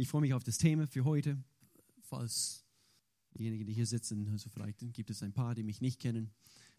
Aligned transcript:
ich 0.00 0.08
freue 0.08 0.20
mich 0.20 0.32
auf 0.32 0.44
das 0.44 0.58
Thema 0.58 0.86
für 0.86 1.04
heute. 1.04 1.36
Falls 2.02 2.64
diejenigen, 3.36 3.66
die 3.66 3.72
hier 3.72 3.86
sitzen, 3.86 4.28
also 4.28 4.48
vielleicht 4.48 4.78
gibt 4.92 5.10
es 5.10 5.24
ein 5.24 5.32
paar, 5.32 5.56
die 5.56 5.64
mich 5.64 5.80
nicht 5.80 6.00
kennen. 6.00 6.30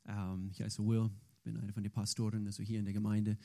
Ähm, 0.05 0.49
ich 0.51 0.61
heiße 0.61 0.81
Will, 0.85 1.09
bin 1.43 1.57
einer 1.57 1.73
von 1.73 1.83
den 1.83 1.91
Pastoren, 1.91 2.45
also 2.47 2.63
hier 2.63 2.79
in 2.79 2.85
der 2.85 2.93
Gemeinde. 2.93 3.37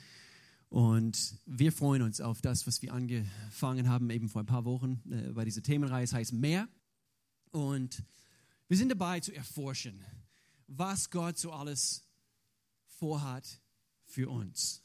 Und 0.68 1.38
wir 1.44 1.72
freuen 1.72 2.02
uns 2.02 2.20
auf 2.20 2.40
das, 2.40 2.68
was 2.68 2.82
wir 2.82 2.94
angefangen 2.94 3.88
haben, 3.88 4.10
eben 4.10 4.28
vor 4.28 4.42
ein 4.42 4.46
paar 4.46 4.64
Wochen 4.64 5.02
äh, 5.10 5.32
bei 5.32 5.44
dieser 5.44 5.62
Themenreihe. 5.62 6.04
Es 6.04 6.12
heißt 6.12 6.32
Mehr. 6.32 6.68
Und 7.50 8.04
wir 8.68 8.76
sind 8.76 8.90
dabei 8.90 9.18
zu 9.18 9.34
erforschen, 9.34 10.00
was 10.68 11.10
Gott 11.10 11.36
so 11.36 11.50
alles 11.50 12.08
vorhat 12.86 13.60
für 14.04 14.30
uns. 14.30 14.84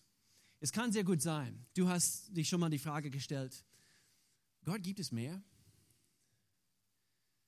Es 0.60 0.72
kann 0.72 0.92
sehr 0.92 1.04
gut 1.04 1.22
sein, 1.22 1.68
du 1.76 1.88
hast 1.88 2.36
dich 2.36 2.50
schon 2.50 2.60
mal 2.60 2.70
die 2.70 2.80
Frage 2.80 3.12
gestellt, 3.12 3.64
Gott, 4.70 4.84
gibt 4.84 5.00
es 5.00 5.12
mehr? 5.12 5.42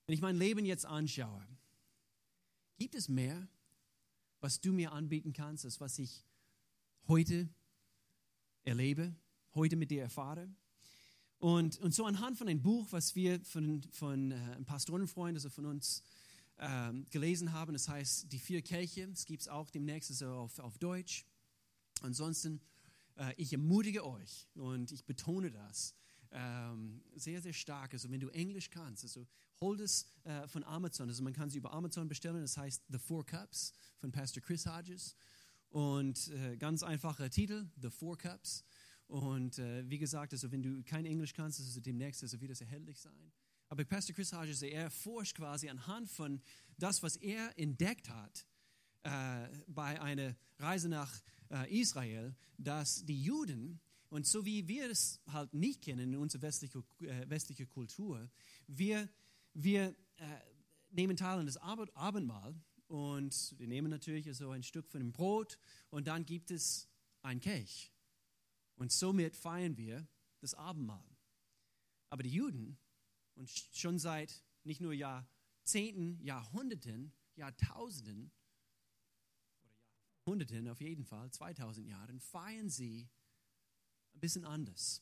Wenn 0.08 0.16
ich 0.16 0.22
mein 0.22 0.38
Leben 0.38 0.66
jetzt 0.66 0.88
anschaue, 0.88 1.48
gibt 2.80 2.96
es 2.96 3.10
mehr, 3.10 3.48
was 4.40 4.60
du 4.60 4.74
mir 4.74 4.92
anbieten 4.92 5.32
kannst, 5.32 5.64
als 5.64 5.80
was 5.80 6.00
ich 6.00 6.26
heute 7.08 7.48
erlebe, 8.64 9.16
heute 9.54 9.76
mit 9.76 9.92
dir 9.92 10.02
erfahre? 10.02 10.50
Und, 11.38 11.78
und 11.78 11.94
so 11.94 12.08
anhand 12.08 12.40
von 12.40 12.48
einem 12.48 12.64
Buch, 12.64 12.88
was 12.90 13.14
wir 13.14 13.40
von, 13.46 13.84
von 13.92 14.32
äh, 14.32 14.36
einem 14.36 14.66
Pastorenfreund, 14.66 15.38
also 15.38 15.52
von 15.52 15.68
uns 15.68 16.02
ähm, 16.58 17.06
gelesen 17.12 17.52
haben, 17.52 17.74
das 17.74 17.88
heißt 17.88 18.32
Die 18.32 18.40
vier 18.40 18.64
Kelche, 18.64 19.08
das 19.08 19.28
gibt 19.28 19.42
es 19.42 19.48
auch 19.48 19.70
demnächst 19.70 20.10
also 20.10 20.34
auf, 20.34 20.58
auf 20.58 20.80
Deutsch. 20.80 21.28
Ansonsten, 22.02 22.62
äh, 23.16 23.32
ich 23.38 23.54
ermutige 23.54 24.08
euch 24.08 24.50
und 24.56 24.92
ich 24.92 25.06
betone 25.06 25.52
das 25.52 25.94
ähm, 26.32 27.02
sehr, 27.16 27.42
sehr 27.42 27.54
stark. 27.54 27.94
Also 27.94 28.10
wenn 28.10 28.20
du 28.20 28.30
Englisch 28.30 28.70
kannst, 28.70 29.04
also 29.04 29.28
hol 29.60 29.78
das 29.78 30.08
äh, 30.24 30.48
von 30.48 30.64
Amazon. 30.64 31.10
Also 31.10 31.24
man 31.24 31.34
kann 31.34 31.50
sie 31.50 31.58
über 31.58 31.74
Amazon 31.74 32.08
bestellen. 32.08 32.42
Das 32.42 32.58
heißt 32.58 32.84
The 32.90 32.98
Four 32.98 33.26
Cups 33.26 33.74
von 33.98 34.12
Pastor 34.12 34.42
Chris 34.42 34.66
Hodges. 34.66 35.16
Und 35.70 36.30
äh, 36.30 36.58
ganz 36.58 36.84
einfacher 36.84 37.30
Titel, 37.30 37.70
The 37.82 37.90
Four 37.90 38.18
Cups. 38.18 38.64
Und 39.08 39.60
äh, 39.60 39.90
wie 39.90 39.98
gesagt, 39.98 40.34
also 40.34 40.52
wenn 40.52 40.64
du 40.64 40.84
kein 40.84 41.06
Englisch 41.06 41.34
kannst, 41.34 41.60
also 41.60 41.80
demnächst 41.80 42.24
also 42.24 42.40
wird 42.40 42.52
das 42.52 42.62
erhältlich 42.62 43.00
sein. 43.00 43.32
Aber 43.70 43.86
Pastor 43.86 44.16
Chris 44.16 44.34
Hodges, 44.34 44.62
er 44.62 44.90
forscht 44.90 45.38
quasi 45.38 45.70
anhand 45.70 46.10
von 46.10 46.42
das, 46.78 47.04
was 47.04 47.16
er 47.18 47.58
entdeckt 47.58 48.10
hat 48.10 48.46
äh, 49.04 49.48
bei 49.68 50.02
einer 50.02 50.36
Reise 50.60 50.90
nach 50.90 51.22
äh, 51.50 51.80
Israel, 51.80 52.36
dass 52.58 53.06
die 53.06 53.22
Juden 53.22 53.80
und 54.12 54.28
so 54.28 54.44
wie 54.44 54.68
wir 54.68 54.90
es 54.90 55.22
halt 55.28 55.54
nicht 55.54 55.82
kennen 55.84 56.14
in 56.14 56.20
unserer 56.20 56.42
westlichen 56.42 56.84
äh, 57.00 57.30
westliche 57.30 57.66
Kultur, 57.66 58.30
wir, 58.68 59.10
wir 59.54 59.96
äh, 60.18 60.26
nehmen 60.90 61.16
teil 61.16 61.40
an 61.40 61.46
das 61.46 61.56
Abendmahl 61.56 62.54
und 62.88 63.58
wir 63.58 63.68
nehmen 63.68 63.90
natürlich 63.90 64.28
so 64.36 64.52
ein 64.52 64.64
Stück 64.64 64.90
von 64.90 65.00
dem 65.00 65.14
Brot 65.14 65.58
und 65.92 66.08
dann 66.08 66.26
gibt 66.26 66.52
es 66.52 66.90
ein 67.22 67.40
Kelch. 67.40 67.94
Und 68.76 68.92
somit 68.92 69.38
feiern 69.38 69.78
wir 69.78 70.06
das 70.42 70.56
Abendmahl. 70.56 71.08
Aber 72.10 72.24
die 72.24 72.34
Juden, 72.34 72.78
und 73.36 73.50
schon 73.50 73.98
seit 73.98 74.44
nicht 74.66 74.82
nur 74.82 74.92
Jahrzehnten, 74.92 76.22
Jahrhunderten, 76.22 77.14
Jahrtausenden, 77.36 78.30
oder 80.26 80.44
Jahrhunderten 80.44 80.68
auf 80.68 80.82
jeden 80.82 81.06
Fall, 81.06 81.32
2000 81.32 81.88
Jahren, 81.88 82.20
feiern 82.20 82.70
sie 82.70 83.08
ein 84.14 84.20
bisschen 84.20 84.46
anders. 84.46 85.02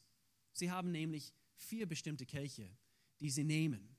Sie 0.53 0.71
haben 0.71 0.91
nämlich 0.91 1.33
vier 1.55 1.87
bestimmte 1.87 2.25
Kelche, 2.25 2.69
die 3.19 3.29
sie 3.29 3.43
nehmen. 3.43 3.95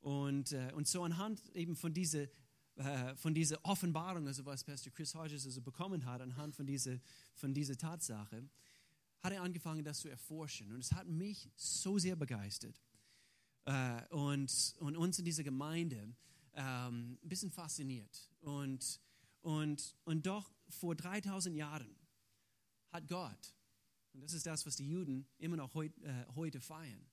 Und, 0.00 0.52
äh, 0.52 0.72
und 0.74 0.86
so 0.86 1.02
anhand 1.02 1.42
eben 1.54 1.74
von 1.74 1.92
dieser, 1.92 2.28
äh, 2.76 3.16
von 3.16 3.34
dieser 3.34 3.64
Offenbarung, 3.64 4.26
also 4.26 4.44
was 4.44 4.64
Pastor 4.64 4.92
Chris 4.92 5.14
Hodges 5.14 5.44
also 5.44 5.60
bekommen 5.60 6.04
hat, 6.04 6.20
anhand 6.20 6.54
von 6.54 6.66
dieser, 6.66 6.98
von 7.34 7.52
dieser 7.52 7.76
Tatsache, 7.76 8.48
hat 9.20 9.32
er 9.32 9.42
angefangen, 9.42 9.84
das 9.84 10.00
zu 10.00 10.08
erforschen. 10.08 10.72
Und 10.72 10.80
es 10.80 10.92
hat 10.92 11.08
mich 11.08 11.50
so 11.56 11.98
sehr 11.98 12.14
begeistert. 12.14 12.80
Äh, 13.64 14.06
und, 14.10 14.76
und 14.78 14.96
uns 14.96 15.18
in 15.18 15.24
dieser 15.24 15.42
Gemeinde 15.42 16.14
ähm, 16.54 17.18
ein 17.22 17.28
bisschen 17.28 17.50
fasziniert. 17.50 18.30
Und, 18.40 19.00
und, 19.40 19.96
und 20.04 20.26
doch 20.26 20.50
vor 20.68 20.94
3000 20.94 21.56
Jahren 21.56 21.94
hat 22.90 23.08
Gott 23.08 23.54
und 24.18 24.24
das 24.24 24.32
ist 24.32 24.46
das, 24.46 24.66
was 24.66 24.74
die 24.74 24.88
Juden 24.88 25.28
immer 25.38 25.56
noch 25.56 25.74
heut, 25.74 25.96
äh, 26.02 26.26
heute 26.34 26.60
feiern. 26.60 27.06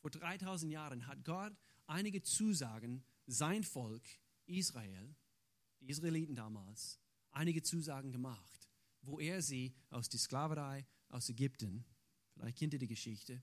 Vor 0.00 0.10
3000 0.10 0.70
Jahren 0.70 1.06
hat 1.06 1.24
Gott 1.24 1.56
einige 1.86 2.22
Zusagen, 2.22 3.02
sein 3.26 3.64
Volk 3.64 4.02
Israel, 4.44 5.16
die 5.80 5.88
Israeliten 5.88 6.34
damals, 6.34 7.00
einige 7.30 7.62
Zusagen 7.62 8.12
gemacht, 8.12 8.68
wo 9.00 9.18
er 9.18 9.40
sie 9.40 9.74
aus 9.88 10.10
der 10.10 10.20
Sklaverei 10.20 10.86
aus 11.08 11.30
Ägypten, 11.30 11.86
vielleicht 12.34 12.58
kennt 12.58 12.74
ihr 12.74 12.80
die 12.80 12.86
Geschichte, 12.86 13.42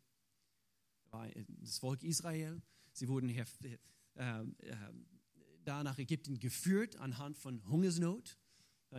das 1.61 1.79
Volk 1.79 2.03
Israel, 2.03 2.61
sie 2.91 3.07
wurden 3.07 3.29
äh, 3.29 3.43
äh, 4.13 4.45
da 5.65 5.83
nach 5.83 5.97
Ägypten 5.97 6.37
geführt 6.37 6.97
anhand 6.97 7.39
von 7.39 7.67
Hungersnot. 7.67 8.37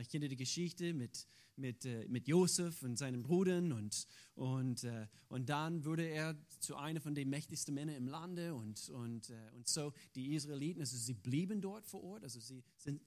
Ich 0.01 0.09
kenne 0.09 0.29
die 0.29 0.37
Geschichte 0.37 0.93
mit, 0.93 1.27
mit, 1.57 1.85
äh, 1.85 2.07
mit 2.09 2.27
Josef 2.27 2.83
und 2.83 2.97
seinen 2.97 3.23
Brüdern 3.23 3.73
und, 3.73 4.07
und, 4.35 4.85
äh, 4.85 5.07
und 5.29 5.49
dann 5.49 5.85
wurde 5.85 6.07
er 6.07 6.37
zu 6.59 6.77
einer 6.77 7.01
von 7.01 7.15
den 7.15 7.31
mächtigsten 7.31 7.75
Männern 7.75 7.97
im 7.97 8.09
Lande 8.09 8.55
und, 8.55 8.89
und, 8.91 9.31
äh, 9.31 9.51
und 9.55 9.69
so 9.69 9.93
die 10.15 10.35
Israeliten, 10.35 10.81
also 10.81 10.97
sie 10.97 11.15
blieben 11.15 11.61
dort 11.61 11.87
vor 11.87 12.03
Ort, 12.03 12.25
also 12.25 12.41
sie 12.41 12.63
sind 12.77 13.01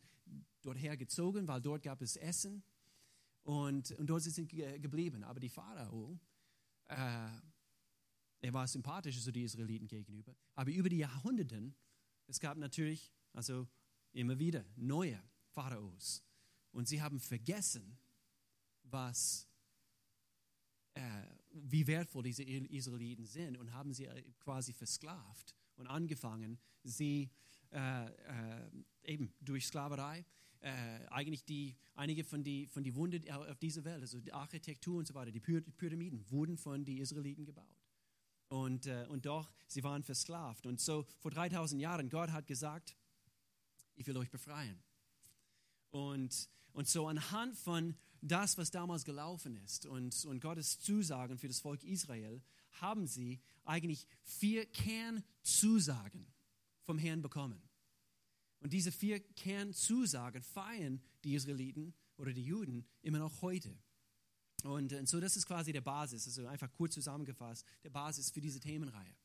dorthin 0.62 0.98
gezogen, 0.98 1.48
weil 1.48 1.62
dort 1.62 1.84
gab 1.84 2.02
es 2.02 2.16
Essen 2.16 2.64
und, 3.44 3.92
und 3.92 4.08
dort 4.08 4.24
sind 4.24 4.34
sie 4.34 4.46
geblieben. 4.46 5.24
Aber 5.24 5.40
die 5.40 5.50
Pharao, 5.50 6.20
äh, 6.88 7.30
er 8.40 8.54
war 8.54 8.68
sympathisch 8.68 9.22
zu 9.22 9.32
den 9.32 9.44
Israeliten 9.44 9.88
gegenüber, 9.88 10.36
aber 10.56 10.72
über 10.72 10.90
die 10.90 10.98
Jahrhunderte, 10.98 11.74
es 12.28 12.40
gab 12.40 12.58
natürlich 12.58 13.12
also 13.34 13.68
immer 14.14 14.40
wieder 14.40 14.66
neue 14.76 15.22
Pharaos. 15.50 16.27
Und 16.78 16.88
sie 16.88 17.02
haben 17.02 17.20
vergessen, 17.20 17.98
was, 18.84 19.48
äh, 20.94 21.02
wie 21.50 21.88
wertvoll 21.88 22.22
diese 22.22 22.44
Israeliten 22.44 23.26
sind 23.26 23.58
und 23.58 23.74
haben 23.74 23.96
sie 23.96 24.06
äh, 24.06 24.22
quasi 24.40 24.74
versklavt 24.74 25.56
und 25.78 25.88
angefangen, 25.88 26.60
sie 26.84 27.32
äh, 27.72 28.06
äh, 28.06 28.70
eben 29.06 29.34
durch 29.42 29.66
Sklaverei, 29.66 30.24
äh, 30.60 30.70
eigentlich 31.08 31.44
die, 31.46 31.76
einige 31.96 32.24
von 32.24 32.44
den 32.44 32.70
von 32.70 32.84
die 32.84 32.94
Wunder 32.94 33.18
auf 33.50 33.58
dieser 33.58 33.84
Welt, 33.84 34.02
also 34.02 34.20
die 34.20 34.32
Architektur 34.32 35.00
und 35.00 35.08
so 35.08 35.16
weiter, 35.16 35.32
die 35.32 35.40
Pyramiden 35.40 36.30
wurden 36.30 36.60
von 36.60 36.86
den 36.86 37.00
Israeliten 37.00 37.44
gebaut. 37.44 37.82
Und, 38.50 38.86
äh, 38.86 39.08
und 39.10 39.26
doch, 39.26 39.52
sie 39.66 39.84
waren 39.84 40.04
versklavt. 40.04 40.68
Und 40.68 40.80
so 40.80 41.08
vor 41.18 41.32
3000 41.32 41.82
Jahren, 41.82 42.08
Gott 42.12 42.30
hat 42.30 42.46
gesagt, 42.46 42.96
ich 43.96 44.06
will 44.06 44.16
euch 44.18 44.30
befreien. 44.30 44.80
Und, 45.90 46.48
und 46.74 46.88
so 46.88 47.08
anhand 47.08 47.56
von 47.56 47.96
das, 48.22 48.58
was 48.58 48.72
damals 48.72 49.06
gelaufen 49.06 49.56
ist 49.58 49.86
und, 49.86 50.26
und 50.26 50.40
Gottes 50.42 50.80
Zusagen 50.80 51.38
für 51.38 51.48
das 51.48 51.60
Volk 51.60 51.84
Israel, 51.84 52.42
haben 52.82 53.08
sie 53.08 53.40
eigentlich 53.64 54.08
vier 54.24 54.66
Kernzusagen 54.66 56.28
vom 56.84 56.98
Herrn 56.98 57.22
bekommen. 57.22 57.62
Und 58.60 58.74
diese 58.74 58.92
vier 58.92 59.20
Kernzusagen 59.20 60.42
feiern 60.42 61.02
die 61.24 61.36
Israeliten 61.36 61.94
oder 62.18 62.34
die 62.34 62.44
Juden 62.44 62.86
immer 63.02 63.20
noch 63.20 63.42
heute. 63.42 63.78
Und, 64.64 64.94
und 64.94 65.08
so, 65.08 65.20
das 65.20 65.38
ist 65.38 65.46
quasi 65.46 65.72
der 65.72 65.82
Basis, 65.82 66.26
also 66.28 66.48
einfach 66.48 66.72
kurz 66.74 66.96
zusammengefasst, 66.96 67.66
der 67.84 67.92
Basis 67.92 68.32
für 68.32 68.42
diese 68.42 68.60
Themenreihe. 68.60 69.16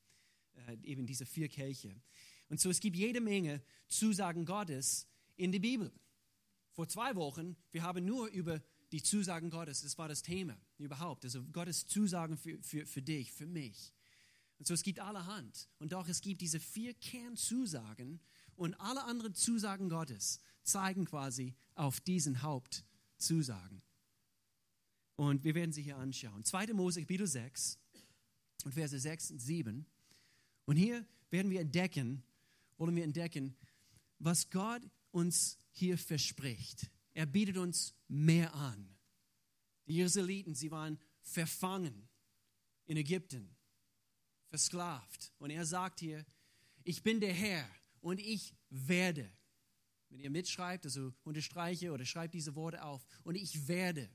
Äh, 0.66 0.76
eben 0.82 1.06
diese 1.06 1.25
vier 1.25 1.49
Kelche. 1.49 1.94
Und 2.49 2.61
so, 2.61 2.69
es 2.69 2.81
gibt 2.81 2.96
jede 2.96 3.20
Menge 3.20 3.62
Zusagen 3.88 4.44
Gottes 4.44 5.06
in 5.37 5.52
der 5.52 5.61
Bibel. 5.61 5.90
Vor 6.72 6.88
zwei 6.88 7.14
Wochen, 7.16 7.56
wir 7.70 7.82
haben 7.82 8.04
nur 8.04 8.28
über 8.28 8.60
die 8.92 9.02
Zusagen 9.02 9.50
Gottes, 9.50 9.82
das 9.82 9.96
war 9.98 10.08
das 10.08 10.22
Thema 10.22 10.56
überhaupt. 10.78 11.24
Also 11.24 11.42
Gottes 11.44 11.86
Zusagen 11.86 12.36
für, 12.36 12.62
für, 12.62 12.86
für 12.86 13.02
dich, 13.02 13.32
für 13.32 13.46
mich. 13.46 13.92
Und 14.58 14.66
so, 14.66 14.74
es 14.74 14.82
gibt 14.82 15.00
allerhand. 15.00 15.69
Und 15.78 15.92
doch, 15.92 16.08
es 16.08 16.20
gibt 16.20 16.40
diese 16.40 16.60
vier 16.60 16.94
Kernzusagen 16.94 18.20
und 18.54 18.74
alle 18.74 19.04
anderen 19.04 19.34
Zusagen 19.34 19.88
Gottes 19.88 20.40
zeigen 20.62 21.04
quasi 21.04 21.54
auf 21.74 22.00
diesen 22.00 22.42
Hauptzusagen. 22.42 23.82
Und 25.16 25.44
wir 25.44 25.54
werden 25.54 25.72
sie 25.72 25.82
hier 25.82 25.96
anschauen. 25.96 26.44
2. 26.44 26.72
Mose, 26.75 27.00
Kapitel 27.00 27.26
6 27.26 27.78
und 28.64 28.72
Verse 28.72 28.98
6 28.98 29.32
und 29.32 29.38
7. 29.40 29.86
Und 30.64 30.76
hier 30.76 31.04
werden 31.30 31.50
wir 31.50 31.60
entdecken, 31.60 32.22
wollen 32.78 32.94
wir 32.94 33.04
entdecken, 33.04 33.56
was 34.18 34.50
Gott 34.50 34.82
uns 35.10 35.58
hier 35.72 35.98
verspricht. 35.98 36.90
Er 37.14 37.26
bietet 37.26 37.56
uns 37.56 37.94
mehr 38.08 38.54
an. 38.54 38.96
Die 39.86 40.00
Israeliten, 40.00 40.54
sie 40.54 40.70
waren 40.70 40.98
verfangen 41.22 42.08
in 42.86 42.96
Ägypten 42.96 43.56
versklavt. 44.52 45.32
Und 45.38 45.50
er 45.50 45.64
sagt 45.64 46.00
hier, 46.00 46.26
ich 46.84 47.02
bin 47.02 47.20
der 47.20 47.32
Herr 47.32 47.66
und 48.00 48.20
ich 48.20 48.54
werde. 48.69 49.32
Wenn 50.10 50.20
ihr 50.20 50.30
mitschreibt, 50.30 50.84
also 50.84 51.14
unterstreiche 51.24 51.90
oder 51.90 52.04
schreibt 52.04 52.34
diese 52.34 52.54
Worte 52.54 52.84
auf. 52.84 53.02
Und 53.25 53.34
ich 53.34 53.66
werde, 53.66 54.10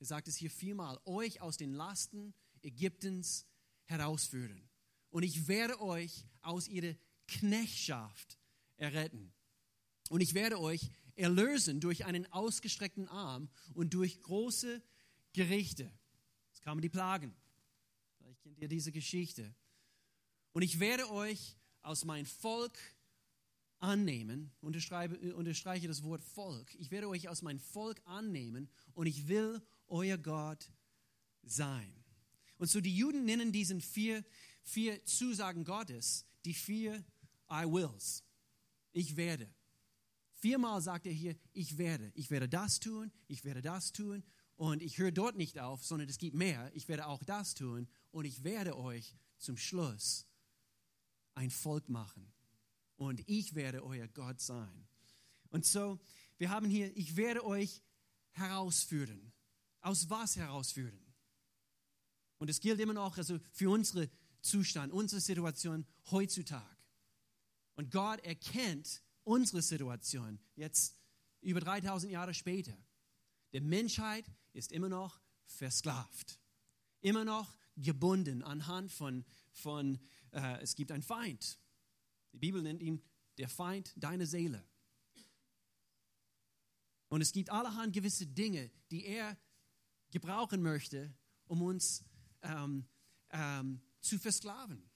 er 0.00 0.06
sagt 0.06 0.26
es 0.26 0.36
hier 0.36 0.50
viermal, 0.50 0.98
euch 1.04 1.40
aus 1.40 1.56
den 1.56 1.72
Lasten 1.72 2.34
Ägyptens 2.62 3.46
herausführen. 3.84 4.68
Und 5.10 5.22
ich 5.22 5.46
werde 5.46 5.80
euch 5.80 6.26
aus 6.42 6.66
ihrer 6.66 6.96
Knechtschaft 7.28 8.40
erretten. 8.76 9.32
Und 10.08 10.20
ich 10.20 10.34
werde 10.34 10.60
euch 10.60 10.90
erlösen 11.14 11.80
durch 11.80 12.04
einen 12.04 12.30
ausgestreckten 12.32 13.08
Arm 13.08 13.48
und 13.74 13.94
durch 13.94 14.20
große 14.20 14.82
Gerichte. 15.32 15.90
Es 16.52 16.60
kamen 16.60 16.80
die 16.80 16.88
Plagen. 16.88 17.34
Vielleicht 18.18 18.42
kennt 18.42 18.58
ihr 18.58 18.68
diese 18.68 18.92
Geschichte. 18.92 19.54
Und 20.52 20.62
ich 20.62 20.80
werde 20.80 21.10
euch 21.10 21.56
aus 21.82 22.04
meinem 22.04 22.26
Volk 22.26 22.78
annehmen, 23.78 24.50
unterstreiche 24.60 25.86
das 25.86 26.02
Wort 26.02 26.22
Volk, 26.22 26.74
ich 26.76 26.90
werde 26.90 27.08
euch 27.08 27.28
aus 27.28 27.42
meinem 27.42 27.60
Volk 27.60 28.00
annehmen 28.04 28.68
und 28.94 29.06
ich 29.06 29.28
will 29.28 29.60
euer 29.86 30.16
Gott 30.16 30.70
sein. 31.42 31.92
Und 32.58 32.70
so 32.70 32.80
die 32.80 32.96
Juden 32.96 33.24
nennen 33.24 33.52
diesen 33.52 33.80
vier, 33.80 34.24
vier 34.62 35.04
Zusagen 35.04 35.64
Gottes 35.64 36.24
die 36.44 36.54
vier 36.54 37.04
I 37.50 37.64
wills. 37.64 38.24
Ich 38.92 39.16
werde. 39.16 39.52
Viermal 40.46 40.80
sagt 40.80 41.06
er 41.06 41.12
hier, 41.12 41.34
ich 41.54 41.76
werde. 41.76 42.12
Ich 42.14 42.30
werde 42.30 42.48
das 42.48 42.78
tun, 42.78 43.10
ich 43.26 43.44
werde 43.44 43.62
das 43.62 43.90
tun 43.90 44.22
und 44.54 44.80
ich 44.80 44.96
höre 44.96 45.10
dort 45.10 45.34
nicht 45.34 45.58
auf, 45.58 45.84
sondern 45.84 46.08
es 46.08 46.18
gibt 46.18 46.36
mehr. 46.36 46.70
Ich 46.72 46.86
werde 46.86 47.08
auch 47.08 47.24
das 47.24 47.54
tun 47.54 47.88
und 48.12 48.26
ich 48.26 48.44
werde 48.44 48.78
euch 48.78 49.16
zum 49.38 49.56
Schluss 49.56 50.24
ein 51.34 51.50
Volk 51.50 51.88
machen 51.88 52.32
und 52.94 53.28
ich 53.28 53.56
werde 53.56 53.82
euer 53.82 54.06
Gott 54.06 54.40
sein. 54.40 54.86
Und 55.48 55.66
so, 55.66 55.98
wir 56.38 56.48
haben 56.48 56.70
hier, 56.70 56.96
ich 56.96 57.16
werde 57.16 57.44
euch 57.44 57.82
herausführen. 58.30 59.32
Aus 59.80 60.08
was 60.10 60.36
herausführen? 60.36 61.12
Und 62.38 62.50
es 62.50 62.60
gilt 62.60 62.78
immer 62.78 62.94
noch 62.94 63.18
also 63.18 63.40
für 63.50 63.70
unsere 63.70 64.08
Zustand, 64.42 64.92
unsere 64.92 65.20
Situation 65.20 65.84
heutzutage. 66.12 66.76
Und 67.74 67.90
Gott 67.90 68.20
erkennt 68.20 69.02
unsere 69.26 69.60
Situation 69.60 70.38
jetzt 70.54 70.94
über 71.40 71.60
3000 71.60 72.12
Jahre 72.12 72.32
später. 72.32 72.76
Die 73.52 73.60
Menschheit 73.60 74.24
ist 74.52 74.72
immer 74.72 74.88
noch 74.88 75.20
versklavt, 75.46 76.38
immer 77.00 77.24
noch 77.24 77.56
gebunden 77.76 78.42
anhand 78.42 78.90
von, 78.92 79.24
von 79.52 79.98
äh, 80.32 80.62
es 80.62 80.74
gibt 80.74 80.92
einen 80.92 81.02
Feind. 81.02 81.58
Die 82.32 82.38
Bibel 82.38 82.62
nennt 82.62 82.82
ihn 82.82 83.02
der 83.38 83.48
Feind 83.48 83.92
deiner 83.96 84.26
Seele. 84.26 84.64
Und 87.08 87.20
es 87.20 87.32
gibt 87.32 87.50
allerhand 87.50 87.92
gewisse 87.92 88.26
Dinge, 88.26 88.70
die 88.90 89.06
er 89.06 89.36
gebrauchen 90.10 90.62
möchte, 90.62 91.14
um 91.46 91.62
uns 91.62 92.04
ähm, 92.42 92.86
ähm, 93.30 93.80
zu 94.00 94.18
versklaven. 94.18 94.88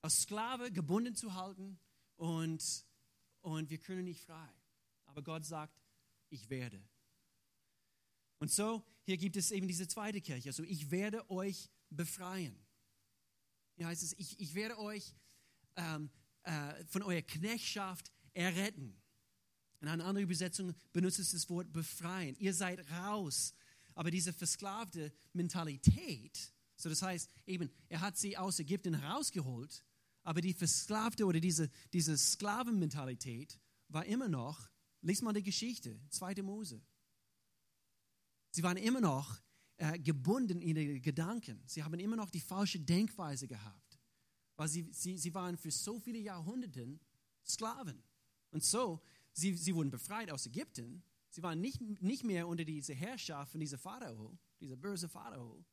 Als 0.00 0.22
Sklave 0.22 0.72
gebunden 0.72 1.14
zu 1.14 1.34
halten 1.34 1.78
und, 2.16 2.84
und 3.42 3.70
wir 3.70 3.78
können 3.78 4.04
nicht 4.04 4.22
frei. 4.22 4.48
Aber 5.04 5.22
Gott 5.22 5.44
sagt, 5.44 5.78
ich 6.30 6.48
werde. 6.48 6.82
Und 8.38 8.50
so, 8.50 8.84
hier 9.04 9.18
gibt 9.18 9.36
es 9.36 9.50
eben 9.50 9.68
diese 9.68 9.86
zweite 9.86 10.20
Kirche. 10.20 10.48
Also 10.48 10.62
ich 10.64 10.90
werde 10.90 11.30
euch 11.30 11.70
befreien. 11.90 12.56
Hier 13.76 13.86
heißt 13.86 14.02
es, 14.02 14.14
ich, 14.18 14.40
ich 14.40 14.54
werde 14.54 14.78
euch 14.78 15.14
ähm, 15.76 16.10
äh, 16.42 16.84
von 16.86 17.02
eurer 17.02 17.22
Knechtschaft 17.22 18.10
erretten. 18.32 19.00
In 19.80 19.88
einer 19.88 20.04
anderen 20.04 20.24
Übersetzung 20.24 20.74
benutzt 20.92 21.18
es 21.18 21.32
das 21.32 21.48
Wort 21.50 21.72
befreien. 21.72 22.36
Ihr 22.38 22.54
seid 22.54 22.88
raus. 22.90 23.54
Aber 23.94 24.10
diese 24.10 24.32
versklavte 24.32 25.12
Mentalität, 25.32 26.52
so 26.76 26.88
das 26.88 27.02
heißt 27.02 27.30
eben, 27.46 27.70
er 27.88 28.00
hat 28.00 28.16
sie 28.16 28.36
aus 28.36 28.58
Ägypten 28.58 28.94
herausgeholt, 28.94 29.84
aber 30.22 30.40
die 30.40 30.54
versklavte 30.54 31.24
oder 31.24 31.40
diese, 31.40 31.70
diese 31.92 32.16
Sklavenmentalität 32.16 33.58
war 33.88 34.04
immer 34.06 34.28
noch, 34.28 34.70
lies 35.00 35.22
mal 35.22 35.32
die 35.32 35.42
Geschichte, 35.42 36.00
2. 36.10 36.42
Mose. 36.42 36.80
Sie 38.50 38.62
waren 38.62 38.76
immer 38.76 39.00
noch 39.00 39.40
äh, 39.78 39.98
gebunden 39.98 40.60
in 40.60 40.76
ihre 40.76 41.00
Gedanken. 41.00 41.62
Sie 41.66 41.82
haben 41.82 41.98
immer 41.98 42.16
noch 42.16 42.30
die 42.30 42.40
falsche 42.40 42.78
Denkweise 42.78 43.48
gehabt, 43.48 43.98
weil 44.56 44.68
sie, 44.68 44.88
sie, 44.92 45.18
sie 45.18 45.34
waren 45.34 45.56
für 45.56 45.70
so 45.70 45.98
viele 45.98 46.18
Jahrhunderte 46.18 47.00
Sklaven. 47.44 48.02
Und 48.50 48.62
so, 48.62 49.00
sie, 49.32 49.56
sie 49.56 49.74
wurden 49.74 49.90
befreit 49.90 50.30
aus 50.30 50.46
Ägypten. 50.46 51.02
Sie 51.30 51.42
waren 51.42 51.60
nicht, 51.60 51.80
nicht 52.02 52.24
mehr 52.24 52.46
unter 52.46 52.64
diese 52.64 52.94
Herrschaft 52.94 53.52
von 53.52 53.60
diesem 53.60 53.78
Pharao, 53.78 54.38
dieser 54.60 54.76
böse 54.76 55.08
Pharao. 55.08 55.64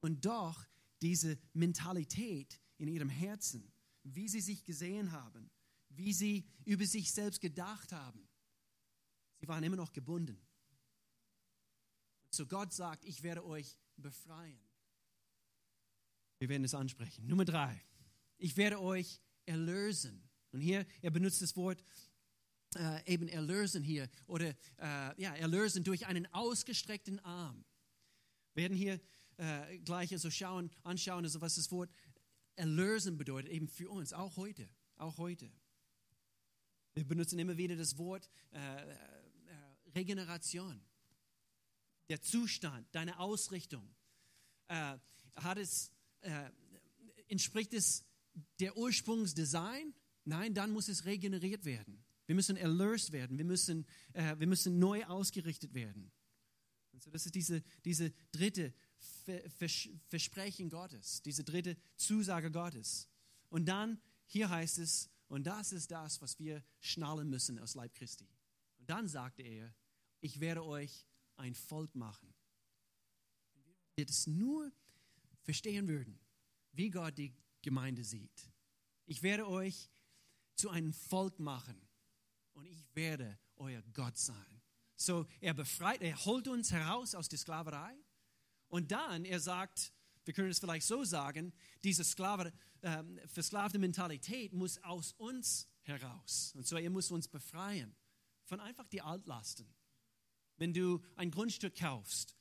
Und 0.00 0.24
doch 0.24 0.66
diese 1.00 1.38
Mentalität 1.52 2.60
in 2.78 2.88
ihrem 2.88 3.08
Herzen, 3.08 3.72
wie 4.02 4.28
sie 4.28 4.40
sich 4.40 4.64
gesehen 4.64 5.12
haben, 5.12 5.50
wie 5.88 6.12
sie 6.12 6.46
über 6.64 6.86
sich 6.86 7.12
selbst 7.12 7.40
gedacht 7.40 7.92
haben. 7.92 8.28
Sie 9.40 9.48
waren 9.48 9.62
immer 9.62 9.76
noch 9.76 9.92
gebunden. 9.92 10.40
So 12.30 12.46
Gott 12.46 12.72
sagt, 12.72 13.04
ich 13.04 13.22
werde 13.22 13.44
euch 13.44 13.78
befreien. 13.96 14.60
Wir 16.38 16.48
werden 16.48 16.64
es 16.64 16.74
ansprechen. 16.74 17.26
Nummer 17.26 17.44
drei, 17.44 17.80
ich 18.38 18.56
werde 18.56 18.80
euch 18.80 19.20
erlösen. 19.46 20.28
Und 20.50 20.60
hier, 20.60 20.86
er 21.00 21.10
benutzt 21.10 21.42
das 21.42 21.56
Wort 21.56 21.82
äh, 22.76 23.12
eben 23.12 23.28
erlösen 23.28 23.82
hier 23.82 24.08
oder 24.26 24.48
äh, 24.78 25.20
ja, 25.20 25.34
erlösen 25.36 25.84
durch 25.84 26.06
einen 26.06 26.26
ausgestreckten 26.32 27.20
Arm. 27.20 27.64
Wir 28.54 28.62
werden 28.62 28.76
hier 28.76 29.00
äh, 29.36 29.78
gleich 29.78 30.12
also 30.12 30.30
schauen, 30.30 30.70
anschauen, 30.82 31.24
also 31.24 31.40
was 31.40 31.56
das 31.56 31.70
Wort 31.70 31.90
erlösen 32.56 33.16
bedeutet, 33.16 33.50
eben 33.50 33.68
für 33.68 33.90
uns, 33.90 34.12
auch 34.12 34.36
heute, 34.36 34.68
auch 34.96 35.18
heute. 35.18 35.50
Wir 36.94 37.04
benutzen 37.04 37.38
immer 37.38 37.56
wieder 37.56 37.76
das 37.76 37.98
Wort 37.98 38.30
äh, 38.52 38.58
äh, 38.58 38.96
Regeneration. 39.94 40.80
Der 42.08 42.22
Zustand, 42.22 42.86
deine 42.92 43.18
Ausrichtung. 43.18 43.94
Äh, 44.68 44.98
hat 45.36 45.58
es, 45.58 45.90
äh, 46.20 46.50
entspricht 47.28 47.74
es 47.74 48.04
der 48.60 48.76
Ursprungsdesign? 48.76 49.94
Nein, 50.24 50.54
dann 50.54 50.70
muss 50.70 50.88
es 50.88 51.04
regeneriert 51.04 51.64
werden. 51.64 52.04
Wir 52.26 52.34
müssen 52.34 52.56
erlöst 52.56 53.12
werden. 53.12 53.36
Wir 53.36 53.44
müssen, 53.44 53.86
äh, 54.12 54.38
wir 54.38 54.46
müssen 54.46 54.78
neu 54.78 55.04
ausgerichtet 55.04 55.74
werden. 55.74 56.12
Und 56.92 57.02
so, 57.02 57.10
das 57.10 57.26
ist 57.26 57.34
diese, 57.34 57.62
diese 57.84 58.12
dritte 58.30 58.72
Versprechen 60.08 60.68
Gottes, 60.68 61.22
diese 61.22 61.44
dritte 61.44 61.76
Zusage 61.96 62.50
Gottes. 62.50 63.08
Und 63.48 63.66
dann, 63.66 64.00
hier 64.26 64.50
heißt 64.50 64.78
es, 64.78 65.10
und 65.28 65.44
das 65.44 65.72
ist 65.72 65.90
das, 65.90 66.20
was 66.20 66.38
wir 66.38 66.62
schnallen 66.80 67.28
müssen 67.28 67.58
aus 67.58 67.74
Leib 67.74 67.94
Christi. 67.94 68.28
Und 68.78 68.90
dann 68.90 69.08
sagte 69.08 69.42
er, 69.42 69.74
ich 70.20 70.40
werde 70.40 70.64
euch 70.64 71.06
ein 71.36 71.54
Volk 71.54 71.94
machen. 71.94 72.32
Wenn 73.52 73.96
wir 73.96 74.06
das 74.06 74.26
nur 74.26 74.72
verstehen 75.42 75.88
würden, 75.88 76.18
wie 76.72 76.90
Gott 76.90 77.16
die 77.18 77.34
Gemeinde 77.62 78.04
sieht. 78.04 78.50
Ich 79.06 79.22
werde 79.22 79.48
euch 79.48 79.90
zu 80.54 80.70
einem 80.70 80.92
Volk 80.92 81.38
machen 81.38 81.80
und 82.52 82.66
ich 82.66 82.84
werde 82.94 83.38
euer 83.56 83.82
Gott 83.92 84.16
sein. 84.18 84.62
So, 84.96 85.26
er 85.40 85.54
befreit, 85.54 86.00
er 86.00 86.24
holt 86.24 86.48
uns 86.48 86.70
heraus 86.70 87.14
aus 87.14 87.28
der 87.28 87.38
Sklaverei 87.38 87.94
und 88.74 88.90
dann, 88.90 89.24
er 89.24 89.38
sagt, 89.38 89.92
wir 90.24 90.34
können 90.34 90.50
es 90.50 90.58
vielleicht 90.58 90.84
so 90.84 91.04
sagen, 91.04 91.52
diese 91.84 92.02
Sklave, 92.02 92.52
äh, 92.80 93.04
versklavte 93.28 93.78
Mentalität 93.78 94.52
muss 94.52 94.82
aus 94.82 95.12
uns 95.12 95.68
heraus. 95.82 96.52
Und 96.56 96.66
so, 96.66 96.76
er 96.76 96.90
muss 96.90 97.12
uns 97.12 97.28
befreien 97.28 97.94
von 98.46 98.58
einfach 98.58 98.88
die 98.88 99.00
Altlasten. 99.00 99.72
Wenn 100.56 100.74
du 100.74 101.00
ein 101.14 101.30
Grundstück 101.30 101.76
kaufst, 101.78 102.34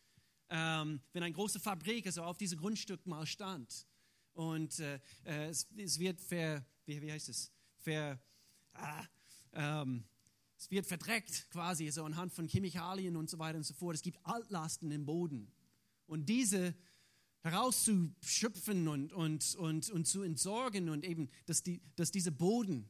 ähm, 0.49 1.01
wenn 1.11 1.21
eine 1.21 1.35
große 1.35 1.59
Fabrik 1.59 2.07
also 2.07 2.23
auf 2.23 2.39
diesem 2.39 2.57
Grundstück 2.57 3.05
mal 3.05 3.27
stand 3.27 3.85
und 4.33 4.79
äh, 4.79 4.99
äh, 5.25 5.49
es, 5.49 5.67
es, 5.77 5.99
wird 5.99 6.19
ver, 6.19 6.65
wie, 6.87 6.99
wie 6.99 7.11
heißt 7.11 7.29
es, 7.29 7.51
ver, 7.77 8.19
ah, 8.73 9.05
ähm, 9.51 10.03
es 10.57 10.71
wird 10.71 10.87
verdreckt 10.87 11.47
quasi 11.51 11.91
so 11.91 12.03
anhand 12.05 12.33
von 12.33 12.47
Chemikalien 12.47 13.17
und 13.17 13.29
so 13.29 13.37
weiter 13.37 13.59
und 13.59 13.65
so 13.65 13.75
fort. 13.75 13.93
Es 13.93 14.01
gibt 14.01 14.17
Altlasten 14.25 14.89
im 14.89 15.05
Boden. 15.05 15.52
Und 16.05 16.27
diese 16.27 16.75
herauszuschöpfen 17.43 18.87
und, 18.87 19.11
und, 19.13 19.55
und, 19.55 19.89
und 19.89 20.07
zu 20.07 20.21
entsorgen 20.23 20.89
und 20.89 21.03
eben, 21.05 21.29
dass, 21.45 21.61
die, 21.61 21.81
dass 21.95 22.11
dieser 22.11 22.31
Boden 22.31 22.89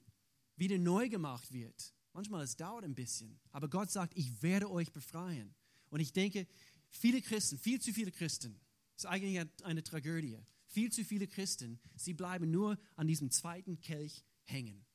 wieder 0.55 0.77
neu 0.77 1.09
gemacht 1.09 1.51
wird. 1.51 1.93
Manchmal 2.13 2.43
es 2.43 2.55
dauert 2.55 2.83
ein 2.83 2.93
bisschen, 2.93 3.39
aber 3.51 3.67
Gott 3.67 3.89
sagt, 3.89 4.15
ich 4.15 4.43
werde 4.43 4.69
euch 4.69 4.91
befreien. 4.91 5.55
Und 5.89 5.99
ich 5.99 6.13
denke, 6.13 6.47
viele 6.91 7.21
Christen, 7.21 7.57
viel 7.57 7.81
zu 7.81 7.91
viele 7.91 8.11
Christen, 8.11 8.59
ist 8.95 9.07
eigentlich 9.07 9.43
eine 9.63 9.83
Tragödie. 9.83 10.37
Viel 10.67 10.91
zu 10.91 11.03
viele 11.03 11.27
Christen, 11.27 11.79
sie 11.95 12.13
bleiben 12.13 12.49
nur 12.51 12.77
an 12.95 13.07
diesem 13.07 13.31
zweiten 13.31 13.79
Kelch 13.81 14.23
hängen. 14.43 14.85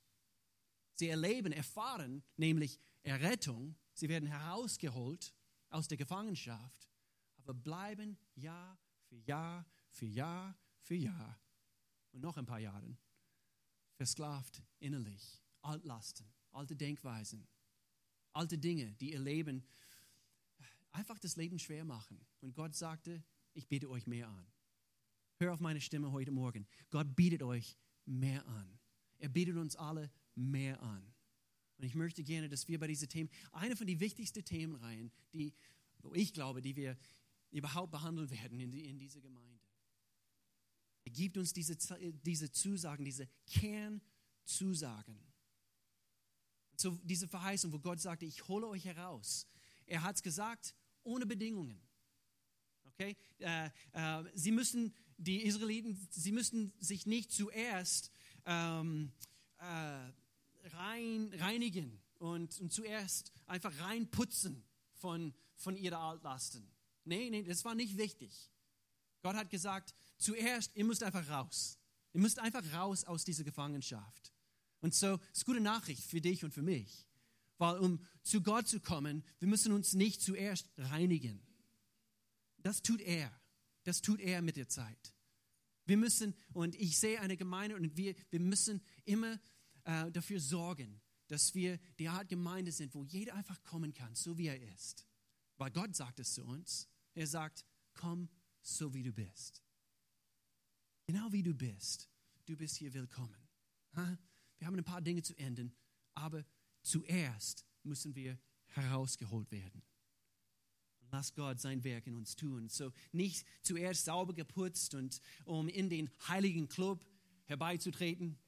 Sie 0.94 1.08
erleben, 1.08 1.52
erfahren 1.52 2.22
nämlich 2.36 2.78
Errettung, 3.02 3.76
sie 3.94 4.08
werden 4.08 4.28
herausgeholt 4.28 5.32
aus 5.70 5.88
der 5.88 5.96
Gefangenschaft, 5.96 6.87
aber 7.48 7.58
bleiben 7.58 8.18
Jahr 8.34 8.78
für 9.04 9.16
Jahr 9.16 9.66
für 9.88 10.04
Jahr 10.04 10.54
für 10.80 10.94
Jahr 10.94 11.40
und 12.12 12.20
noch 12.20 12.36
ein 12.36 12.44
paar 12.44 12.58
Jahren 12.58 12.98
versklavt 13.94 14.62
innerlich, 14.80 15.42
Altlasten, 15.62 16.30
alte 16.52 16.76
Denkweisen, 16.76 17.48
alte 18.34 18.58
Dinge, 18.58 18.92
die 19.00 19.12
ihr 19.12 19.18
Leben 19.18 19.64
einfach 20.90 21.18
das 21.18 21.36
Leben 21.36 21.58
schwer 21.58 21.86
machen. 21.86 22.20
Und 22.40 22.54
Gott 22.54 22.74
sagte, 22.74 23.24
ich 23.54 23.66
biete 23.66 23.88
euch 23.88 24.06
mehr 24.06 24.28
an. 24.28 24.46
Hör 25.38 25.54
auf 25.54 25.60
meine 25.60 25.80
Stimme 25.80 26.12
heute 26.12 26.30
Morgen. 26.30 26.66
Gott 26.90 27.16
bietet 27.16 27.42
euch 27.42 27.78
mehr 28.04 28.46
an. 28.46 28.78
Er 29.18 29.30
bietet 29.30 29.56
uns 29.56 29.74
alle 29.74 30.10
mehr 30.34 30.82
an. 30.82 31.14
Und 31.78 31.84
ich 31.84 31.94
möchte 31.94 32.22
gerne, 32.22 32.50
dass 32.50 32.68
wir 32.68 32.78
bei 32.78 32.88
diesen 32.88 33.08
Themen, 33.08 33.30
eine 33.52 33.74
von 33.74 33.86
den 33.86 34.00
wichtigsten 34.00 34.44
Themenreihen, 34.44 35.10
die, 35.32 35.54
ich 36.12 36.34
glaube, 36.34 36.60
die 36.60 36.76
wir 36.76 36.96
überhaupt 37.50 37.90
behandeln 37.90 38.30
werden 38.30 38.60
in, 38.60 38.70
die, 38.70 38.86
in 38.86 38.98
dieser 38.98 39.20
Gemeinde. 39.20 39.60
Er 41.04 41.12
gibt 41.12 41.38
uns 41.38 41.52
diese, 41.52 41.76
diese 42.24 42.50
Zusagen, 42.52 43.04
diese 43.04 43.28
Kernzusagen. 43.46 45.18
So 46.76 46.98
diese 47.02 47.26
Verheißung, 47.26 47.72
wo 47.72 47.78
Gott 47.78 48.00
sagte, 48.00 48.26
ich 48.26 48.46
hole 48.46 48.66
euch 48.68 48.84
heraus. 48.84 49.46
Er 49.86 50.02
hat 50.02 50.16
es 50.16 50.22
gesagt, 50.22 50.74
ohne 51.02 51.26
Bedingungen. 51.26 51.80
Okay? 52.84 53.16
Äh, 53.38 53.70
äh, 53.92 54.24
sie 54.34 54.52
müssen, 54.52 54.94
die 55.16 55.44
Israeliten, 55.44 56.08
sie 56.10 56.32
müssen 56.32 56.72
sich 56.78 57.06
nicht 57.06 57.32
zuerst 57.32 58.12
ähm, 58.44 59.10
äh, 59.58 60.12
rein, 60.68 61.32
reinigen 61.38 62.00
und, 62.18 62.60
und 62.60 62.72
zuerst 62.72 63.32
einfach 63.46 63.76
reinputzen 63.80 64.62
von, 64.92 65.32
von 65.56 65.76
ihren 65.76 65.94
Altlasten. 65.94 66.70
Nee, 67.08 67.30
nee, 67.30 67.42
das 67.42 67.64
war 67.64 67.74
nicht 67.74 67.96
wichtig. 67.96 68.50
Gott 69.22 69.34
hat 69.34 69.50
gesagt, 69.50 69.94
zuerst, 70.18 70.76
ihr 70.76 70.84
müsst 70.84 71.02
einfach 71.02 71.28
raus. 71.28 71.78
Ihr 72.12 72.20
müsst 72.20 72.38
einfach 72.38 72.62
raus 72.72 73.04
aus 73.04 73.24
dieser 73.24 73.44
Gefangenschaft. 73.44 74.32
Und 74.80 74.94
so, 74.94 75.18
ist 75.32 75.44
gute 75.44 75.60
Nachricht 75.60 76.04
für 76.04 76.20
dich 76.20 76.44
und 76.44 76.52
für 76.52 76.62
mich. 76.62 77.06
Weil 77.56 77.78
um 77.78 78.04
zu 78.22 78.42
Gott 78.42 78.68
zu 78.68 78.78
kommen, 78.80 79.24
wir 79.38 79.48
müssen 79.48 79.72
uns 79.72 79.94
nicht 79.94 80.20
zuerst 80.22 80.70
reinigen. 80.76 81.40
Das 82.58 82.82
tut 82.82 83.00
er. 83.00 83.32
Das 83.84 84.02
tut 84.02 84.20
er 84.20 84.42
mit 84.42 84.56
der 84.56 84.68
Zeit. 84.68 85.14
Wir 85.86 85.96
müssen, 85.96 86.34
und 86.52 86.74
ich 86.74 86.98
sehe 86.98 87.20
eine 87.20 87.36
Gemeinde 87.36 87.74
und 87.74 87.96
wir, 87.96 88.14
wir 88.30 88.40
müssen 88.40 88.82
immer 89.06 89.40
äh, 89.84 90.10
dafür 90.10 90.38
sorgen, 90.38 91.00
dass 91.28 91.54
wir 91.54 91.78
die 91.98 92.08
Art 92.08 92.28
Gemeinde 92.28 92.72
sind, 92.72 92.94
wo 92.94 93.04
jeder 93.04 93.34
einfach 93.34 93.62
kommen 93.62 93.94
kann, 93.94 94.14
so 94.14 94.36
wie 94.36 94.48
er 94.48 94.60
ist. 94.74 95.06
Weil 95.56 95.70
Gott 95.70 95.96
sagt 95.96 96.20
es 96.20 96.34
zu 96.34 96.44
uns. 96.44 96.88
Er 97.18 97.26
sagt, 97.26 97.66
komm 97.94 98.28
so 98.60 98.94
wie 98.94 99.02
du 99.02 99.12
bist. 99.12 99.60
Genau 101.04 101.32
wie 101.32 101.42
du 101.42 101.52
bist. 101.52 102.08
Du 102.46 102.56
bist 102.56 102.76
hier 102.76 102.94
willkommen. 102.94 103.48
Wir 103.90 104.68
haben 104.68 104.76
ein 104.76 104.84
paar 104.84 105.02
Dinge 105.02 105.24
zu 105.24 105.36
enden, 105.36 105.74
aber 106.14 106.44
zuerst 106.80 107.66
müssen 107.82 108.14
wir 108.14 108.38
herausgeholt 108.66 109.50
werden. 109.50 109.82
Lass 111.10 111.34
Gott 111.34 111.58
sein 111.58 111.82
Werk 111.82 112.06
in 112.06 112.14
uns 112.14 112.36
tun. 112.36 112.68
So 112.68 112.92
nicht 113.10 113.44
zuerst 113.62 114.04
sauber 114.04 114.32
geputzt 114.32 114.94
und 114.94 115.20
um 115.44 115.68
in 115.68 115.90
den 115.90 116.10
heiligen 116.28 116.68
Club 116.68 117.04
herbeizutreten. 117.46 118.38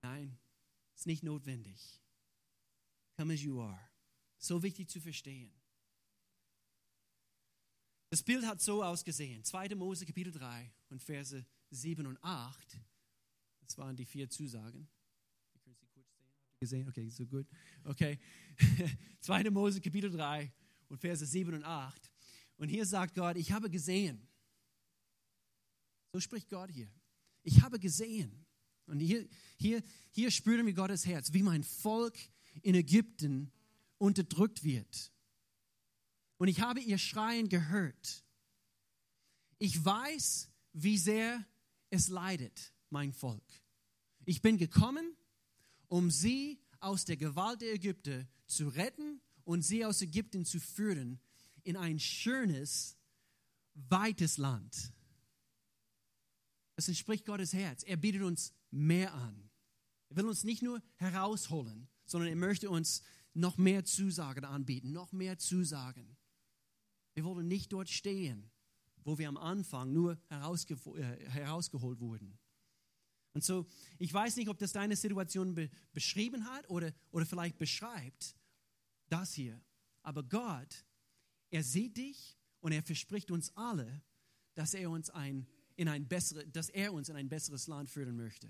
Nein, 0.00 0.38
ist 0.94 1.06
nicht 1.06 1.22
notwendig. 1.22 2.00
Come 3.18 3.34
as 3.34 3.42
you 3.42 3.60
are. 3.60 3.90
So 4.38 4.62
wichtig 4.62 4.88
zu 4.88 4.98
verstehen. 4.98 5.52
Das 8.10 8.22
Bild 8.22 8.46
hat 8.46 8.60
so 8.60 8.82
ausgesehen. 8.82 9.44
2. 9.44 9.74
Mose 9.74 10.06
Kapitel 10.06 10.32
3 10.32 10.72
und 10.88 11.02
Verse 11.02 11.44
7 11.70 12.06
und 12.06 12.18
8. 12.22 12.80
Das 13.60 13.76
waren 13.76 13.96
die 13.96 14.06
vier 14.06 14.30
Zusagen. 14.30 14.88
Ihr 15.54 15.60
könnt 15.60 15.78
sie 15.78 15.86
kurz 15.88 16.06
sehen. 16.16 16.32
Gesehen? 16.58 16.88
Okay, 16.88 17.10
so 17.10 17.26
gut. 17.26 17.46
Okay. 17.84 18.18
2. 19.20 19.50
Mose 19.50 19.80
Kapitel 19.80 20.10
3 20.10 20.50
und 20.88 20.98
Verse 20.98 21.24
7 21.24 21.52
und 21.52 21.64
8. 21.64 22.10
Und 22.56 22.68
hier 22.70 22.86
sagt 22.86 23.14
Gott, 23.14 23.36
ich 23.36 23.52
habe 23.52 23.68
gesehen. 23.68 24.26
So 26.12 26.20
spricht 26.20 26.48
Gott 26.48 26.70
hier. 26.70 26.90
Ich 27.42 27.60
habe 27.60 27.78
gesehen. 27.78 28.46
Und 28.86 29.00
hier, 29.00 29.28
hier, 29.58 29.82
hier 30.10 30.30
spüren 30.30 30.64
wir 30.64 30.72
Gottes 30.72 31.04
Herz, 31.04 31.34
wie 31.34 31.42
mein 31.42 31.62
Volk 31.62 32.16
in 32.62 32.74
Ägypten 32.74 33.52
unterdrückt 33.98 34.64
wird 34.64 35.12
und 36.38 36.48
ich 36.48 36.60
habe 36.60 36.80
ihr 36.80 36.98
Schreien 36.98 37.48
gehört. 37.48 38.24
Ich 39.58 39.84
weiß, 39.84 40.48
wie 40.72 40.98
sehr 40.98 41.44
es 41.90 42.08
leidet, 42.08 42.72
mein 42.90 43.12
Volk. 43.12 43.44
Ich 44.24 44.40
bin 44.40 44.56
gekommen, 44.58 45.16
um 45.88 46.10
sie 46.10 46.60
aus 46.80 47.04
der 47.04 47.16
Gewalt 47.16 47.60
der 47.60 47.72
Ägypter 47.72 48.26
zu 48.46 48.68
retten 48.68 49.20
und 49.44 49.62
sie 49.62 49.84
aus 49.84 50.00
Ägypten 50.00 50.44
zu 50.44 50.60
führen 50.60 51.18
in 51.64 51.76
ein 51.76 51.98
schönes, 51.98 52.96
weites 53.74 54.36
Land. 54.36 54.92
Das 56.76 56.88
entspricht 56.88 57.26
Gottes 57.26 57.52
Herz. 57.52 57.82
Er 57.82 57.96
bietet 57.96 58.22
uns 58.22 58.52
mehr 58.70 59.12
an. 59.14 59.50
Er 60.10 60.16
will 60.16 60.26
uns 60.26 60.44
nicht 60.44 60.62
nur 60.62 60.80
herausholen, 60.96 61.88
sondern 62.04 62.30
er 62.30 62.36
möchte 62.36 62.70
uns 62.70 63.02
noch 63.34 63.56
mehr 63.56 63.84
Zusagen 63.84 64.44
anbieten, 64.44 64.92
noch 64.92 65.12
mehr 65.12 65.38
Zusagen. 65.38 66.17
Wir 67.18 67.24
wollen 67.24 67.48
nicht 67.48 67.72
dort 67.72 67.88
stehen, 67.88 68.48
wo 69.02 69.18
wir 69.18 69.28
am 69.28 69.38
Anfang 69.38 69.92
nur 69.92 70.16
herausge 70.28 70.74
äh, 70.94 71.28
herausgeholt 71.30 71.98
wurden. 71.98 72.38
Und 73.32 73.42
so, 73.42 73.66
ich 73.98 74.14
weiß 74.14 74.36
nicht, 74.36 74.48
ob 74.48 74.56
das 74.56 74.70
deine 74.70 74.94
Situation 74.94 75.52
be 75.52 75.68
beschrieben 75.92 76.44
hat 76.44 76.70
oder, 76.70 76.94
oder 77.10 77.26
vielleicht 77.26 77.58
beschreibt, 77.58 78.36
das 79.08 79.34
hier. 79.34 79.60
Aber 80.02 80.22
Gott, 80.22 80.86
er 81.50 81.64
sieht 81.64 81.96
dich 81.96 82.38
und 82.60 82.70
er 82.70 82.84
verspricht 82.84 83.32
uns 83.32 83.50
alle, 83.56 84.00
dass 84.54 84.72
er 84.72 84.88
uns 84.88 85.10
ein, 85.10 85.44
in 85.74 85.88
ein 85.88 86.06
bessere, 86.06 86.46
dass 86.46 86.68
er 86.68 86.92
uns 86.92 87.08
in 87.08 87.16
ein 87.16 87.28
besseres 87.28 87.66
Land 87.66 87.90
führen 87.90 88.14
möchte. 88.14 88.48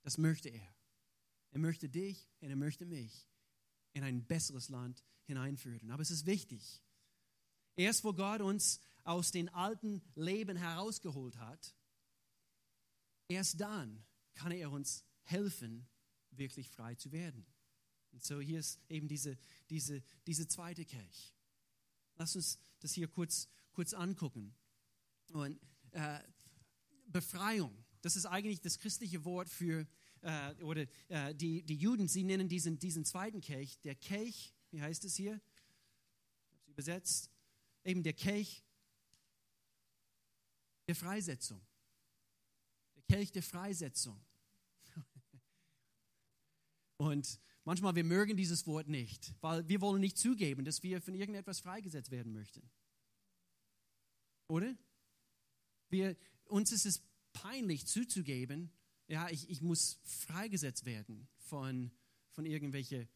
Das 0.00 0.16
möchte 0.16 0.48
er. 0.48 0.74
Er 1.50 1.58
möchte 1.58 1.90
dich 1.90 2.30
und 2.40 2.48
er 2.48 2.56
möchte 2.56 2.86
mich 2.86 3.28
in 3.92 4.04
ein 4.04 4.24
besseres 4.24 4.70
Land 4.70 5.04
hineinführen. 5.26 5.90
Aber 5.90 6.00
es 6.00 6.10
ist 6.10 6.24
wichtig, 6.24 6.82
Erst 7.80 8.04
wo 8.04 8.12
Gott 8.12 8.42
uns 8.42 8.78
aus 9.04 9.30
den 9.30 9.48
alten 9.48 10.02
Leben 10.14 10.54
herausgeholt 10.54 11.38
hat, 11.38 11.74
erst 13.26 13.58
dann 13.58 14.04
kann 14.34 14.52
er 14.52 14.70
uns 14.70 15.02
helfen, 15.22 15.88
wirklich 16.30 16.68
frei 16.68 16.94
zu 16.96 17.10
werden. 17.10 17.46
Und 18.12 18.22
so 18.22 18.38
hier 18.38 18.60
ist 18.60 18.78
eben 18.90 19.08
diese, 19.08 19.38
diese, 19.70 20.02
diese 20.26 20.46
zweite 20.46 20.84
Kelch. 20.84 21.34
Lass 22.16 22.36
uns 22.36 22.58
das 22.80 22.92
hier 22.92 23.08
kurz, 23.08 23.48
kurz 23.72 23.94
angucken. 23.94 24.54
Und 25.32 25.58
äh, 25.92 26.18
Befreiung, 27.06 27.72
das 28.02 28.14
ist 28.14 28.26
eigentlich 28.26 28.60
das 28.60 28.78
christliche 28.78 29.24
Wort 29.24 29.48
für, 29.48 29.86
äh, 30.20 30.54
oder 30.64 30.86
äh, 31.08 31.34
die, 31.34 31.62
die 31.62 31.76
Juden, 31.76 32.08
sie 32.08 32.24
nennen 32.24 32.50
diesen, 32.50 32.78
diesen 32.78 33.06
zweiten 33.06 33.40
Kelch, 33.40 33.80
der 33.80 33.94
Kelch, 33.94 34.52
wie 34.70 34.82
heißt 34.82 35.06
es 35.06 35.16
hier? 35.16 35.40
Ich 36.42 36.52
habe 36.52 36.60
es 36.60 36.68
übersetzt, 36.68 37.30
eben 37.84 38.02
der 38.02 38.12
Kelch 38.12 38.64
der 40.88 40.96
Freisetzung. 40.96 41.60
Der 42.96 43.02
Kelch 43.02 43.32
der 43.32 43.42
Freisetzung. 43.42 44.20
Und 46.98 47.40
manchmal, 47.64 47.94
wir 47.94 48.04
mögen 48.04 48.36
dieses 48.36 48.66
Wort 48.66 48.88
nicht, 48.88 49.34
weil 49.40 49.68
wir 49.68 49.80
wollen 49.80 50.00
nicht 50.00 50.18
zugeben, 50.18 50.64
dass 50.64 50.82
wir 50.82 51.00
von 51.00 51.14
irgendetwas 51.14 51.60
freigesetzt 51.60 52.10
werden 52.10 52.32
möchten. 52.32 52.68
Oder? 54.48 54.76
Wir, 55.88 56.16
uns 56.46 56.72
ist 56.72 56.86
es 56.86 57.02
peinlich 57.32 57.86
zuzugeben, 57.86 58.72
ja, 59.06 59.28
ich, 59.28 59.48
ich 59.48 59.60
muss 59.60 59.98
freigesetzt 60.04 60.84
werden 60.84 61.28
von, 61.38 61.90
von 62.32 62.46
irgendwelchen 62.46 63.08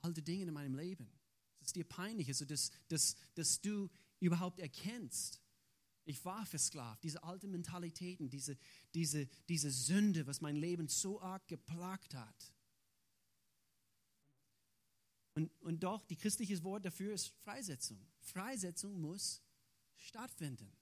alten 0.00 0.24
Dingen 0.24 0.48
in 0.48 0.54
meinem 0.54 0.74
Leben 0.74 1.15
es 1.66 1.72
dir 1.72 1.84
peinlich 1.84 2.28
ist, 2.28 2.48
dass, 2.50 2.70
dass, 2.88 3.16
dass 3.34 3.60
du 3.60 3.90
überhaupt 4.20 4.60
erkennst, 4.60 5.42
ich 6.04 6.24
war 6.24 6.46
versklavt, 6.46 7.02
diese 7.02 7.22
alten 7.24 7.50
Mentalitäten, 7.50 8.30
diese, 8.30 8.56
diese, 8.94 9.26
diese 9.48 9.70
Sünde, 9.70 10.26
was 10.26 10.40
mein 10.40 10.56
Leben 10.56 10.88
so 10.88 11.20
arg 11.20 11.46
geplagt 11.48 12.14
hat. 12.14 12.52
Und, 15.34 15.50
und 15.60 15.82
doch, 15.82 16.04
die 16.06 16.16
christliche 16.16 16.62
Wort 16.62 16.84
dafür 16.84 17.12
ist 17.12 17.28
Freisetzung. 17.42 18.00
Freisetzung 18.20 19.00
muss 19.00 19.42
stattfinden. 19.96 20.72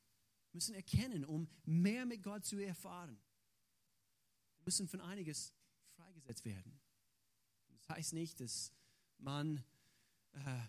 müssen 0.53 0.75
erkennen, 0.75 1.25
um 1.25 1.49
mehr 1.65 2.07
mit 2.07 2.23
Gott 2.23 2.45
zu 2.45 2.59
erfahren. 2.59 3.19
Wir 4.59 4.65
müssen 4.67 4.87
von 4.87 5.01
einiges 5.01 5.53
freigesetzt 5.97 6.45
werden. 6.45 6.79
Das 7.69 7.89
heißt 7.89 8.13
nicht, 8.13 8.41
dass 8.41 8.73
man 9.19 9.65
äh, 10.35 10.61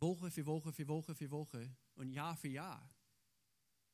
Woche 0.00 0.30
für 0.30 0.46
Woche 0.46 0.72
für 0.72 0.88
Woche 0.88 1.14
für 1.14 1.30
Woche 1.30 1.76
und 1.94 2.10
Jahr 2.10 2.36
für 2.36 2.48
Jahr 2.48 2.92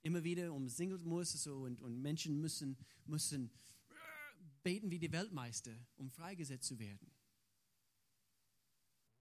immer 0.02 0.24
wieder 0.24 0.52
umsingelt 0.52 1.04
muss 1.04 1.32
so, 1.32 1.64
und, 1.64 1.80
und 1.80 2.00
Menschen 2.00 2.40
müssen, 2.40 2.76
müssen 3.04 3.50
beten 4.62 4.90
wie 4.90 4.98
die 4.98 5.12
Weltmeister, 5.12 5.72
um 5.96 6.10
freigesetzt 6.10 6.66
zu 6.66 6.78
werden. 6.78 7.10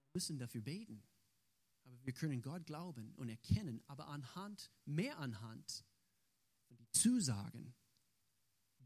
Wir 0.06 0.10
müssen 0.14 0.38
dafür 0.38 0.62
beten. 0.62 1.02
Aber 1.84 2.04
wir 2.04 2.12
können 2.12 2.42
Gott 2.42 2.66
glauben 2.66 3.14
und 3.16 3.28
erkennen, 3.28 3.82
aber 3.86 4.08
anhand, 4.08 4.70
mehr 4.84 5.18
anhand 5.18 5.84
von 6.66 6.76
den 6.76 6.90
Zusagen 6.92 7.74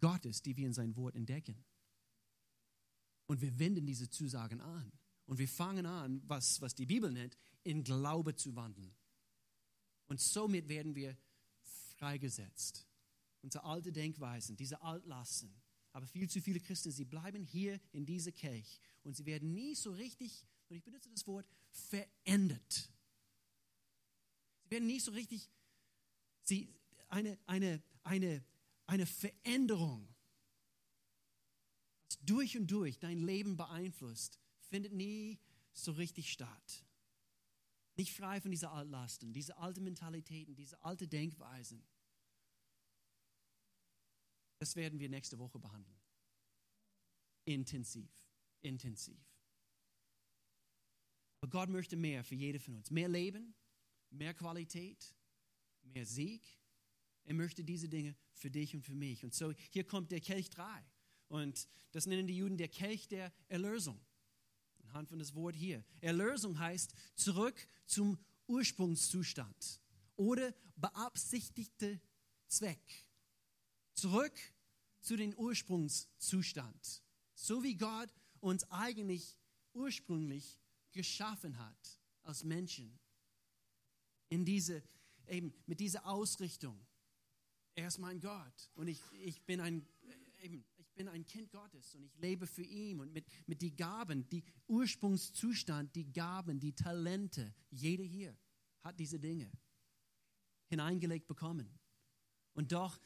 Gottes, 0.00 0.42
die 0.42 0.56
wir 0.56 0.66
in 0.66 0.72
sein 0.72 0.96
Wort 0.96 1.16
entdecken. 1.16 1.64
Und 3.26 3.40
wir 3.40 3.58
wenden 3.58 3.86
diese 3.86 4.08
Zusagen 4.08 4.60
an. 4.60 4.92
Und 5.26 5.38
wir 5.38 5.48
fangen 5.48 5.86
an, 5.86 6.22
was, 6.26 6.60
was 6.60 6.74
die 6.74 6.86
Bibel 6.86 7.10
nennt, 7.10 7.36
in 7.62 7.84
Glaube 7.84 8.34
zu 8.34 8.54
wandeln. 8.56 8.94
Und 10.06 10.20
somit 10.20 10.68
werden 10.68 10.94
wir 10.94 11.16
freigesetzt. 11.96 12.86
Unsere 13.40 13.64
alte 13.64 13.92
Denkweisen, 13.92 14.56
diese 14.56 14.82
Altlasten. 14.82 15.54
Aber 15.92 16.06
viel 16.06 16.28
zu 16.28 16.40
viele 16.40 16.60
Christen, 16.60 16.90
sie 16.90 17.04
bleiben 17.04 17.44
hier 17.44 17.80
in 17.92 18.06
dieser 18.06 18.32
Kelch 18.32 18.80
und 19.04 19.16
sie 19.16 19.26
werden 19.26 19.52
nie 19.52 19.74
so 19.74 19.92
richtig, 19.92 20.44
und 20.68 20.76
ich 20.76 20.82
benutze 20.82 21.10
das 21.10 21.26
Wort, 21.26 21.46
verändert. 21.70 22.90
Sie 24.64 24.70
werden 24.70 24.86
nie 24.86 25.00
so 25.00 25.12
richtig, 25.12 25.50
sie, 26.42 26.74
eine, 27.08 27.38
eine, 27.46 27.82
eine, 28.04 28.42
eine 28.86 29.06
Veränderung, 29.06 30.08
was 32.08 32.18
durch 32.24 32.56
und 32.56 32.70
durch 32.70 32.98
dein 32.98 33.20
Leben 33.20 33.56
beeinflusst, 33.56 34.41
findet 34.72 34.94
nie 34.94 35.38
so 35.74 35.92
richtig 35.92 36.32
statt. 36.32 36.86
Nicht 37.96 38.14
frei 38.14 38.40
von 38.40 38.50
dieser 38.50 38.72
Altlasten, 38.72 39.34
diese 39.34 39.58
alten 39.58 39.84
Mentalitäten, 39.84 40.54
diese 40.54 40.82
alten 40.82 41.10
Denkweisen. 41.10 41.84
Das 44.58 44.74
werden 44.74 44.98
wir 44.98 45.10
nächste 45.10 45.38
Woche 45.38 45.58
behandeln. 45.58 46.00
Intensiv, 47.44 48.10
intensiv. 48.62 49.20
Aber 51.40 51.50
Gott 51.50 51.68
möchte 51.68 51.96
mehr 51.96 52.24
für 52.24 52.36
jede 52.36 52.58
von 52.58 52.76
uns. 52.76 52.90
Mehr 52.90 53.08
Leben, 53.08 53.54
mehr 54.10 54.32
Qualität, 54.32 55.14
mehr 55.82 56.06
Sieg. 56.06 56.42
Er 57.24 57.34
möchte 57.34 57.62
diese 57.62 57.90
Dinge 57.90 58.16
für 58.32 58.50
dich 58.50 58.74
und 58.74 58.82
für 58.82 58.94
mich. 58.94 59.22
Und 59.22 59.34
so 59.34 59.52
hier 59.70 59.84
kommt 59.84 60.12
der 60.12 60.20
Kelch 60.20 60.48
3. 60.48 60.64
Und 61.28 61.68
das 61.90 62.06
nennen 62.06 62.26
die 62.26 62.36
Juden 62.36 62.56
der 62.56 62.68
Kelch 62.68 63.06
der 63.08 63.32
Erlösung 63.48 64.00
anhand 64.92 65.08
von 65.08 65.18
das 65.18 65.34
Wort 65.34 65.56
hier. 65.56 65.82
Erlösung 66.00 66.58
heißt 66.58 66.94
zurück 67.14 67.56
zum 67.86 68.18
Ursprungszustand 68.46 69.80
oder 70.16 70.52
beabsichtigte 70.76 71.98
Zweck. 72.46 73.06
Zurück 73.94 74.38
zu 75.00 75.16
den 75.16 75.34
Ursprungszustand. 75.34 77.02
So 77.34 77.62
wie 77.62 77.74
Gott 77.74 78.10
uns 78.40 78.70
eigentlich 78.70 79.40
ursprünglich 79.72 80.60
geschaffen 80.92 81.58
hat 81.58 82.00
als 82.22 82.44
Menschen. 82.44 82.98
In 84.28 84.44
diese, 84.44 84.82
eben 85.26 85.54
mit 85.64 85.80
dieser 85.80 86.06
Ausrichtung. 86.06 86.86
Er 87.74 87.88
ist 87.88 87.98
mein 87.98 88.20
Gott 88.20 88.70
und 88.74 88.88
ich, 88.88 89.00
ich 89.12 89.42
bin 89.46 89.58
ein, 89.60 89.86
eben, 90.42 90.66
bin 90.94 91.08
ein 91.08 91.24
Kind 91.24 91.50
Gottes 91.50 91.94
und 91.94 92.04
ich 92.04 92.16
lebe 92.18 92.46
für 92.46 92.62
ihn 92.62 93.00
und 93.00 93.12
mit, 93.12 93.26
mit 93.46 93.62
die 93.62 93.74
Gaben, 93.74 94.28
die 94.28 94.44
Ursprungszustand, 94.66 95.94
die 95.94 96.12
Gaben, 96.12 96.60
die 96.60 96.74
Talente, 96.74 97.54
jeder 97.70 98.04
hier 98.04 98.36
hat 98.82 98.98
diese 98.98 99.18
Dinge 99.18 99.50
hineingelegt 100.68 101.26
bekommen. 101.26 101.78
Und 102.54 102.72
doch 102.72 102.98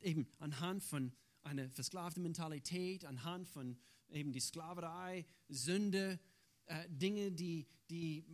eben 0.00 0.28
anhand 0.38 0.82
von 0.82 1.12
einer 1.42 1.68
versklavten 1.70 2.22
Mentalität, 2.22 3.04
anhand 3.04 3.48
von 3.48 3.78
eben 4.08 4.32
die 4.32 4.40
Sklaverei, 4.40 5.26
Sünde, 5.48 6.18
äh, 6.66 6.88
Dinge, 6.88 7.32
die, 7.32 7.66
die, 7.90 8.24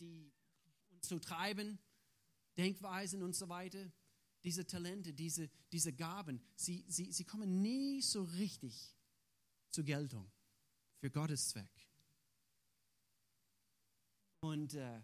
die 0.00 0.32
uns 0.90 1.08
so 1.08 1.18
treiben, 1.18 1.78
Denkweisen 2.56 3.22
und 3.22 3.34
so 3.34 3.48
weiter, 3.48 3.90
diese 4.42 4.66
Talente, 4.66 5.12
diese, 5.12 5.50
diese 5.70 5.92
Gaben, 5.92 6.40
sie, 6.54 6.84
sie, 6.88 7.12
sie 7.12 7.24
kommen 7.24 7.60
nie 7.60 8.00
so 8.00 8.22
richtig 8.22 8.94
zur 9.70 9.84
Geltung 9.84 10.30
für 10.98 11.10
Gottes 11.10 11.48
Zweck. 11.48 11.88
Und, 14.40 14.74
äh, 14.74 15.00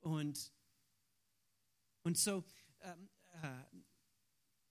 und, 0.00 0.52
und 2.02 2.16
so, 2.16 2.44
ähm, 2.80 3.08
äh, 3.42 3.64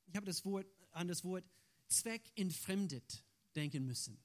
ich 0.07 0.15
habe 0.15 0.25
das 0.25 0.43
Wort, 0.45 0.67
an 0.91 1.07
das 1.07 1.23
Wort 1.23 1.45
Zweck 1.87 2.31
entfremdet 2.35 3.23
denken 3.55 3.85
müssen. 3.85 4.17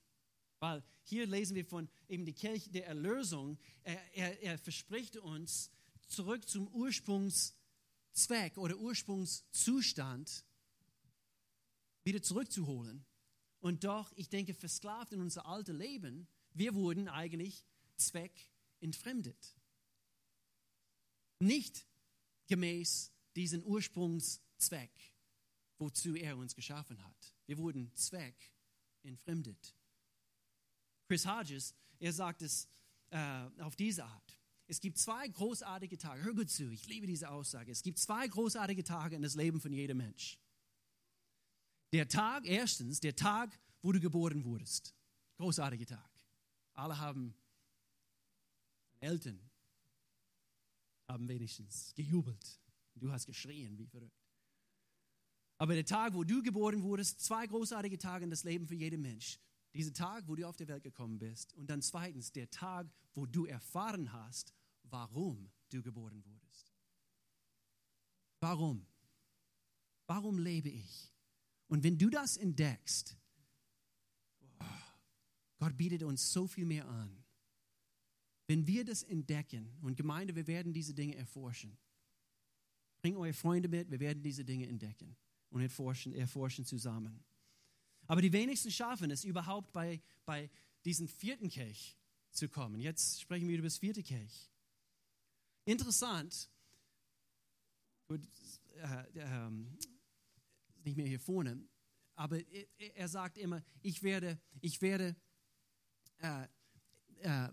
Weil 0.58 0.82
hier 1.02 1.26
lesen 1.26 1.54
wir 1.54 1.66
von 1.66 1.88
eben 2.08 2.24
die 2.24 2.32
Kirche 2.32 2.70
der 2.70 2.86
Erlösung. 2.86 3.58
Er, 3.82 4.16
er, 4.16 4.42
er 4.42 4.58
verspricht 4.58 5.16
uns 5.16 5.70
zurück 6.06 6.48
zum 6.48 6.68
Ursprungs 6.68 7.54
Zweck 8.12 8.58
oder 8.58 8.76
Ursprungszustand 8.76 10.44
wieder 12.04 12.22
zurückzuholen. 12.22 13.04
Und 13.60 13.84
doch, 13.84 14.12
ich 14.16 14.28
denke, 14.28 14.54
versklavt 14.54 15.12
in 15.12 15.20
unser 15.20 15.46
altes 15.46 15.76
Leben, 15.76 16.26
wir 16.52 16.74
wurden 16.74 17.08
eigentlich 17.08 17.64
Zweck 17.96 18.50
entfremdet. 18.80 19.56
Nicht 21.38 21.86
gemäß 22.48 23.12
diesen 23.36 23.64
Ursprungszweck, 23.64 25.14
wozu 25.78 26.16
er 26.16 26.36
uns 26.36 26.54
geschaffen 26.54 27.02
hat. 27.04 27.34
Wir 27.46 27.58
wurden 27.58 27.94
Zweck 27.94 28.52
entfremdet. 29.02 29.74
Chris 31.06 31.26
Hodges, 31.26 31.74
er 31.98 32.12
sagt 32.12 32.42
es 32.42 32.68
äh, 33.10 33.48
auf 33.60 33.76
diese 33.76 34.04
Art. 34.04 34.38
Es 34.72 34.80
gibt 34.80 34.96
zwei 34.96 35.28
großartige 35.28 35.98
Tage. 35.98 36.22
Hör 36.22 36.32
gut 36.32 36.48
zu, 36.48 36.72
ich 36.72 36.86
liebe 36.86 37.06
diese 37.06 37.28
Aussage. 37.28 37.70
Es 37.70 37.82
gibt 37.82 37.98
zwei 37.98 38.26
großartige 38.26 38.82
Tage 38.82 39.14
in 39.14 39.20
das 39.20 39.34
Leben 39.34 39.60
von 39.60 39.70
jedem 39.70 39.98
Mensch. 39.98 40.38
Der 41.92 42.08
Tag, 42.08 42.46
erstens, 42.46 42.98
der 42.98 43.14
Tag, 43.14 43.60
wo 43.82 43.92
du 43.92 44.00
geboren 44.00 44.42
wurdest. 44.46 44.94
Großartiger 45.36 45.84
Tag. 45.84 46.10
Alle 46.72 46.98
haben 46.98 47.34
Eltern 49.00 49.38
haben 51.06 51.28
wenigstens 51.28 51.92
gejubelt. 51.94 52.58
Du 52.94 53.12
hast 53.12 53.26
geschrien 53.26 53.76
wie 53.76 53.86
verrückt. 53.86 54.24
Aber 55.58 55.74
der 55.74 55.84
Tag, 55.84 56.14
wo 56.14 56.24
du 56.24 56.42
geboren 56.42 56.82
wurdest, 56.82 57.20
zwei 57.20 57.46
großartige 57.46 57.98
Tage 57.98 58.24
in 58.24 58.30
das 58.30 58.44
Leben 58.44 58.66
für 58.66 58.74
jeden 58.74 59.02
Mensch. 59.02 59.38
Dieser 59.74 59.92
Tag, 59.92 60.26
wo 60.28 60.34
du 60.34 60.48
auf 60.48 60.56
die 60.56 60.66
Welt 60.66 60.82
gekommen 60.82 61.18
bist. 61.18 61.52
Und 61.52 61.68
dann 61.68 61.82
zweitens, 61.82 62.32
der 62.32 62.48
Tag, 62.48 62.90
wo 63.14 63.26
du 63.26 63.44
erfahren 63.44 64.14
hast, 64.14 64.54
warum 64.92 65.50
du 65.70 65.82
geboren 65.82 66.24
wurdest. 66.24 66.72
Warum? 68.40 68.86
Warum 70.06 70.38
lebe 70.38 70.68
ich? 70.68 71.12
Und 71.68 71.82
wenn 71.82 71.96
du 71.96 72.10
das 72.10 72.36
entdeckst, 72.36 73.16
Gott 75.58 75.76
bietet 75.76 76.02
uns 76.02 76.32
so 76.32 76.46
viel 76.46 76.66
mehr 76.66 76.86
an. 76.88 77.24
Wenn 78.46 78.66
wir 78.66 78.84
das 78.84 79.02
entdecken, 79.04 79.78
und 79.80 79.96
Gemeinde, 79.96 80.34
wir 80.34 80.46
werden 80.46 80.72
diese 80.72 80.92
Dinge 80.92 81.16
erforschen. 81.16 81.78
Bring 83.00 83.16
eure 83.16 83.32
Freunde 83.32 83.68
mit, 83.68 83.90
wir 83.90 84.00
werden 84.00 84.22
diese 84.22 84.44
Dinge 84.44 84.66
entdecken 84.66 85.16
und 85.50 85.62
erforschen, 85.62 86.12
erforschen 86.12 86.64
zusammen. 86.64 87.24
Aber 88.06 88.20
die 88.20 88.32
wenigsten 88.32 88.70
schaffen 88.70 89.10
es 89.10 89.24
überhaupt 89.24 89.72
bei, 89.72 90.02
bei 90.24 90.50
diesem 90.84 91.08
vierten 91.08 91.48
Kelch 91.48 91.96
zu 92.32 92.48
kommen. 92.48 92.80
Jetzt 92.80 93.20
sprechen 93.20 93.48
wir 93.48 93.54
über 93.54 93.68
das 93.68 93.78
vierte 93.78 94.02
Kelch. 94.02 94.51
Interessant, 95.64 96.50
gut, 98.08 98.20
äh, 98.76 99.18
äh, 99.18 99.50
nicht 100.84 100.96
mehr 100.96 101.06
hier 101.06 101.20
vorne, 101.20 101.62
aber 102.14 102.40
er 102.78 103.08
sagt 103.08 103.38
immer, 103.38 103.62
ich 103.80 104.02
werde, 104.02 104.40
ich 104.60 104.82
werde, 104.82 105.16
äh, 106.18 106.44
äh, 107.20 107.48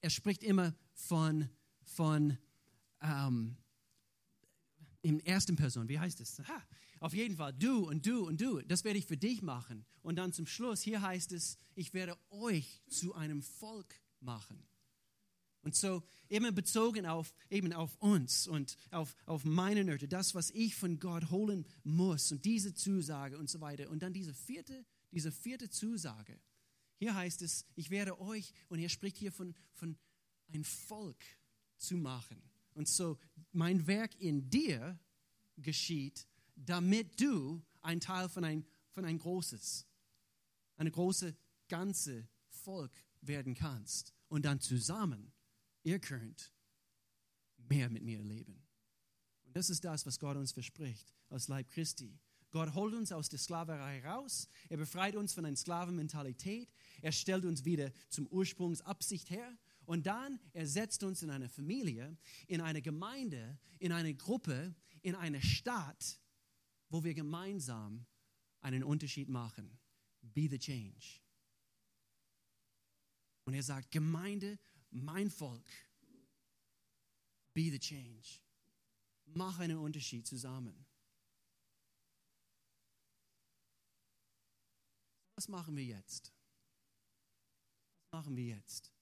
er 0.00 0.10
spricht 0.10 0.42
immer 0.42 0.74
von, 0.94 1.48
von 1.82 2.38
ähm, 3.00 3.56
in 5.02 5.20
ersten 5.20 5.56
Person, 5.56 5.88
wie 5.88 5.98
heißt 5.98 6.20
es? 6.20 6.38
Ha, 6.38 6.62
auf 7.00 7.12
jeden 7.12 7.36
Fall, 7.36 7.52
du 7.52 7.88
und 7.88 8.06
du 8.06 8.26
und 8.26 8.40
du, 8.40 8.60
das 8.60 8.84
werde 8.84 8.98
ich 8.98 9.06
für 9.06 9.16
dich 9.16 9.42
machen. 9.42 9.84
Und 10.02 10.16
dann 10.16 10.32
zum 10.32 10.46
Schluss, 10.46 10.80
hier 10.80 11.02
heißt 11.02 11.32
es, 11.32 11.58
ich 11.74 11.92
werde 11.92 12.16
euch 12.30 12.82
zu 12.88 13.14
einem 13.14 13.42
Volk 13.42 14.00
machen. 14.20 14.64
Und 15.62 15.76
so 15.76 16.02
immer 16.28 16.50
bezogen 16.50 17.06
auf, 17.06 17.32
eben 17.48 17.72
auf 17.72 17.96
uns 17.98 18.48
und 18.48 18.76
auf, 18.90 19.14
auf 19.26 19.44
meine 19.44 19.84
Nöte, 19.84 20.08
das, 20.08 20.34
was 20.34 20.50
ich 20.50 20.74
von 20.74 20.98
Gott 20.98 21.30
holen 21.30 21.64
muss 21.84 22.32
und 22.32 22.44
diese 22.44 22.74
Zusage 22.74 23.38
und 23.38 23.48
so 23.48 23.60
weiter. 23.60 23.88
Und 23.88 24.02
dann 24.02 24.12
diese 24.12 24.34
vierte, 24.34 24.84
diese 25.12 25.30
vierte 25.30 25.70
Zusage. 25.70 26.40
Hier 26.98 27.14
heißt 27.14 27.42
es, 27.42 27.64
ich 27.74 27.90
werde 27.90 28.20
euch, 28.20 28.52
und 28.68 28.80
er 28.80 28.88
spricht 28.88 29.16
hier 29.16 29.32
von, 29.32 29.54
von 29.72 29.96
ein 30.52 30.64
Volk 30.64 31.24
zu 31.76 31.96
machen. 31.96 32.42
Und 32.74 32.88
so 32.88 33.18
mein 33.52 33.86
Werk 33.86 34.20
in 34.20 34.50
dir 34.50 34.98
geschieht, 35.56 36.26
damit 36.56 37.20
du 37.20 37.62
ein 37.82 38.00
Teil 38.00 38.28
von 38.28 38.44
ein, 38.44 38.64
von 38.90 39.04
ein 39.04 39.18
großes, 39.18 39.86
eine 40.76 40.90
große 40.90 41.36
ganze 41.68 42.28
Volk 42.48 42.92
werden 43.20 43.54
kannst. 43.54 44.12
Und 44.28 44.44
dann 44.44 44.60
zusammen 44.60 45.32
ihr 45.82 45.98
könnt 45.98 46.52
mehr 47.56 47.88
mit 47.90 48.02
mir 48.02 48.22
leben. 48.22 48.62
Und 49.44 49.56
das 49.56 49.70
ist 49.70 49.84
das, 49.84 50.06
was 50.06 50.18
Gott 50.18 50.36
uns 50.36 50.52
verspricht 50.52 51.14
als 51.28 51.48
Leib 51.48 51.68
Christi. 51.70 52.18
Gott 52.50 52.74
holt 52.74 52.94
uns 52.94 53.12
aus 53.12 53.30
der 53.30 53.38
Sklaverei 53.38 54.06
raus. 54.06 54.46
Er 54.68 54.76
befreit 54.76 55.16
uns 55.16 55.32
von 55.32 55.46
einer 55.46 55.56
Sklavenmentalität. 55.56 56.70
Er 57.00 57.12
stellt 57.12 57.46
uns 57.46 57.64
wieder 57.64 57.90
zum 58.10 58.26
Ursprungsabsicht 58.26 59.30
her. 59.30 59.56
Und 59.86 60.06
dann 60.06 60.38
ersetzt 60.52 61.02
uns 61.02 61.22
in 61.22 61.30
eine 61.30 61.48
Familie, 61.48 62.16
in 62.46 62.60
eine 62.60 62.82
Gemeinde, 62.82 63.58
in 63.78 63.90
eine 63.90 64.14
Gruppe, 64.14 64.74
in 65.00 65.14
eine 65.14 65.42
Stadt, 65.42 66.20
wo 66.90 67.02
wir 67.02 67.14
gemeinsam 67.14 68.06
einen 68.60 68.84
Unterschied 68.84 69.28
machen. 69.28 69.78
Be 70.20 70.46
the 70.48 70.58
change. 70.58 71.20
Und 73.44 73.54
er 73.54 73.62
sagt, 73.62 73.90
Gemeinde 73.90 74.58
mein 74.92 75.30
Volk, 75.30 75.66
be 77.54 77.70
the 77.70 77.78
change. 77.78 78.40
Mach 79.24 79.58
einen 79.58 79.78
Unterschied 79.78 80.26
zusammen. 80.26 80.86
Was 85.36 85.48
machen 85.48 85.74
wir 85.76 85.84
jetzt? 85.84 86.32
Was 88.10 88.20
machen 88.20 88.36
wir 88.36 88.44
jetzt? 88.44 88.92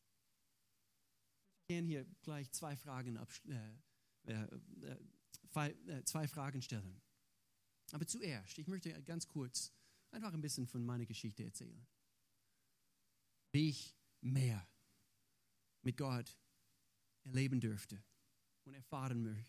Ich 1.69 1.77
kann 1.77 1.87
hier 1.87 2.05
gleich 2.23 2.51
zwei 2.53 2.77
Fragen, 2.77 3.17
äh, 3.17 3.79
äh, 4.27 4.97
äh, 5.63 6.05
zwei 6.05 6.29
Fragen 6.29 6.63
stellen. 6.63 7.03
Aber 7.93 8.07
zuerst, 8.07 8.59
ich 8.59 8.69
möchte 8.69 9.03
ganz 9.03 9.27
kurz 9.27 9.73
einfach 10.13 10.33
ein 10.33 10.41
bisschen 10.41 10.67
von 10.67 10.85
meiner 10.85 11.07
Geschichte 11.07 11.45
erzählen. 11.45 11.87
Wie 13.53 13.69
ich 13.71 13.97
mehr 14.21 14.70
mit 15.83 15.97
Gott 15.97 16.37
erleben 17.25 17.61
dürfte 17.61 18.03
und 18.65 18.75
erfahren, 18.75 19.45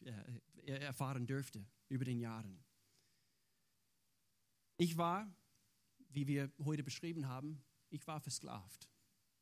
äh, 0.66 0.80
erfahren 0.80 1.26
dürfte 1.26 1.66
über 1.90 2.06
den 2.06 2.20
Jahren. 2.20 2.64
Ich 4.78 4.98
war, 4.98 5.32
wie 6.10 6.28
wir 6.28 6.52
heute 6.64 6.84
beschrieben 6.84 7.28
haben, 7.28 7.64
ich 7.90 8.06
war 8.08 8.20
versklavt 8.20 8.90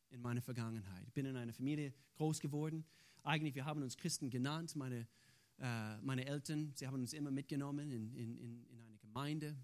in 0.10 0.21
meiner 0.21 0.41
Vergangenheit. 0.41 1.08
Ich 1.08 1.13
bin 1.13 1.25
in 1.25 1.36
einer 1.36 1.54
Familie 1.54 1.93
groß 2.15 2.39
geworden. 2.39 2.86
Eigentlich, 3.23 3.56
wir 3.56 3.65
haben 3.65 3.82
uns 3.82 3.95
Christen 3.95 4.30
genannt. 4.30 4.75
Meine, 4.75 5.08
äh, 5.60 5.97
meine 6.02 6.25
Eltern, 6.25 6.73
sie 6.75 6.88
haben 6.88 6.95
uns 6.95 7.13
immer 7.13 7.32
mitgenommen 7.32 7.91
in, 7.91 8.13
in, 8.15 8.38
in, 8.38 8.65
in 8.65 8.82
eine 8.82 8.97
Gemeinde. 8.97 9.58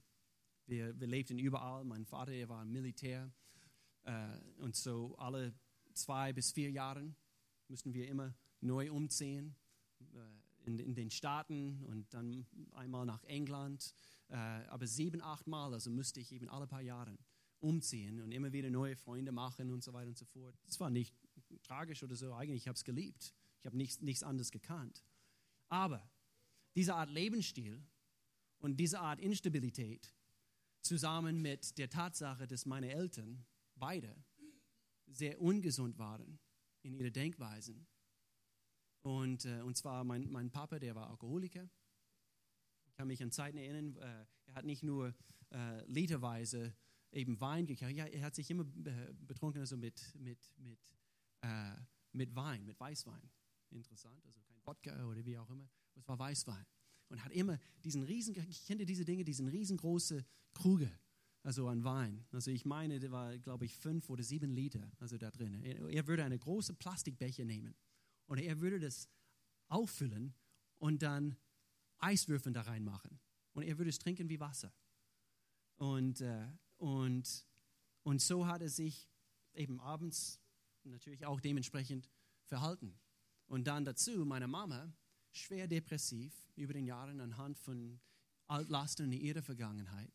Wir, 0.67 0.99
wir 0.99 1.07
lebten 1.07 1.39
überall. 1.39 1.83
Mein 1.83 2.05
Vater, 2.05 2.31
er 2.31 2.49
war 2.49 2.63
Militär. 2.65 3.31
Äh, 4.03 4.37
und 4.57 4.75
so 4.75 5.15
alle 5.17 5.53
zwei 5.95 6.33
bis 6.33 6.51
vier 6.51 6.71
Jahren 6.71 7.15
müssen 7.67 7.93
wir 7.93 8.07
immer 8.07 8.33
neu 8.61 8.91
umziehen 8.91 9.55
äh, 9.99 10.67
in, 10.67 10.79
in 10.79 10.95
den 10.95 11.11
Staaten 11.11 11.83
und 11.83 12.13
dann 12.13 12.45
einmal 12.73 13.05
nach 13.05 13.23
England. 13.25 13.93
Äh, 14.29 14.35
aber 14.35 14.87
sieben, 14.87 15.21
acht 15.21 15.47
Mal, 15.47 15.73
also 15.73 15.89
müsste 15.89 16.19
ich 16.19 16.31
eben 16.31 16.49
alle 16.49 16.67
paar 16.67 16.81
Jahre 16.81 17.17
umziehen 17.59 18.21
und 18.21 18.31
immer 18.31 18.51
wieder 18.51 18.69
neue 18.69 18.95
Freunde 18.95 19.31
machen 19.31 19.71
und 19.71 19.83
so 19.83 19.93
weiter 19.93 20.09
und 20.09 20.17
so 20.17 20.25
fort. 20.25 20.55
Das 20.65 20.79
war 20.79 20.89
nicht 20.89 21.15
tragisch 21.63 22.03
oder 22.03 22.15
so, 22.15 22.33
eigentlich 22.33 22.67
habe 22.67 22.75
ich 22.75 22.81
es 22.81 22.83
geliebt. 22.83 23.33
Ich 23.59 23.65
habe 23.65 23.77
nichts, 23.77 24.01
nichts 24.01 24.23
anderes 24.23 24.51
gekannt. 24.51 25.03
Aber 25.69 26.07
diese 26.75 26.93
Art 26.95 27.09
Lebensstil 27.09 27.81
und 28.59 28.77
diese 28.77 28.99
Art 28.99 29.19
Instabilität 29.19 30.13
zusammen 30.81 31.41
mit 31.41 31.77
der 31.77 31.89
Tatsache, 31.89 32.45
dass 32.47 32.65
meine 32.65 32.91
Eltern 32.91 33.45
beide 33.75 34.15
sehr 35.07 35.41
ungesund 35.41 35.97
waren 35.97 36.39
in 36.81 36.93
ihrer 36.93 37.11
Denkweisen. 37.11 37.87
Und, 39.01 39.45
äh, 39.45 39.61
und 39.61 39.77
zwar 39.77 40.03
mein, 40.03 40.31
mein 40.31 40.49
Papa, 40.49 40.79
der 40.79 40.95
war 40.95 41.09
Alkoholiker. 41.09 41.69
Ich 42.87 42.95
kann 42.95 43.07
mich 43.07 43.21
an 43.21 43.31
Zeiten 43.31 43.57
erinnern, 43.57 43.95
äh, 43.97 44.25
er 44.45 44.55
hat 44.55 44.65
nicht 44.65 44.83
nur 44.83 45.13
äh, 45.51 45.85
literweise 45.85 46.75
eben 47.11 47.39
Wein 47.39 47.65
gekauft, 47.65 47.93
er 47.95 48.21
hat 48.21 48.35
sich 48.35 48.49
immer 48.49 48.65
äh, 48.85 49.13
betrunken, 49.13 49.61
also 49.61 49.77
mit, 49.77 50.15
mit, 50.15 50.51
mit, 50.57 50.79
äh, 51.41 51.75
mit 52.11 52.35
Wein, 52.35 52.65
mit 52.65 52.79
Weißwein. 52.79 53.31
Interessant, 53.69 54.25
also 54.25 54.41
kein 54.41 54.65
Wodka 54.65 55.05
oder 55.05 55.25
wie 55.25 55.37
auch 55.37 55.49
immer, 55.49 55.69
es 55.95 56.07
war 56.07 56.17
Weißwein. 56.19 56.65
Und 57.09 57.23
hat 57.23 57.31
immer 57.31 57.59
diesen 57.83 58.03
riesen, 58.03 58.35
ich 58.49 58.65
kenne 58.65 58.85
diese 58.85 59.05
Dinge, 59.05 59.23
diesen 59.23 59.47
riesengroße 59.47 60.25
Kruge 60.53 60.91
also 61.45 61.67
an 61.67 61.83
Wein. 61.83 62.25
Also 62.31 62.49
ich 62.49 62.65
meine, 62.65 62.99
der 62.99 63.11
war, 63.11 63.37
glaube 63.37 63.65
ich, 63.65 63.77
fünf 63.77 64.09
oder 64.09 64.23
sieben 64.23 64.51
Liter 64.51 64.91
also 64.99 65.17
da 65.17 65.29
drin. 65.29 65.61
Er, 65.63 65.87
er 65.89 66.07
würde 66.07 66.23
eine 66.23 66.39
große 66.39 66.73
Plastikbecher 66.73 67.45
nehmen 67.45 67.75
und 68.25 68.39
er 68.39 68.59
würde 68.59 68.79
das 68.79 69.07
auffüllen 69.67 70.33
und 70.79 71.03
dann 71.03 71.35
Eiswürfel 71.99 72.51
da 72.51 72.61
reinmachen. 72.61 73.19
Und 73.53 73.63
er 73.63 73.77
würde 73.77 73.89
es 73.89 73.99
trinken 73.99 74.27
wie 74.27 74.39
Wasser. 74.39 74.73
Und, 75.77 76.21
äh, 76.21 76.47
und, 76.77 77.45
und 78.03 78.21
so 78.21 78.47
hat 78.47 78.61
er 78.61 78.69
sich 78.69 79.07
eben 79.53 79.79
abends 79.79 80.41
natürlich 80.83 81.25
auch 81.27 81.39
dementsprechend 81.39 82.09
verhalten. 82.45 82.99
Und 83.45 83.67
dann 83.67 83.85
dazu 83.85 84.25
meine 84.25 84.47
Mama, 84.47 84.91
schwer 85.31 85.67
depressiv 85.67 86.33
über 86.55 86.73
den 86.73 86.85
Jahren 86.85 87.19
anhand 87.19 87.59
von 87.59 87.99
Altlasten 88.47 89.11
in 89.11 89.19
ihrer 89.21 89.43
Vergangenheit. 89.43 90.11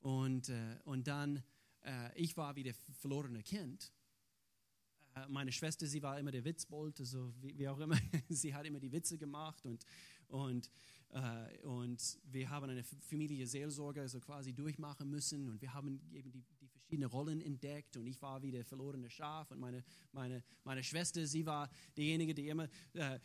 Und, 0.00 0.48
äh, 0.48 0.78
und 0.84 1.06
dann, 1.06 1.42
äh, 1.82 2.10
ich 2.14 2.36
war 2.36 2.56
wie 2.56 2.62
der 2.62 2.74
verlorene 2.74 3.42
Kind. 3.42 3.92
Äh, 5.14 5.26
meine 5.28 5.52
Schwester, 5.52 5.86
sie 5.86 6.02
war 6.02 6.18
immer 6.18 6.30
der 6.30 6.44
Witzbold, 6.44 7.00
also 7.00 7.32
wie, 7.40 7.58
wie, 7.58 7.68
auch 7.68 7.78
immer. 7.78 7.96
sie 8.28 8.54
hat 8.54 8.66
immer 8.66 8.80
die 8.80 8.92
Witze 8.92 9.18
gemacht 9.18 9.66
und, 9.66 9.84
und, 10.28 10.70
äh, 11.10 11.58
und 11.66 12.18
wir 12.24 12.48
haben 12.48 12.70
eine 12.70 12.82
Familie 12.82 13.46
Seelsorge 13.46 14.00
also 14.00 14.20
quasi 14.20 14.52
durchmachen 14.52 15.10
müssen 15.10 15.48
und 15.48 15.60
wir 15.60 15.74
haben 15.74 16.00
eben 16.12 16.30
die, 16.30 16.44
die 16.60 16.68
verschiedenen 16.68 17.10
Rollen 17.10 17.40
entdeckt 17.42 17.96
und 17.96 18.06
ich 18.06 18.20
war 18.22 18.40
wie 18.42 18.50
der 18.50 18.64
verlorene 18.64 19.10
Schaf 19.10 19.50
und 19.50 19.60
meine, 19.60 19.84
meine, 20.12 20.42
meine 20.64 20.82
Schwester, 20.82 21.26
sie 21.26 21.44
war 21.44 21.68
diejenige, 21.96 22.34
die 22.34 22.48
immer 22.48 22.68
äh, 22.94 23.18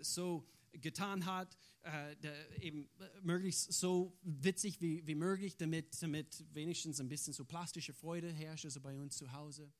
so 0.00 0.44
getan 0.72 1.26
hat, 1.26 1.56
äh, 1.82 2.14
eben 2.60 2.88
äh, 2.98 3.20
möglichst 3.22 3.72
so 3.72 4.16
witzig 4.22 4.80
wie, 4.80 5.06
wie 5.06 5.14
möglich, 5.14 5.56
damit, 5.56 6.00
damit 6.02 6.44
wenigstens 6.54 7.00
ein 7.00 7.08
bisschen 7.08 7.32
so 7.32 7.44
plastische 7.44 7.92
Freude 7.92 8.30
herrscht, 8.30 8.64
also 8.64 8.80
bei 8.80 8.98
uns 8.98 9.16
zu 9.16 9.32
Hause 9.32 9.72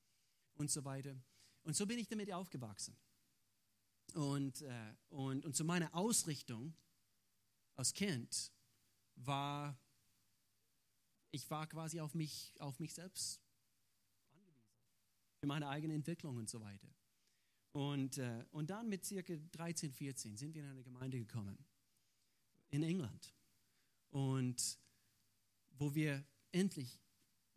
und 0.54 0.70
so 0.70 0.84
weiter. 0.84 1.16
Und 1.64 1.76
so 1.76 1.86
bin 1.86 1.98
ich 1.98 2.08
damit 2.08 2.32
aufgewachsen. 2.32 2.96
Und, 4.14 4.62
äh, 4.62 4.94
und, 5.10 5.44
und 5.44 5.54
so 5.54 5.64
meine 5.64 5.92
Ausrichtung 5.92 6.74
als 7.76 7.92
Kind 7.92 8.52
war, 9.16 9.78
ich 11.30 11.48
war 11.50 11.66
quasi 11.66 12.00
auf 12.00 12.14
mich, 12.14 12.52
auf 12.58 12.80
mich 12.80 12.94
selbst 12.94 13.40
angewiesen, 14.32 14.80
für 15.40 15.46
meine 15.46 15.68
eigene 15.68 15.94
Entwicklung 15.94 16.36
und 16.36 16.48
so 16.48 16.60
weiter. 16.60 16.88
Und, 17.78 18.18
äh, 18.18 18.44
und 18.50 18.70
dann 18.70 18.88
mit 18.88 19.04
circa 19.04 19.36
13, 19.52 19.92
14 19.92 20.36
sind 20.36 20.52
wir 20.52 20.64
in 20.64 20.68
eine 20.68 20.82
Gemeinde 20.82 21.16
gekommen 21.16 21.56
in 22.70 22.82
England. 22.82 23.32
Und 24.10 24.80
wo 25.78 25.94
wir 25.94 26.26
endlich 26.50 26.98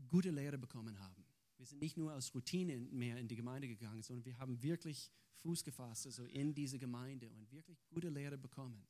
gute 0.09 0.29
Lehre 0.29 0.59
bekommen 0.59 0.99
haben. 0.99 1.25
Wir 1.57 1.65
sind 1.65 1.81
nicht 1.81 1.97
nur 1.97 2.13
aus 2.13 2.35
Routine 2.35 2.77
mehr 2.77 3.17
in 3.17 3.27
die 3.27 3.35
Gemeinde 3.35 3.67
gegangen, 3.67 4.03
sondern 4.03 4.23
wir 4.23 4.37
haben 4.37 4.61
wirklich 4.61 5.11
Fuß 5.37 5.63
gefasst, 5.63 6.05
also 6.05 6.23
in 6.25 6.53
diese 6.53 6.77
Gemeinde 6.77 7.31
und 7.31 7.51
wirklich 7.51 7.83
gute 7.87 8.09
Lehre 8.09 8.37
bekommen. 8.37 8.87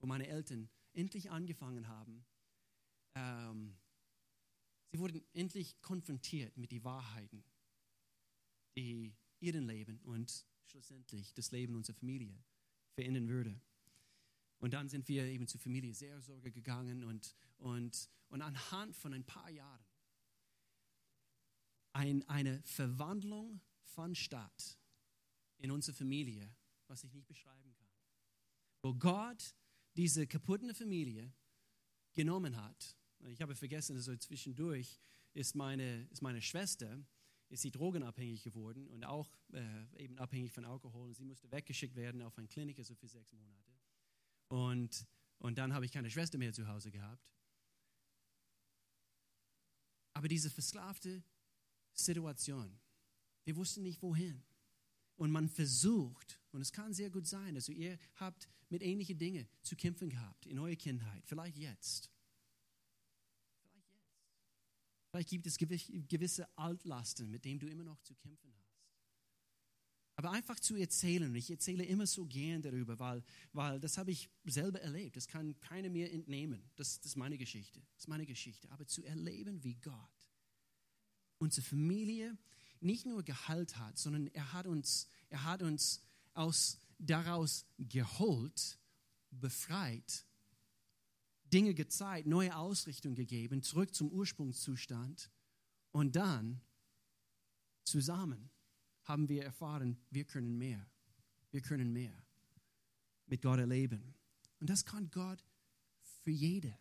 Wo 0.00 0.06
meine 0.06 0.26
Eltern 0.26 0.68
endlich 0.92 1.30
angefangen 1.30 1.88
haben, 1.88 2.26
ähm, 3.14 3.74
sie 4.90 4.98
wurden 4.98 5.22
endlich 5.32 5.80
konfrontiert 5.80 6.58
mit 6.58 6.72
den 6.72 6.84
Wahrheiten, 6.84 7.42
die 8.76 9.14
ihren 9.40 9.66
Leben 9.66 9.98
und 10.00 10.44
schlussendlich 10.68 11.34
das 11.34 11.50
Leben 11.50 11.74
unserer 11.74 11.96
Familie 11.96 12.38
verändern 12.92 13.28
würde. 13.28 13.60
Und 14.58 14.74
dann 14.74 14.88
sind 14.88 15.08
wir 15.08 15.24
eben 15.24 15.46
zur 15.46 15.60
Familie 15.60 15.94
Seelsorge 15.94 16.50
gegangen 16.50 17.04
und, 17.04 17.36
und, 17.58 18.10
und 18.28 18.42
anhand 18.42 18.96
von 18.96 19.12
ein 19.12 19.24
paar 19.24 19.50
Jahren 19.50 19.84
ein, 21.92 22.28
eine 22.28 22.62
Verwandlung 22.62 23.60
fand 23.82 24.16
statt 24.16 24.78
in 25.58 25.70
unserer 25.70 25.96
Familie, 25.96 26.54
was 26.86 27.04
ich 27.04 27.12
nicht 27.12 27.26
beschreiben 27.26 27.74
kann. 27.74 27.88
Wo 28.82 28.94
Gott 28.94 29.54
diese 29.96 30.26
kaputte 30.26 30.72
Familie 30.74 31.32
genommen 32.12 32.56
hat. 32.56 32.96
Ich 33.26 33.42
habe 33.42 33.56
vergessen, 33.56 33.96
also 33.96 34.14
zwischendurch 34.16 35.00
ist 35.34 35.56
meine, 35.56 36.06
ist 36.10 36.22
meine 36.22 36.40
Schwester, 36.40 37.04
ist 37.48 37.62
sie 37.62 37.70
drogenabhängig 37.70 38.42
geworden 38.42 38.86
und 38.88 39.04
auch 39.04 39.30
äh, 39.52 40.02
eben 40.02 40.18
abhängig 40.18 40.52
von 40.52 40.64
Alkohol. 40.64 41.08
Und 41.08 41.14
sie 41.14 41.24
musste 41.24 41.50
weggeschickt 41.50 41.96
werden 41.96 42.22
auf 42.22 42.36
eine 42.38 42.48
Klinik, 42.48 42.78
also 42.78 42.94
für 42.94 43.08
sechs 43.08 43.32
Monate. 43.32 43.72
Und, 44.48 45.06
und 45.38 45.58
dann 45.58 45.72
habe 45.72 45.84
ich 45.84 45.92
keine 45.92 46.10
Schwester 46.10 46.38
mehr 46.38 46.52
zu 46.52 46.66
Hause 46.68 46.90
gehabt. 46.90 47.26
Aber 50.14 50.28
diese 50.28 50.50
versklavte 50.50 51.22
Situation, 51.94 52.78
wir 53.44 53.56
wussten 53.56 53.82
nicht 53.82 54.02
wohin. 54.02 54.42
Und 55.16 55.30
man 55.32 55.48
versucht, 55.48 56.40
und 56.52 56.60
es 56.60 56.70
kann 56.70 56.92
sehr 56.92 57.10
gut 57.10 57.26
sein, 57.26 57.56
also 57.56 57.72
ihr 57.72 57.98
habt 58.16 58.48
mit 58.68 58.82
ähnlichen 58.82 59.18
Dingen 59.18 59.48
zu 59.62 59.74
kämpfen 59.74 60.10
gehabt 60.10 60.46
in 60.46 60.58
eurer 60.58 60.76
Kindheit, 60.76 61.26
vielleicht 61.26 61.56
jetzt. 61.56 62.10
Vielleicht 65.10 65.30
gibt 65.30 65.46
es 65.46 65.56
gewisse 65.56 66.48
Altlasten, 66.56 67.30
mit 67.30 67.44
denen 67.44 67.60
du 67.60 67.66
immer 67.66 67.84
noch 67.84 68.00
zu 68.02 68.14
kämpfen 68.14 68.52
hast. 68.54 68.58
Aber 70.16 70.32
einfach 70.32 70.58
zu 70.58 70.74
erzählen, 70.74 71.32
ich 71.36 71.50
erzähle 71.50 71.84
immer 71.84 72.06
so 72.06 72.26
gern 72.26 72.60
darüber, 72.60 72.98
weil, 72.98 73.22
weil 73.52 73.78
das 73.78 73.98
habe 73.98 74.10
ich 74.10 74.28
selber 74.44 74.80
erlebt, 74.80 75.16
das 75.16 75.28
kann 75.28 75.58
keiner 75.60 75.90
mir 75.90 76.10
entnehmen. 76.12 76.70
Das, 76.74 76.98
das 77.00 77.12
ist 77.12 77.16
meine 77.16 77.38
Geschichte, 77.38 77.80
das 77.94 78.04
ist 78.04 78.08
meine 78.08 78.26
Geschichte. 78.26 78.68
Aber 78.72 78.86
zu 78.86 79.04
erleben, 79.04 79.62
wie 79.62 79.76
Gott 79.76 80.10
unsere 81.38 81.64
Familie 81.64 82.36
nicht 82.80 83.06
nur 83.06 83.22
geheilt 83.22 83.76
hat, 83.76 83.96
sondern 83.96 84.26
er 84.28 84.52
hat 84.52 84.66
uns, 84.66 85.06
er 85.28 85.44
hat 85.44 85.62
uns 85.62 86.02
aus, 86.34 86.78
daraus 86.98 87.64
geholt, 87.78 88.78
befreit, 89.30 90.26
Dinge 91.52 91.74
gezeigt, 91.74 92.26
neue 92.26 92.56
Ausrichtung 92.56 93.14
gegeben, 93.14 93.62
zurück 93.62 93.94
zum 93.94 94.10
Ursprungszustand 94.10 95.30
und 95.92 96.16
dann 96.16 96.60
zusammen 97.84 98.50
haben 99.04 99.28
wir 99.28 99.44
erfahren, 99.44 99.96
wir 100.10 100.24
können 100.24 100.58
mehr. 100.58 100.86
Wir 101.50 101.62
können 101.62 101.92
mehr 101.92 102.12
mit 103.26 103.42
Gott 103.42 103.58
erleben. 103.58 104.14
Und 104.60 104.68
das 104.68 104.84
kann 104.84 105.10
Gott 105.10 105.42
für 106.22 106.30
jede. 106.30 106.76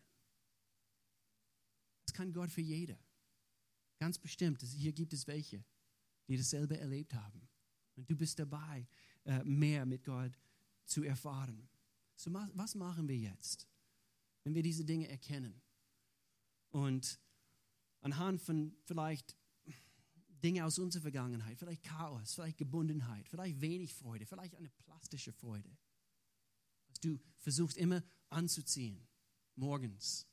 Das 2.05 2.13
kann 2.13 2.33
Gott 2.33 2.51
für 2.51 2.61
jede. 2.61 2.97
Ganz 3.99 4.19
bestimmt. 4.19 4.61
Hier 4.61 4.91
gibt 4.91 5.13
es 5.13 5.25
welche, 5.27 5.63
die 6.27 6.37
dasselbe 6.37 6.77
erlebt 6.77 7.13
haben. 7.13 7.47
Und 7.95 8.09
du 8.09 8.15
bist 8.15 8.39
dabei, 8.39 8.87
äh, 9.25 9.43
mehr 9.43 9.85
mit 9.85 10.03
Gott 10.03 10.37
zu 10.85 11.03
erfahren. 11.03 11.67
So, 12.15 12.33
was 12.33 12.75
machen 12.75 13.07
wir 13.07 13.17
jetzt, 13.17 13.67
wenn 14.47 14.55
wir 14.55 14.63
diese 14.63 14.85
Dinge 14.85 15.09
erkennen? 15.09 15.61
Und 16.69 17.19
anhand 17.99 18.41
von 18.41 18.73
vielleicht 18.85 19.35
Dinge 20.41 20.63
aus 20.63 20.79
unserer 20.79 21.01
Vergangenheit, 21.01 21.59
vielleicht 21.59 21.83
Chaos, 21.83 22.33
vielleicht 22.33 22.57
Gebundenheit, 22.57 23.27
vielleicht 23.27 23.59
wenig 23.59 23.93
Freude, 23.93 24.25
vielleicht 24.25 24.55
eine 24.55 24.69
plastische 24.69 25.33
Freude, 25.33 25.69
was 26.87 27.01
du 27.01 27.19
versuchst 27.39 27.75
immer 27.75 28.01
anzuziehen, 28.29 29.05
morgens. 29.55 30.25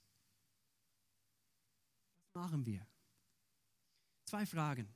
Was 2.35 2.43
machen 2.43 2.65
wir? 2.65 2.87
Zwei 4.27 4.47
Fragen 4.47 4.95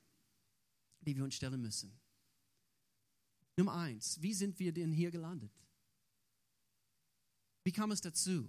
die 1.00 1.16
wir 1.16 1.24
uns 1.24 1.34
stellen 1.34 1.60
müssen. 1.60 1.98
Nummer 3.56 3.74
eins, 3.74 4.20
wie 4.22 4.34
sind 4.34 4.58
wir 4.58 4.72
denn 4.72 4.92
hier 4.92 5.10
gelandet? 5.10 5.52
Wie 7.64 7.72
kam 7.72 7.90
es 7.90 8.00
dazu? 8.00 8.48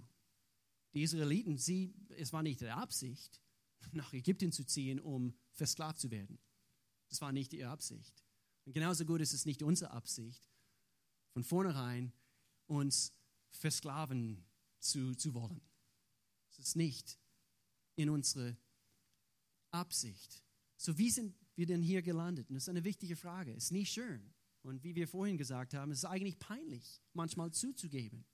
Die 0.94 1.02
Israeliten, 1.02 1.56
sie, 1.56 1.94
es 2.10 2.32
war 2.32 2.42
nicht 2.42 2.60
ihre 2.60 2.74
Absicht, 2.74 3.40
nach 3.92 4.12
Ägypten 4.12 4.52
zu 4.52 4.64
ziehen, 4.64 5.00
um 5.00 5.34
versklavt 5.52 5.98
zu 5.98 6.10
werden. 6.10 6.38
Das 7.08 7.20
war 7.20 7.32
nicht 7.32 7.52
ihre 7.52 7.70
Absicht. 7.70 8.24
Und 8.64 8.72
genauso 8.72 9.04
gut 9.04 9.20
ist 9.20 9.32
es 9.32 9.46
nicht 9.46 9.62
unsere 9.62 9.90
Absicht, 9.90 10.48
von 11.32 11.42
vornherein 11.42 12.12
uns 12.66 13.12
versklaven 13.50 14.44
zu, 14.78 15.14
zu 15.14 15.34
wollen. 15.34 15.60
Es 16.50 16.58
ist 16.58 16.76
nicht 16.76 17.18
in 17.96 18.10
unserer 18.10 18.56
Absicht. 19.70 20.42
So, 20.76 20.96
wie 20.98 21.10
sind 21.10 21.34
wir 21.56 21.66
denn 21.66 21.82
hier 21.82 22.02
gelandet? 22.02 22.48
Und 22.48 22.54
das 22.54 22.64
ist 22.64 22.68
eine 22.68 22.84
wichtige 22.84 23.16
Frage. 23.16 23.52
Es 23.52 23.64
ist 23.64 23.72
nicht 23.72 23.92
schön. 23.92 24.32
Und 24.62 24.82
wie 24.84 24.94
wir 24.94 25.08
vorhin 25.08 25.38
gesagt 25.38 25.74
haben, 25.74 25.90
es 25.90 25.98
ist 25.98 26.04
eigentlich 26.04 26.38
peinlich, 26.38 27.02
manchmal 27.12 27.50
zuzugeben. 27.52 28.24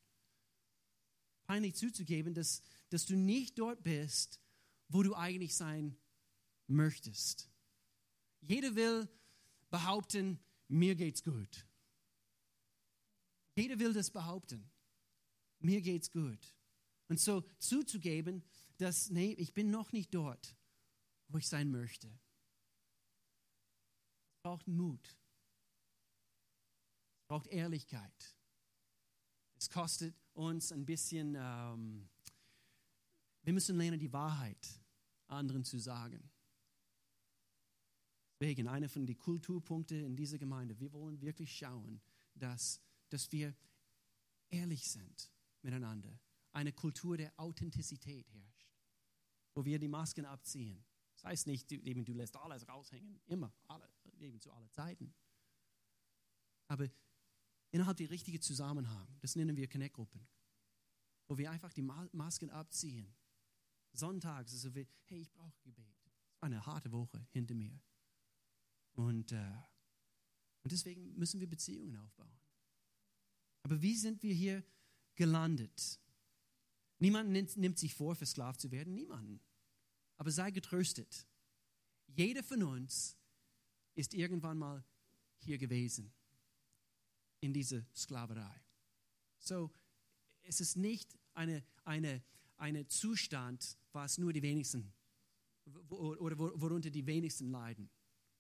Peinlich 1.46 1.74
zuzugeben, 1.74 2.34
dass, 2.34 2.62
dass 2.90 3.06
du 3.06 3.16
nicht 3.16 3.58
dort 3.58 3.82
bist, 3.82 4.40
wo 4.88 5.02
du 5.02 5.14
eigentlich 5.14 5.54
sein 5.54 5.96
möchtest. 6.66 7.50
Jeder 8.40 8.74
will 8.74 9.08
behaupten, 9.70 10.38
mir 10.68 10.94
geht's 10.94 11.22
gut. 11.22 11.66
Jeder 13.56 13.78
will 13.78 13.92
das 13.92 14.10
behaupten. 14.10 14.70
Mir 15.60 15.80
geht's 15.80 16.10
gut. 16.10 16.54
Und 17.08 17.20
so 17.20 17.42
zuzugeben, 17.58 18.42
dass, 18.78 19.10
nee, 19.10 19.32
ich 19.32 19.54
bin 19.54 19.70
noch 19.70 19.92
nicht 19.92 20.14
dort, 20.14 20.56
wo 21.28 21.38
ich 21.38 21.48
sein 21.48 21.70
möchte 21.70 22.10
braucht 24.46 24.68
Mut. 24.68 25.04
Es 27.16 27.26
braucht 27.26 27.48
Ehrlichkeit. 27.48 28.36
Es 29.58 29.68
kostet 29.68 30.14
uns 30.36 30.72
ein 30.72 30.84
bisschen, 30.84 31.34
ähm, 31.38 32.08
wir 33.42 33.52
müssen 33.52 33.76
lernen, 33.76 33.98
die 33.98 34.12
Wahrheit 34.12 34.82
anderen 35.28 35.64
zu 35.64 35.78
sagen. 35.78 36.30
Deswegen, 38.38 38.68
einer 38.68 38.88
von 38.88 39.06
den 39.06 39.16
Kulturpunkten 39.16 40.04
in 40.04 40.14
dieser 40.14 40.38
Gemeinde, 40.38 40.78
wir 40.78 40.92
wollen 40.92 41.20
wirklich 41.20 41.56
schauen, 41.56 42.00
dass, 42.34 42.80
dass 43.08 43.32
wir 43.32 43.54
ehrlich 44.50 44.90
sind 44.90 45.30
miteinander. 45.62 46.20
Eine 46.52 46.72
Kultur 46.72 47.16
der 47.16 47.32
Authentizität 47.38 48.30
herrscht, 48.32 48.70
wo 49.54 49.64
wir 49.64 49.78
die 49.78 49.88
Masken 49.88 50.26
abziehen 50.26 50.84
das 51.16 51.24
heißt 51.24 51.46
nicht, 51.46 51.72
eben, 51.72 52.04
du 52.04 52.12
lässt 52.12 52.36
alles 52.36 52.68
raushängen, 52.68 53.18
immer, 53.26 53.52
alle, 53.68 53.88
eben 54.18 54.38
zu 54.40 54.52
allen 54.52 54.70
Zeiten. 54.70 55.14
Aber 56.68 56.88
innerhalb 57.76 57.98
der 57.98 58.08
richtigen 58.08 58.40
Zusammenhang, 58.40 59.06
das 59.20 59.36
nennen 59.36 59.54
wir 59.54 59.68
Connect-Gruppen, 59.68 60.26
wo 61.28 61.36
wir 61.36 61.50
einfach 61.50 61.74
die 61.74 61.82
Masken 61.82 62.50
abziehen. 62.50 63.14
Sonntags, 63.92 64.52
also 64.52 64.74
wir, 64.74 64.86
hey, 65.04 65.20
ich 65.20 65.30
brauche 65.30 65.60
Gebet. 65.62 65.94
Eine 66.40 66.64
harte 66.64 66.90
Woche 66.90 67.26
hinter 67.32 67.54
mir. 67.54 67.78
Und, 68.94 69.32
äh, 69.32 69.52
und 70.62 70.72
deswegen 70.72 71.14
müssen 71.18 71.38
wir 71.38 71.48
Beziehungen 71.48 71.96
aufbauen. 71.96 72.40
Aber 73.62 73.82
wie 73.82 73.94
sind 73.94 74.22
wir 74.22 74.32
hier 74.32 74.64
gelandet? 75.14 76.00
Niemand 76.98 77.30
nimmt, 77.30 77.56
nimmt 77.58 77.78
sich 77.78 77.94
vor, 77.94 78.14
versklavt 78.14 78.60
zu 78.60 78.70
werden. 78.70 78.94
Niemanden. 78.94 79.40
Aber 80.16 80.30
sei 80.30 80.50
getröstet. 80.50 81.26
Jeder 82.06 82.42
von 82.42 82.62
uns 82.62 83.18
ist 83.94 84.14
irgendwann 84.14 84.56
mal 84.56 84.82
hier 85.40 85.58
gewesen, 85.58 86.10
in 87.40 87.52
dieser 87.52 87.84
Sklaverei. 87.94 88.62
So, 89.38 89.70
es 90.42 90.60
ist 90.60 90.76
nicht 90.76 91.18
eine, 91.34 91.62
eine, 91.84 92.22
eine 92.56 92.86
Zustand, 92.86 93.78
was 93.92 94.18
nur 94.18 94.32
die 94.32 94.42
wenigsten 94.42 94.92
oder 95.88 96.38
worunter 96.38 96.90
die 96.90 97.06
wenigsten 97.06 97.50
leiden. 97.50 97.90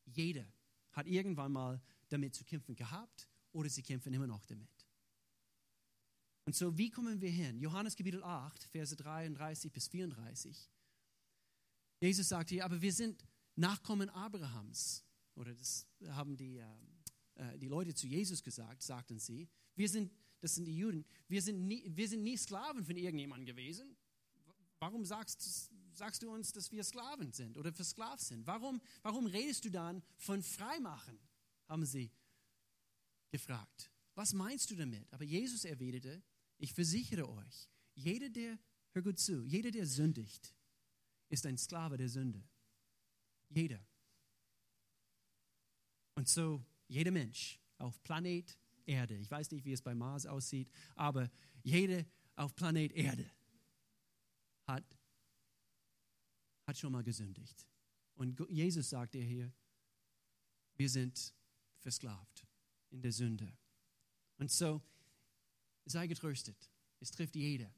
Jeder 0.04 0.46
hat 0.92 1.06
irgendwann 1.06 1.52
mal 1.52 1.82
damit 2.08 2.34
zu 2.34 2.44
kämpfen 2.44 2.76
gehabt 2.76 3.28
oder 3.52 3.68
sie 3.68 3.82
kämpfen 3.82 4.14
immer 4.14 4.26
noch 4.26 4.46
damit. 4.46 4.86
Und 6.44 6.54
so, 6.54 6.78
wie 6.78 6.90
kommen 6.90 7.20
wir 7.20 7.30
hin? 7.30 7.58
Johannes 7.58 7.96
Kapitel 7.96 8.22
8, 8.22 8.62
Verse 8.64 8.94
33 8.94 9.72
bis 9.72 9.88
34. 9.88 10.70
Jesus 12.00 12.28
sagte 12.28 12.54
hier, 12.54 12.64
aber 12.64 12.80
wir 12.80 12.92
sind 12.92 13.24
Nachkommen 13.56 14.10
Abrahams. 14.10 15.02
Oder 15.34 15.54
das 15.54 15.86
haben 16.08 16.36
die, 16.36 16.62
äh, 17.36 17.58
die 17.58 17.68
Leute 17.68 17.94
zu 17.94 18.06
Jesus 18.06 18.42
gesagt, 18.42 18.82
sagten 18.82 19.18
sie. 19.18 19.48
Wir 19.74 19.88
sind, 19.88 20.12
das 20.40 20.54
sind 20.54 20.64
die 20.64 20.76
Juden, 20.76 21.04
wir 21.28 21.42
sind 21.42 21.66
nie, 21.66 21.84
wir 21.94 22.08
sind 22.08 22.22
nie 22.22 22.36
Sklaven 22.36 22.84
von 22.84 22.96
irgendjemandem 22.96 23.46
gewesen. 23.46 23.96
Warum 24.78 25.04
sagst, 25.04 25.70
sagst 25.92 26.22
du 26.22 26.30
uns, 26.30 26.52
dass 26.52 26.70
wir 26.72 26.84
Sklaven 26.84 27.32
sind 27.32 27.56
oder 27.56 27.72
versklavt 27.72 28.20
sind? 28.20 28.46
Warum, 28.46 28.80
warum 29.02 29.26
redest 29.26 29.64
du 29.64 29.70
dann 29.70 30.02
von 30.18 30.42
Freimachen? 30.42 31.18
Haben 31.68 31.84
sie 31.86 32.10
gefragt. 33.30 33.90
Was 34.14 34.32
meinst 34.32 34.70
du 34.70 34.76
damit? 34.76 35.12
Aber 35.12 35.24
Jesus 35.24 35.64
erwiderte, 35.64 36.22
ich 36.58 36.72
versichere 36.72 37.28
euch, 37.28 37.68
jeder, 37.94 38.28
der, 38.28 38.58
hör 38.92 39.02
gut 39.02 39.18
zu, 39.18 39.44
jeder, 39.44 39.70
der 39.70 39.86
sündigt, 39.86 40.54
ist 41.28 41.44
ein 41.46 41.58
Sklave 41.58 41.96
der 41.96 42.08
Sünde. 42.08 42.42
Jeder. 43.48 43.84
Und 46.14 46.28
so, 46.28 46.64
jeder 46.88 47.10
Mensch 47.10 47.58
auf 47.78 48.02
Planet 48.02 48.58
Erde, 48.84 49.16
ich 49.16 49.30
weiß 49.30 49.50
nicht, 49.50 49.64
wie 49.64 49.72
es 49.72 49.82
bei 49.82 49.94
Mars 49.94 50.26
aussieht, 50.26 50.70
aber 50.94 51.30
jeder 51.62 52.04
auf 52.36 52.54
Planet 52.54 52.92
Erde 52.92 53.28
hat, 54.64 54.84
hat 56.64 56.78
schon 56.78 56.92
mal 56.92 57.02
gesündigt. 57.02 57.66
Und 58.14 58.38
Jesus 58.48 58.90
sagt 58.90 59.14
er 59.14 59.24
hier, 59.24 59.52
wir 60.76 60.88
sind 60.88 61.34
versklavt 61.80 62.46
in 62.90 63.02
der 63.02 63.12
Sünde. 63.12 63.52
Und 64.38 64.50
so, 64.50 64.82
sei 65.84 66.06
getröstet. 66.06 66.70
Es 67.00 67.10
trifft 67.10 67.36
jeder. 67.36 67.72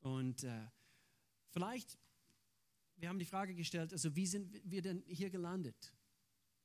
Und 0.00 0.44
äh, 0.44 0.66
vielleicht, 1.50 1.98
wir 2.96 3.08
haben 3.08 3.18
die 3.18 3.24
Frage 3.24 3.54
gestellt, 3.54 3.92
also 3.92 4.14
wie 4.14 4.26
sind 4.26 4.60
wir 4.64 4.82
denn 4.82 5.02
hier 5.06 5.30
gelandet? 5.30 5.92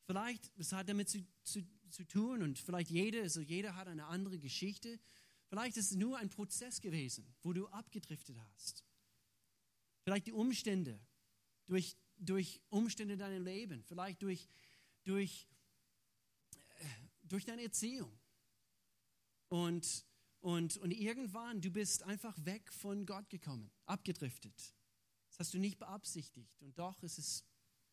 Vielleicht, 0.06 0.52
es 0.58 0.72
hat 0.74 0.90
damit 0.90 1.10
zu, 1.10 1.26
zu, 1.44 1.62
zu 1.90 2.06
tun 2.06 2.44
und 2.44 2.60
vielleicht 2.60 2.90
jeder, 2.90 3.22
also 3.22 3.42
jeder 3.42 3.76
hat 3.76 3.88
eine 3.88 4.06
andere 4.08 4.38
Geschichte. 4.40 5.00
Vielleicht 5.48 5.78
ist 5.78 5.92
es 5.92 5.98
nur 5.98 6.18
ein 6.18 6.30
Prozess 6.30 6.82
gewesen, 6.82 7.34
wo 7.42 7.54
du 7.54 7.68
abgedriftet 7.68 8.38
hast. 8.54 8.84
Vielleicht 10.04 10.28
die 10.28 10.34
Umstände, 10.34 11.00
durch, 11.66 11.96
durch 12.18 12.62
Umstände 12.70 13.16
deiner 13.16 13.40
Leben, 13.40 13.84
vielleicht 13.84 14.22
durch, 14.22 14.50
durch, 15.04 15.48
äh, 16.80 16.86
durch 17.24 17.46
deine 17.46 17.64
Erziehung. 17.64 18.20
Und, 19.48 20.06
und, 20.42 20.78
und 20.78 20.92
irgendwann, 20.92 21.62
du 21.62 21.70
bist 21.70 22.04
einfach 22.04 22.36
weg 22.44 22.74
von 22.74 23.06
Gott 23.06 23.30
gekommen, 23.30 23.72
abgedriftet. 23.86 24.76
Das 25.30 25.40
hast 25.40 25.54
du 25.54 25.60
nicht 25.60 25.80
beabsichtigt 25.80 26.62
und 26.62 26.78
doch 26.78 27.02
ist 27.04 27.18
es 27.18 27.46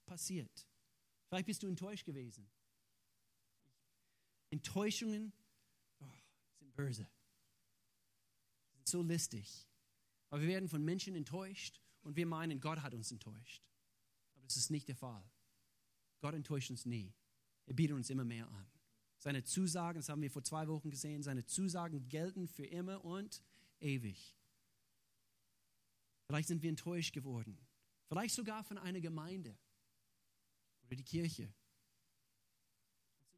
passiert. 0.06 0.66
Vielleicht 1.30 1.46
bist 1.46 1.62
du 1.62 1.68
enttäuscht 1.68 2.04
gewesen. 2.04 2.50
Enttäuschungen 4.50 5.32
oh, 6.00 6.12
sind 6.58 6.74
böse, 6.74 7.08
sind 8.72 8.88
so 8.88 9.00
listig. 9.00 9.68
Aber 10.28 10.40
wir 10.42 10.48
werden 10.48 10.68
von 10.68 10.84
Menschen 10.84 11.14
enttäuscht 11.14 11.80
und 12.02 12.16
wir 12.16 12.26
meinen, 12.26 12.60
Gott 12.60 12.82
hat 12.82 12.94
uns 12.94 13.12
enttäuscht. 13.12 13.64
Aber 14.34 14.44
das 14.44 14.56
ist 14.56 14.70
nicht 14.70 14.88
der 14.88 14.96
Fall. 14.96 15.22
Gott 16.18 16.34
enttäuscht 16.34 16.70
uns 16.70 16.84
nie. 16.84 17.14
Er 17.66 17.74
bietet 17.74 17.94
uns 17.94 18.10
immer 18.10 18.24
mehr 18.24 18.48
an. 18.48 18.68
Seine 19.18 19.44
Zusagen, 19.44 20.00
das 20.00 20.08
haben 20.08 20.22
wir 20.22 20.32
vor 20.32 20.42
zwei 20.42 20.66
Wochen 20.66 20.90
gesehen, 20.90 21.22
seine 21.22 21.44
Zusagen 21.44 22.08
gelten 22.08 22.48
für 22.48 22.66
immer 22.66 23.04
und 23.04 23.40
ewig. 23.78 24.36
Vielleicht 26.26 26.48
sind 26.48 26.62
wir 26.62 26.70
enttäuscht 26.70 27.12
geworden. 27.12 27.56
Vielleicht 28.08 28.34
sogar 28.34 28.64
von 28.64 28.78
einer 28.78 29.00
Gemeinde 29.00 29.56
oder 30.90 30.96
die 30.96 31.04
Kirche. 31.04 31.52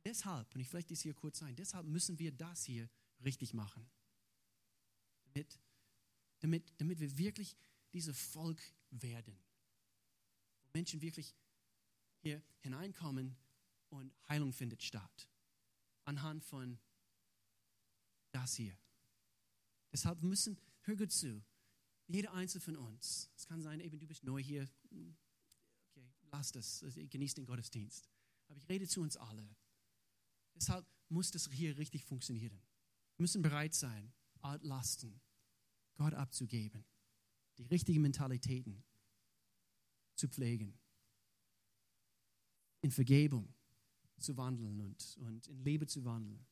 Deshalb, 0.05 0.53
und 0.55 0.61
ich 0.61 0.69
vielleicht 0.69 0.89
dies 0.89 1.03
hier 1.03 1.13
kurz 1.13 1.39
sein, 1.39 1.55
deshalb 1.55 1.87
müssen 1.87 2.19
wir 2.19 2.33
das 2.33 2.65
hier 2.65 2.89
richtig 3.23 3.53
machen. 3.53 3.87
Damit, 5.27 5.61
damit, 6.41 6.81
damit 6.81 6.99
wir 6.99 7.19
wirklich 7.19 7.55
dieses 7.93 8.19
Volk 8.19 8.61
werden. 8.91 9.39
Wo 10.63 10.71
Menschen 10.73 11.03
wirklich 11.03 11.35
hier 12.23 12.43
hineinkommen 12.61 13.37
und 13.91 14.15
Heilung 14.29 14.53
findet 14.53 14.83
statt. 14.83 15.29
Anhand 16.05 16.43
von 16.43 16.79
das 18.31 18.55
hier. 18.55 18.77
Deshalb 19.93 20.23
müssen, 20.23 20.59
hör 20.85 20.97
gut 20.97 21.13
zu, 21.13 21.45
jeder 22.07 22.33
Einzelne 22.33 22.63
von 22.63 22.77
uns, 22.77 23.31
es 23.37 23.47
kann 23.47 23.61
sein, 23.61 23.81
eben 23.81 24.01
du 24.01 24.07
bist 24.07 24.25
neu 24.25 24.43
hier, 24.43 24.69
okay, 26.33 26.37
lass 26.37 26.53
das, 26.53 26.85
genieß 27.11 27.35
den 27.35 27.47
Gottesdienst. 27.47 28.09
Aber 28.49 28.59
ich 28.59 28.69
rede 28.69 28.87
zu 28.87 29.03
uns 29.03 29.17
alle. 29.17 29.49
Deshalb 30.55 30.87
muss 31.09 31.31
das 31.31 31.51
hier 31.51 31.77
richtig 31.77 32.05
funktionieren. 32.05 32.61
Wir 33.17 33.23
müssen 33.23 33.43
bereit 33.43 33.75
sein, 33.75 34.13
Altlasten 34.41 35.21
Gott 35.97 36.15
abzugeben, 36.15 36.85
die 37.59 37.65
richtigen 37.65 38.03
Mentalitäten 38.03 38.83
zu 40.17 40.29
pflegen, 40.29 40.79
in 42.81 42.91
Vergebung 42.91 43.55
zu 44.19 44.37
wandeln 44.37 44.81
und, 44.81 45.17
und 45.19 45.47
in 45.49 45.65
Liebe 45.65 45.87
zu 45.87 46.05
wandeln. 46.05 46.45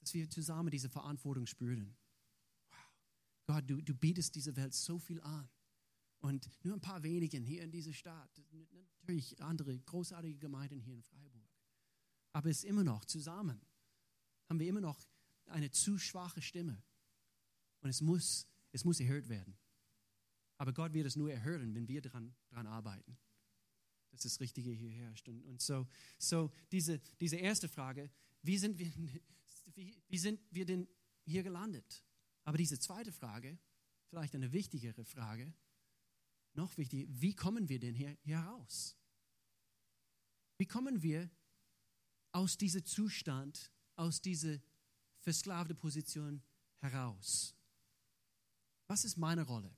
Dass 0.00 0.14
wir 0.14 0.28
zusammen 0.30 0.70
diese 0.70 0.88
Verantwortung 0.88 1.46
spüren. 1.46 1.96
Wow. 2.70 2.78
Gott, 3.46 3.70
du, 3.70 3.80
du 3.82 3.94
bietest 3.94 4.34
dieser 4.34 4.56
Welt 4.56 4.74
so 4.74 4.98
viel 4.98 5.20
an. 5.20 5.48
Und 6.22 6.48
nur 6.64 6.74
ein 6.74 6.80
paar 6.80 7.02
wenigen 7.02 7.44
hier 7.44 7.62
in 7.62 7.70
dieser 7.70 7.92
Stadt, 7.92 8.42
natürlich 9.00 9.40
andere 9.42 9.78
großartige 9.78 10.38
Gemeinden 10.38 10.80
hier 10.80 10.94
in 10.94 11.02
Freiburg. 11.02 11.50
Aber 12.32 12.48
es 12.48 12.58
ist 12.58 12.64
immer 12.64 12.84
noch 12.84 13.04
zusammen, 13.04 13.60
haben 14.48 14.58
wir 14.58 14.68
immer 14.68 14.80
noch 14.80 15.06
eine 15.46 15.70
zu 15.70 15.98
schwache 15.98 16.40
Stimme. 16.40 16.82
Und 17.80 17.90
es 17.90 18.00
muss, 18.00 18.46
es 18.70 18.84
muss 18.84 19.00
erhört 19.00 19.28
werden. 19.28 19.58
Aber 20.58 20.72
Gott 20.72 20.94
wird 20.94 21.06
es 21.06 21.16
nur 21.16 21.30
erhören, 21.30 21.74
wenn 21.74 21.88
wir 21.88 22.00
daran, 22.00 22.34
daran 22.48 22.66
arbeiten 22.66 23.18
dass 24.12 24.22
das 24.22 24.40
Richtige 24.40 24.70
hier 24.70 24.90
herrscht. 24.90 25.28
Und, 25.28 25.42
und 25.42 25.60
so, 25.60 25.88
so 26.18 26.52
diese, 26.70 27.00
diese 27.20 27.36
erste 27.36 27.68
Frage, 27.68 28.10
wie 28.42 28.58
sind, 28.58 28.78
wir, 28.78 28.86
wie, 29.74 29.96
wie 30.08 30.18
sind 30.18 30.40
wir 30.50 30.64
denn 30.64 30.86
hier 31.24 31.42
gelandet? 31.42 32.04
Aber 32.44 32.58
diese 32.58 32.78
zweite 32.78 33.10
Frage, 33.10 33.58
vielleicht 34.06 34.34
eine 34.34 34.52
wichtigere 34.52 35.04
Frage, 35.04 35.52
noch 36.54 36.76
wichtiger, 36.76 37.06
wie 37.08 37.34
kommen 37.34 37.68
wir 37.68 37.78
denn 37.78 37.94
hier, 37.94 38.16
hier 38.22 38.38
raus? 38.38 38.96
Wie 40.58 40.66
kommen 40.66 41.02
wir 41.02 41.30
aus 42.32 42.56
diesem 42.56 42.84
Zustand, 42.84 43.72
aus 43.96 44.20
dieser 44.20 44.58
versklavten 45.20 45.76
Position 45.76 46.42
heraus? 46.78 47.56
Was 48.86 49.04
ist 49.04 49.16
meine 49.16 49.42
Rolle? 49.42 49.70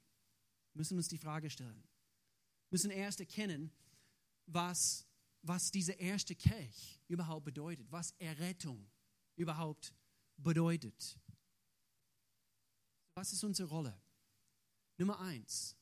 Wir 0.73 0.81
müssen 0.81 0.97
uns 0.97 1.09
die 1.09 1.19
Frage 1.19 1.49
stellen. 1.51 1.83
Wir 2.69 2.77
müssen 2.77 2.91
erst 2.91 3.21
erkennen, 3.21 3.71
was, 4.47 5.07
was 5.43 5.71
diese 5.71 5.93
erste 5.93 6.35
Kelch 6.35 7.01
überhaupt 7.09 7.45
bedeutet, 7.45 7.91
was 7.91 8.13
Errettung 8.19 8.91
überhaupt 9.37 9.95
bedeutet. 10.37 11.19
Was 13.15 13.33
ist 13.33 13.45
unsere 13.45 13.69
Rolle? 13.69 14.01
Nummer 14.99 15.21
eins. 15.21 15.77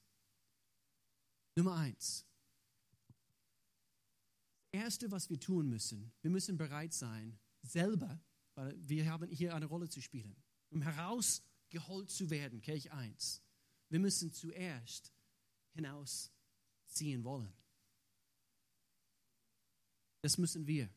Nummer 1.57 1.77
eins. 1.77 2.27
Das 4.71 4.81
Erste, 4.81 5.11
was 5.11 5.29
wir 5.29 5.38
tun 5.38 5.69
müssen, 5.69 6.12
wir 6.23 6.31
müssen 6.31 6.57
bereit 6.57 6.95
sein, 6.95 7.38
selber, 7.62 8.21
weil 8.55 8.75
wir 8.88 9.11
haben 9.11 9.29
hier 9.31 9.55
eine 9.55 9.67
Rolle 9.67 9.88
zu 9.88 10.01
spielen, 10.01 10.43
um 10.71 10.83
herausgeholt 10.83 12.11
zu 12.11 12.31
werden, 12.31 12.61
Kelch 12.61 12.91
1. 12.91 13.43
Wir 13.91 13.99
müssen 13.99 14.33
zuerst 14.33 15.12
hinausziehen 15.75 17.25
wollen. 17.25 17.53
Das 20.23 20.38
müssen 20.38 20.67
wir. 20.67 20.88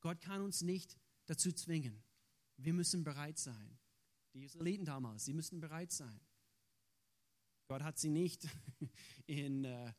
Gott 0.00 0.20
kann 0.20 0.40
uns 0.40 0.62
nicht 0.62 0.96
dazu 1.26 1.52
zwingen. 1.52 2.02
Wir 2.56 2.72
müssen 2.72 3.04
bereit 3.04 3.38
sein. 3.38 3.78
Die 4.32 4.44
Israeliten 4.44 4.84
damals, 4.84 5.24
sie 5.24 5.32
müssen 5.32 5.60
bereit 5.60 5.92
sein. 5.92 6.20
Gott 7.68 7.82
hat 7.82 7.98
sie 7.98 8.08
nicht 8.08 8.48
in, 9.26 9.64
äh, 9.64 9.92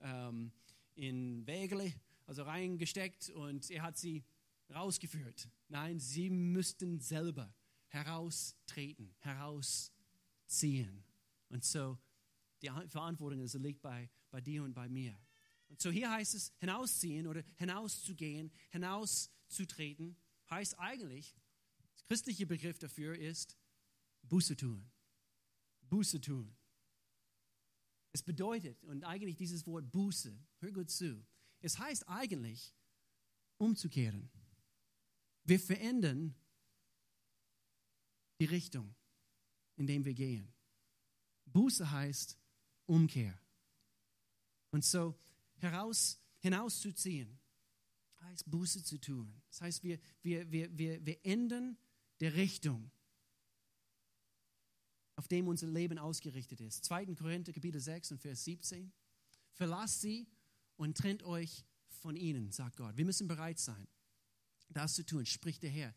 ähm, 0.00 0.50
in 0.96 1.46
Wägele, 1.46 1.92
also 2.26 2.42
reingesteckt 2.42 3.30
und 3.30 3.70
er 3.70 3.82
hat 3.82 3.96
sie 3.96 4.24
rausgeführt. 4.74 5.48
Nein, 5.68 6.00
sie 6.00 6.30
müssten 6.30 6.98
selber 6.98 7.54
heraustreten, 7.88 9.14
herausziehen. 9.20 11.04
Und 11.48 11.64
so, 11.64 11.96
die 12.60 12.70
Verantwortung 12.88 13.40
also 13.40 13.58
liegt 13.58 13.82
bei, 13.82 14.10
bei 14.30 14.40
dir 14.40 14.64
und 14.64 14.74
bei 14.74 14.88
mir. 14.88 15.16
Und 15.68 15.80
so 15.80 15.90
hier 15.90 16.10
heißt 16.10 16.34
es 16.34 16.52
hinausziehen 16.58 17.28
oder 17.28 17.44
hinauszugehen, 17.54 18.50
hinauszutreten, 18.70 20.16
heißt 20.50 20.76
eigentlich, 20.78 21.36
das 21.92 22.04
christliche 22.04 22.46
Begriff 22.46 22.78
dafür 22.78 23.16
ist 23.16 23.56
Buße 24.22 24.56
tun. 24.56 24.90
Buße 25.82 26.20
tun. 26.20 26.52
Es 28.12 28.22
bedeutet, 28.22 28.82
und 28.84 29.04
eigentlich 29.04 29.36
dieses 29.36 29.66
Wort 29.66 29.90
Buße, 29.90 30.38
hör 30.60 30.72
gut 30.72 30.90
zu, 30.90 31.24
es 31.60 31.78
heißt 31.78 32.08
eigentlich 32.08 32.74
umzukehren. 33.56 34.30
Wir 35.44 35.58
verändern 35.58 36.34
die 38.38 38.44
Richtung, 38.44 38.94
in 39.76 39.86
der 39.86 40.04
wir 40.04 40.14
gehen. 40.14 40.52
Buße 41.46 41.90
heißt 41.90 42.38
Umkehr. 42.86 43.38
Und 44.70 44.84
so 44.84 45.18
heraus, 45.56 46.18
hinauszuziehen, 46.40 47.38
heißt 48.20 48.50
Buße 48.50 48.82
zu 48.82 48.98
tun. 48.98 49.42
Das 49.48 49.60
heißt, 49.60 49.82
wir, 49.84 49.98
wir, 50.22 50.50
wir, 50.50 50.76
wir, 50.76 51.04
wir 51.04 51.24
ändern 51.24 51.76
die 52.20 52.26
Richtung, 52.26 52.90
auf 55.22 55.28
dem 55.28 55.46
unser 55.46 55.68
Leben 55.68 55.98
ausgerichtet 55.98 56.60
ist. 56.60 56.84
2. 56.84 57.14
Korinther 57.14 57.52
Kapitel 57.52 57.80
6 57.80 58.10
und 58.10 58.18
Vers 58.18 58.42
17. 58.42 58.92
Verlasst 59.52 60.00
sie 60.00 60.26
und 60.74 60.96
trennt 60.96 61.22
euch 61.22 61.64
von 61.86 62.16
ihnen, 62.16 62.50
sagt 62.50 62.76
Gott. 62.76 62.96
Wir 62.96 63.04
müssen 63.04 63.28
bereit 63.28 63.60
sein. 63.60 63.86
das 64.68 64.94
zu 64.94 65.06
tun, 65.06 65.24
spricht 65.24 65.62
der 65.62 65.70
Herr. 65.70 65.94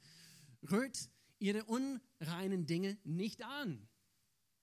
Rührt 0.69 1.09
ihre 1.39 1.63
unreinen 1.63 2.67
Dinge 2.67 2.99
nicht 3.03 3.41
an. 3.43 3.88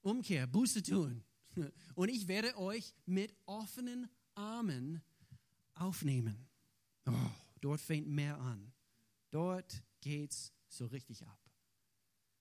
Umkehr, 0.00 0.46
Buße 0.46 0.84
tun. 0.84 1.24
Und 1.96 2.08
ich 2.08 2.28
werde 2.28 2.56
euch 2.56 2.94
mit 3.04 3.34
offenen 3.46 4.08
Armen 4.36 5.02
aufnehmen. 5.74 6.46
Oh, 7.06 7.12
dort 7.60 7.80
fängt 7.80 8.06
mehr 8.06 8.38
an. 8.38 8.72
Dort 9.32 9.82
geht's 10.00 10.52
so 10.68 10.86
richtig 10.86 11.26
ab. 11.26 11.40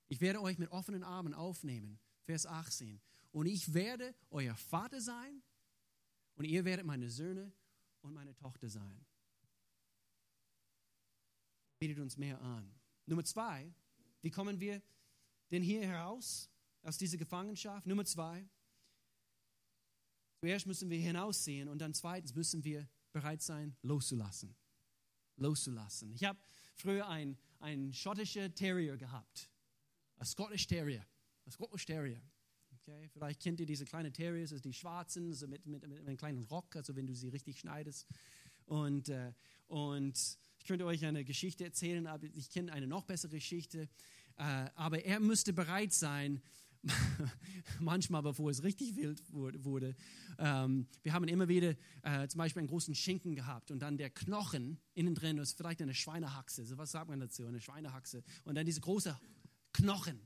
Ich 0.07 0.22
werde 0.22 0.39
euch 0.41 0.59
mit 0.59 0.69
offenen 0.72 1.03
Armen 1.03 1.34
aufnehmen. 1.34 1.97
Vers 2.24 2.45
18. 2.45 3.01
Und 3.32 3.45
ich 3.45 3.74
werde 3.74 4.13
euer 4.30 4.55
Vater 4.55 4.99
sein 4.99 5.41
und 6.36 6.45
ihr 6.45 6.65
werdet 6.65 6.86
meine 6.86 7.09
Söhne 7.09 7.51
und 8.01 8.13
meine 8.13 8.36
Tochter 8.36 8.69
sein. 8.69 9.05
Bietet 11.80 11.99
uns 11.99 12.17
mehr 12.17 12.39
an. 12.41 12.74
Nummer 13.05 13.24
zwei, 13.24 13.74
wie 14.22 14.30
kommen 14.30 14.59
wir 14.59 14.82
denn 15.49 15.63
hier 15.63 15.86
heraus 15.86 16.49
aus 16.84 16.97
dieser 16.97 17.17
Gefangenschaft? 17.17 17.88
Nummer 17.88 18.05
zwei, 18.05 18.47
zuerst 20.39 20.67
müssen 20.67 20.89
wir 20.89 20.99
hinaussehen 20.99 21.67
und 21.67 21.80
dann 21.80 21.93
zweitens 21.93 22.36
müssen 22.36 22.63
wir 22.63 22.88
bereit 23.11 23.41
sein, 23.41 23.76
loszulassen. 23.82 24.55
Loszulassen. 25.38 26.11
Ich 26.13 26.24
habe 26.24 26.39
früher 26.76 27.07
einen, 27.07 27.93
schottischen 27.93 28.53
Terrier 28.55 28.97
gehabt. 28.97 29.49
Ein 30.17 30.26
Scottish 30.26 30.67
Terrier. 30.67 31.05
Scottish 31.52 31.86
Terrier. 31.86 32.22
Okay? 32.82 33.10
Vielleicht 33.14 33.41
kennt 33.41 33.60
ihr 33.60 33.66
diese 33.66 33.86
kleinen 33.86 34.14
Terriers, 34.14 34.52
also 34.52 34.62
die 34.62 34.74
schwarzen, 34.74 35.34
so 35.34 35.47
mit, 35.47 35.66
mit, 35.66 35.88
mit 35.88 35.99
einem 35.99 36.18
kleinen 36.18 36.43
Rock, 36.43 36.76
also 36.76 36.95
wenn 36.95 37.08
du 37.08 37.14
sie 37.14 37.30
richtig 37.30 37.60
schneidest. 37.60 38.08
Und, 38.66 39.10
äh, 39.10 39.34
und 39.68 40.18
ich 40.58 40.66
könnte 40.66 40.86
euch 40.86 41.06
eine 41.06 41.24
Geschichte 41.24 41.64
erzählen, 41.64 42.08
aber 42.08 42.28
ich 42.34 42.49
kenne 42.49 42.72
eine 42.72 42.88
noch 42.88 43.04
bessere 43.04 43.36
Geschichte. 43.36 43.89
Äh, 44.38 44.70
aber 44.76 45.04
er 45.06 45.20
müsste 45.20 45.54
bereit 45.54 45.93
sein, 45.93 46.41
manchmal, 47.80 48.24
bevor 48.24 48.49
es 48.49 48.64
richtig 48.64 48.95
wild 48.95 49.22
wurde. 49.32 49.95
Ähm, 50.39 50.88
wir 51.04 51.14
haben 51.14 51.28
immer 51.28 51.47
wieder 51.47 51.76
äh, 52.02 52.28
zum 52.28 52.39
Beispiel 52.39 52.62
einen 52.62 52.70
großen 52.70 52.95
Schinken 52.95 53.36
gehabt 53.36 53.72
und 53.72 53.80
dann 53.80 53.97
der 53.97 54.10
Knochen 54.10 54.80
innen 54.93 55.14
drin 55.14 55.38
ist 55.38 55.58
vielleicht 55.58 55.82
eine 55.82 55.93
Schweinehaxe. 55.93 56.66
So 56.66 56.78
was 56.78 56.91
sagt 56.91 57.10
man 57.10 57.20
dazu? 57.20 57.45
Eine 57.45 57.62
Schweinehaxe. 57.62 58.24
Und 58.45 58.56
dann 58.56 58.66
diese 58.66 58.82
große 58.82 59.20
Knochen 59.74 60.20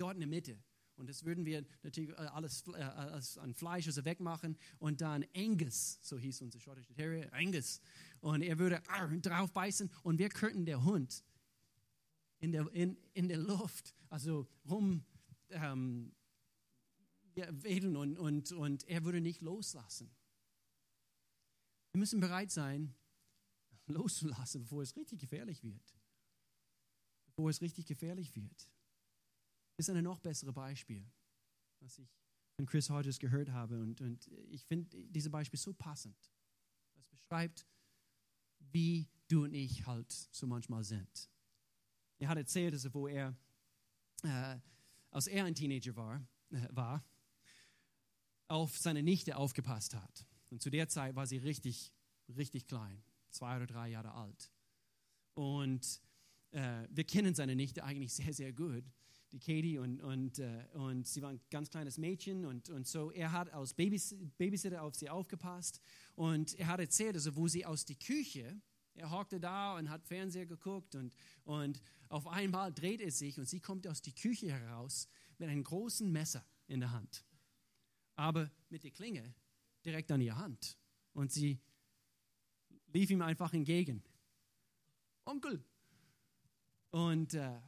dort 0.00 0.14
in 0.14 0.20
der 0.20 0.28
Mitte. 0.28 0.58
Und 1.00 1.08
das 1.08 1.24
würden 1.24 1.46
wir 1.46 1.64
natürlich 1.82 2.10
äh, 2.10 2.14
alles, 2.14 2.62
äh, 2.68 2.82
alles 2.82 3.38
an 3.38 3.54
Fleisch 3.54 3.86
also 3.86 4.04
wegmachen. 4.04 4.58
Und 4.78 5.00
dann 5.00 5.24
Angus, 5.34 5.98
so 6.02 6.18
hieß 6.18 6.42
unser 6.42 6.60
schottischer 6.60 6.94
Terrier, 6.94 7.32
Angus. 7.32 7.80
Und 8.20 8.42
er 8.42 8.58
würde 8.58 8.82
drauf 9.22 9.50
beißen 9.52 9.90
und 10.02 10.18
wir 10.18 10.28
könnten 10.28 10.66
der 10.66 10.84
Hund 10.84 11.24
in 12.38 12.52
der, 12.52 12.70
in, 12.74 12.98
in 13.14 13.28
der 13.28 13.38
Luft, 13.38 13.94
also 14.10 14.46
rum 14.68 15.02
ähm, 15.48 16.12
ja, 17.34 17.46
wedeln 17.62 17.96
und, 17.96 18.18
und, 18.18 18.52
und 18.52 18.86
er 18.86 19.02
würde 19.02 19.22
nicht 19.22 19.40
loslassen. 19.40 20.10
Wir 21.92 21.98
müssen 21.98 22.20
bereit 22.20 22.50
sein, 22.50 22.94
loszulassen, 23.86 24.62
bevor 24.64 24.82
es 24.82 24.94
richtig 24.96 25.18
gefährlich 25.20 25.64
wird. 25.64 25.96
Bevor 27.24 27.48
es 27.48 27.62
richtig 27.62 27.86
gefährlich 27.86 28.36
wird 28.36 28.70
ist 29.80 29.90
ein 29.90 30.04
noch 30.04 30.20
besseres 30.20 30.54
Beispiel, 30.54 31.04
was 31.80 31.98
ich 31.98 32.08
von 32.56 32.66
Chris 32.66 32.90
Hodges 32.90 33.18
gehört 33.18 33.50
habe. 33.50 33.80
Und, 33.80 34.00
und 34.00 34.26
ich 34.50 34.64
finde 34.64 34.94
dieses 35.06 35.30
Beispiel 35.30 35.58
so 35.58 35.72
passend. 35.72 36.16
Es 36.98 37.06
beschreibt, 37.06 37.66
wie 38.58 39.08
du 39.28 39.44
und 39.44 39.54
ich 39.54 39.86
halt 39.86 40.12
so 40.12 40.46
manchmal 40.46 40.84
sind. 40.84 41.30
Er 42.18 42.28
hat 42.28 42.36
erzählt, 42.36 42.74
dass 42.74 42.92
wo 42.92 43.08
er, 43.08 43.34
äh, 44.22 44.58
als 45.10 45.26
er 45.26 45.44
ein 45.46 45.54
Teenager 45.54 45.96
war, 45.96 46.26
äh, 46.50 46.68
war, 46.70 47.04
auf 48.48 48.76
seine 48.76 49.02
Nichte 49.02 49.36
aufgepasst 49.36 49.94
hat. 49.94 50.26
Und 50.50 50.60
zu 50.60 50.68
der 50.70 50.88
Zeit 50.88 51.14
war 51.14 51.26
sie 51.26 51.38
richtig, 51.38 51.94
richtig 52.28 52.66
klein, 52.66 53.02
zwei 53.30 53.56
oder 53.56 53.66
drei 53.66 53.88
Jahre 53.88 54.12
alt. 54.12 54.50
Und 55.34 56.02
äh, 56.50 56.86
wir 56.90 57.04
kennen 57.04 57.34
seine 57.34 57.54
Nichte 57.54 57.84
eigentlich 57.84 58.12
sehr, 58.12 58.34
sehr 58.34 58.52
gut 58.52 58.84
die 59.32 59.38
Katie 59.38 59.78
und, 59.78 60.00
und, 60.02 60.38
äh, 60.38 60.64
und 60.74 61.06
sie 61.06 61.22
war 61.22 61.30
ein 61.30 61.40
ganz 61.50 61.70
kleines 61.70 61.98
Mädchen 61.98 62.44
und, 62.44 62.68
und 62.70 62.86
so. 62.86 63.10
Er 63.10 63.32
hat 63.32 63.52
als 63.52 63.74
Babys 63.74 64.14
Babysitter 64.38 64.82
auf 64.82 64.94
sie 64.94 65.08
aufgepasst 65.08 65.80
und 66.16 66.54
er 66.54 66.66
hat 66.66 66.80
erzählt, 66.80 67.14
also 67.14 67.36
wo 67.36 67.48
sie 67.48 67.64
aus 67.64 67.84
der 67.84 67.96
Küche, 67.96 68.60
er 68.94 69.10
hockte 69.10 69.40
da 69.40 69.76
und 69.76 69.88
hat 69.88 70.04
Fernseher 70.04 70.46
geguckt 70.46 70.94
und, 70.94 71.14
und 71.44 71.80
auf 72.08 72.26
einmal 72.26 72.72
dreht 72.72 73.00
er 73.00 73.10
sich 73.10 73.38
und 73.38 73.48
sie 73.48 73.60
kommt 73.60 73.86
aus 73.86 74.02
der 74.02 74.12
Küche 74.12 74.50
heraus 74.50 75.08
mit 75.38 75.48
einem 75.48 75.64
großen 75.64 76.10
Messer 76.10 76.44
in 76.66 76.80
der 76.80 76.92
Hand, 76.92 77.24
aber 78.16 78.50
mit 78.68 78.84
der 78.84 78.90
Klinge 78.90 79.34
direkt 79.84 80.10
an 80.10 80.20
ihr 80.20 80.36
Hand 80.36 80.76
und 81.12 81.32
sie 81.32 81.60
lief 82.92 83.10
ihm 83.10 83.22
einfach 83.22 83.52
entgegen. 83.52 84.02
Onkel! 85.24 85.64
Und 86.90 87.34
äh, 87.34 87.60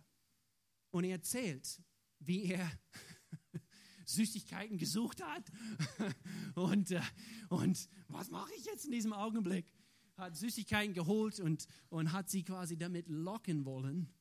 und 0.93 1.05
er 1.05 1.13
erzählt, 1.13 1.83
wie 2.21 2.45
er 2.45 2.71
Süßigkeiten 4.07 4.79
gesucht 4.79 5.23
hat. 5.23 5.51
und, 6.55 6.93
äh, 6.93 7.03
und 7.49 7.89
was 8.09 8.31
mache 8.31 8.53
ich 8.57 8.65
jetzt 8.67 8.85
in 8.85 8.93
diesem 8.93 9.13
Augenblick? 9.13 9.67
Hat 10.17 10.37
Süßigkeiten 10.37 10.95
geholt 10.95 11.41
und, 11.41 11.67
und 11.89 12.13
hat 12.13 12.31
sie 12.31 12.45
quasi 12.45 12.77
damit 12.77 13.09
locken 13.09 13.65
wollen. 13.65 14.13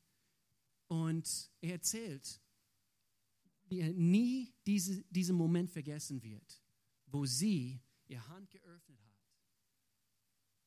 Und 0.87 1.51
er 1.61 1.73
erzählt, 1.73 2.41
wie 3.67 3.79
er 3.79 3.93
nie 3.93 4.53
diese, 4.65 5.03
diesen 5.03 5.35
Moment 5.35 5.69
vergessen 5.69 6.23
wird, 6.23 6.61
wo 7.05 7.25
sie 7.25 7.81
ihr 8.07 8.27
Hand 8.27 8.49
geöffnet 8.49 8.99
hat 9.01 9.11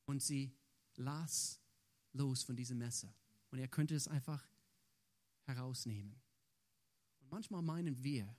und 0.07 0.22
sie 0.22 0.57
las 0.96 1.61
los 2.12 2.42
von 2.42 2.57
diesem 2.57 2.78
Messer. 2.78 3.14
Und 3.50 3.59
er 3.59 3.68
könnte 3.68 3.94
es 3.94 4.09
einfach 4.09 4.46
herausnehmen. 5.45 6.20
Und 7.20 7.30
manchmal 7.30 7.62
meinen 7.62 8.03
wir, 8.03 8.36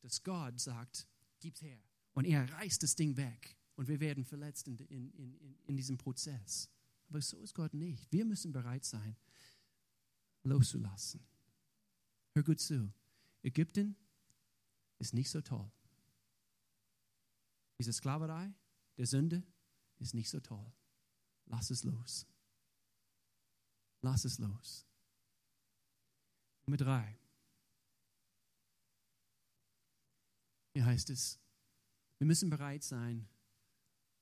dass 0.00 0.22
Gott 0.22 0.58
sagt, 0.58 1.06
gib's 1.40 1.62
her. 1.62 1.82
Und 2.12 2.24
er 2.24 2.50
reißt 2.52 2.82
das 2.82 2.94
Ding 2.94 3.16
weg. 3.16 3.56
Und 3.76 3.88
wir 3.88 4.00
werden 4.00 4.24
verletzt 4.24 4.68
in, 4.68 4.76
in, 4.78 5.10
in, 5.12 5.58
in 5.66 5.76
diesem 5.76 5.96
Prozess. 5.96 6.70
Aber 7.08 7.20
so 7.22 7.40
ist 7.40 7.54
Gott 7.54 7.74
nicht. 7.74 8.10
Wir 8.12 8.24
müssen 8.24 8.52
bereit 8.52 8.84
sein, 8.84 9.16
loszulassen. 10.42 11.20
Hör 12.34 12.42
gut 12.42 12.60
zu. 12.60 12.92
Ägypten 13.42 13.96
ist 14.98 15.14
nicht 15.14 15.30
so 15.30 15.40
toll. 15.40 15.70
Diese 17.78 17.92
Sklaverei 17.92 18.52
der 18.98 19.06
Sünde 19.06 19.42
ist 19.98 20.14
nicht 20.14 20.28
so 20.28 20.40
toll. 20.40 20.72
Lass 21.46 21.70
es 21.70 21.84
los. 21.84 22.26
Lass 24.02 24.24
es 24.24 24.38
los. 24.38 24.86
Nummer 26.70 26.76
drei. 26.76 27.18
Hier 30.72 30.84
heißt 30.84 31.10
es, 31.10 31.40
wir 32.18 32.28
müssen 32.28 32.48
bereit 32.48 32.84
sein, 32.84 33.28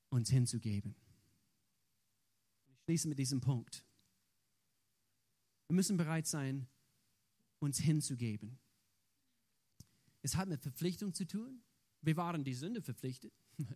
uns 0.09 0.30
hinzugeben. 0.30 0.96
Ich 2.70 2.78
schließe 2.84 3.09
mit 3.09 3.18
diesem 3.18 3.42
Punkt. 3.42 3.84
Wir 5.66 5.74
müssen 5.74 5.99
bereit 5.99 6.26
sein, 6.26 6.66
uns 7.59 7.76
hinzugeben. 7.80 8.59
Es 10.22 10.34
hat 10.34 10.49
mit 10.49 10.62
Verpflichtung 10.62 11.12
zu 11.12 11.26
tun. 11.26 11.62
Wir 12.01 12.16
waren 12.16 12.44
die 12.44 12.55
Sünde 12.55 12.80
verpflichtet. 12.80 13.34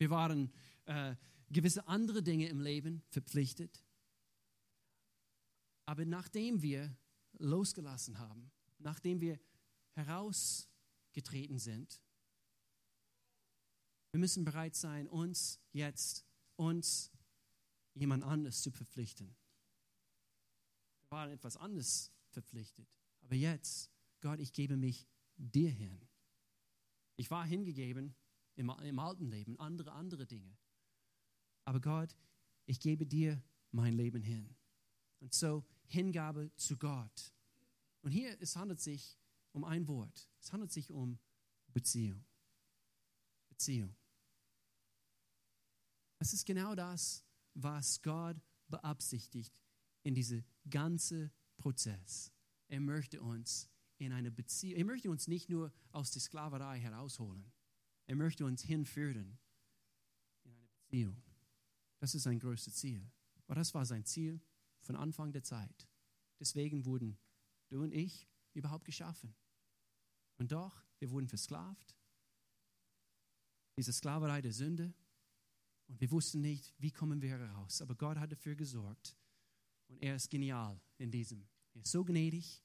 Wir 0.00 0.10
waren 0.10 0.52
äh, 0.84 1.16
gewisse 1.48 1.88
andere 1.88 2.22
Dinge 2.22 2.48
im 2.48 2.60
Leben 2.60 3.02
verpflichtet. 3.08 3.82
Aber 5.86 6.04
nachdem 6.04 6.62
wir 6.62 6.96
losgelassen 7.38 8.18
haben, 8.18 8.50
nachdem 8.78 9.20
wir 9.20 9.38
herausgetreten 9.92 11.58
sind. 11.58 12.00
Wir 14.10 14.20
müssen 14.20 14.44
bereit 14.44 14.74
sein, 14.74 15.08
uns 15.08 15.60
jetzt, 15.72 16.26
uns 16.56 17.10
jemand 17.94 18.24
anderes 18.24 18.62
zu 18.62 18.70
verpflichten. 18.70 19.36
Wir 21.02 21.10
waren 21.10 21.30
etwas 21.30 21.56
anderes 21.56 22.12
verpflichtet. 22.30 22.88
Aber 23.22 23.34
jetzt, 23.34 23.90
Gott, 24.20 24.40
ich 24.40 24.52
gebe 24.52 24.76
mich 24.76 25.06
dir 25.36 25.70
hin. 25.70 26.08
Ich 27.16 27.30
war 27.30 27.44
hingegeben 27.44 28.14
im, 28.54 28.70
im 28.82 28.98
alten 28.98 29.26
Leben, 29.26 29.58
andere, 29.58 29.92
andere 29.92 30.26
Dinge. 30.26 30.56
Aber 31.64 31.80
Gott, 31.80 32.16
ich 32.66 32.80
gebe 32.80 33.06
dir 33.06 33.42
mein 33.72 33.94
Leben 33.94 34.22
hin. 34.22 34.54
Und 35.20 35.34
so 35.34 35.64
Hingabe 35.88 36.52
zu 36.56 36.76
Gott. 36.76 37.34
Und 38.02 38.12
hier, 38.12 38.40
es 38.40 38.56
handelt 38.56 38.80
sich 38.80 39.18
um 39.52 39.64
ein 39.64 39.88
Wort. 39.88 40.30
Es 40.40 40.52
handelt 40.52 40.70
sich 40.70 40.90
um 40.90 41.18
Beziehung. 41.72 42.24
Beziehung. 43.48 43.94
Es 46.18 46.32
ist 46.32 46.46
genau 46.46 46.74
das, 46.74 47.24
was 47.54 48.02
Gott 48.02 48.40
beabsichtigt 48.68 49.60
in 50.02 50.14
diese 50.14 50.44
ganze 50.68 51.30
Prozess. 51.56 52.32
Er 52.68 52.80
möchte 52.80 53.20
uns 53.20 53.68
in 53.98 54.12
eine 54.12 54.30
Beziehung, 54.30 54.78
er 54.78 54.84
möchte 54.84 55.10
uns 55.10 55.26
nicht 55.26 55.48
nur 55.48 55.72
aus 55.90 56.10
der 56.10 56.20
Sklaverei 56.20 56.78
herausholen, 56.80 57.52
er 58.06 58.16
möchte 58.16 58.44
uns 58.44 58.62
hinführen 58.62 59.38
in 60.44 60.52
eine 60.52 60.68
Beziehung. 60.68 61.22
Das 61.98 62.14
ist 62.14 62.22
sein 62.22 62.38
größtes 62.38 62.74
Ziel. 62.74 63.10
Aber 63.46 63.54
das 63.54 63.74
war 63.74 63.84
sein 63.84 64.04
Ziel 64.04 64.40
von 64.88 64.96
Anfang 64.96 65.32
der 65.32 65.42
Zeit. 65.42 65.86
Deswegen 66.40 66.86
wurden 66.86 67.18
du 67.68 67.82
und 67.82 67.92
ich 67.92 68.26
überhaupt 68.54 68.86
geschaffen. 68.86 69.34
Und 70.38 70.50
doch, 70.50 70.82
wir 70.98 71.10
wurden 71.10 71.28
versklavt. 71.28 71.94
Diese 73.76 73.92
Sklaverei 73.92 74.40
der 74.40 74.54
Sünde. 74.54 74.94
Und 75.88 76.00
wir 76.00 76.10
wussten 76.10 76.40
nicht, 76.40 76.72
wie 76.78 76.90
kommen 76.90 77.20
wir 77.20 77.28
heraus. 77.28 77.82
Aber 77.82 77.94
Gott 77.94 78.16
hat 78.16 78.32
dafür 78.32 78.54
gesorgt. 78.54 79.14
Und 79.88 80.02
er 80.02 80.16
ist 80.16 80.30
genial 80.30 80.80
in 80.96 81.10
diesem. 81.10 81.46
Er 81.74 81.82
ist 81.82 81.92
so 81.92 82.02
gnädig. 82.02 82.62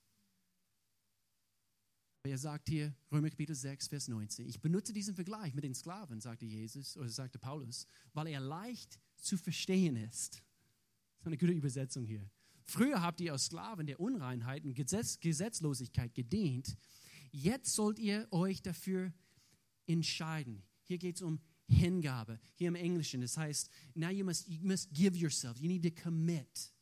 Er 2.25 2.37
sagt 2.37 2.69
hier, 2.69 2.95
Römer 3.11 3.29
Kapitel 3.29 3.53
6, 3.53 3.89
Vers 3.89 4.07
19, 4.07 4.47
ich 4.47 4.61
benutze 4.61 4.93
diesen 4.93 5.13
Vergleich 5.13 5.53
mit 5.53 5.65
den 5.65 5.75
Sklaven, 5.75 6.21
sagte 6.21 6.45
Jesus, 6.45 6.95
oder 6.95 7.09
sagte 7.09 7.37
Paulus, 7.37 7.85
weil 8.13 8.27
er 8.27 8.39
leicht 8.39 8.97
zu 9.17 9.37
verstehen 9.37 9.97
ist. 9.97 10.41
Ist 11.23 11.27
eine 11.27 11.37
gute 11.37 11.53
Übersetzung 11.53 12.03
hier. 12.03 12.29
Früher 12.65 13.01
habt 13.01 13.21
ihr 13.21 13.33
aus 13.33 13.45
Sklaven 13.45 13.87
der 13.87 14.01
Unreinheiten, 14.01 14.73
Gesetz, 14.73 15.21
Gesetzlosigkeit 15.21 16.13
gedient. 16.13 16.75
Jetzt 17.31 17.73
sollt 17.75 17.97
ihr 17.97 18.27
euch 18.31 18.61
dafür 18.61 19.13
entscheiden. 19.87 20.63
Hier 20.83 20.97
geht 20.97 21.15
es 21.15 21.21
um 21.21 21.39
Hingabe. 21.69 22.41
Hier 22.55 22.67
im 22.67 22.75
Englischen, 22.75 23.21
das 23.21 23.37
heißt, 23.37 23.69
now 23.95 24.09
you 24.09 24.25
must, 24.25 24.49
you 24.49 24.67
must 24.67 24.93
give 24.93 25.17
yourself. 25.17 25.57
You 25.59 25.69
need 25.69 25.83
to 25.83 26.03
commit. 26.03 26.73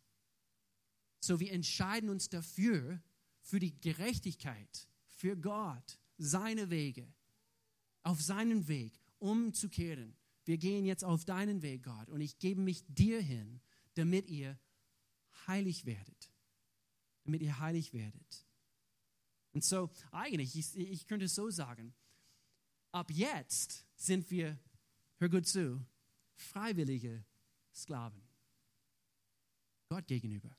So 1.19 1.39
wir 1.39 1.51
entscheiden 1.51 2.09
uns 2.09 2.27
dafür, 2.27 2.99
für 3.43 3.59
die 3.59 3.79
Gerechtigkeit, 3.79 4.87
für 5.17 5.37
Gott, 5.37 5.99
seine 6.17 6.71
Wege, 6.71 7.13
auf 8.01 8.19
seinen 8.23 8.67
Weg 8.67 8.99
umzukehren. 9.19 10.15
Wir 10.45 10.57
gehen 10.57 10.83
jetzt 10.83 11.03
auf 11.03 11.25
deinen 11.25 11.61
Weg, 11.61 11.83
Gott, 11.83 12.09
und 12.09 12.21
ich 12.21 12.39
gebe 12.39 12.61
mich 12.61 12.83
dir 12.87 13.21
hin, 13.21 13.61
damit 13.95 14.29
ihr 14.29 14.59
heilig 15.47 15.85
werdet. 15.85 16.31
Damit 17.23 17.41
ihr 17.41 17.59
heilig 17.59 17.93
werdet. 17.93 18.45
Und 19.53 19.63
so, 19.63 19.89
eigentlich, 20.11 20.55
ich, 20.55 20.75
ich 20.77 21.07
könnte 21.07 21.25
es 21.25 21.35
so 21.35 21.49
sagen, 21.49 21.93
ab 22.91 23.11
jetzt 23.11 23.85
sind 23.95 24.29
wir, 24.31 24.57
hör 25.17 25.29
gut 25.29 25.47
zu, 25.47 25.85
freiwillige 26.35 27.25
Sklaven. 27.73 28.21
Gott 29.89 30.07
gegenüber. 30.07 30.55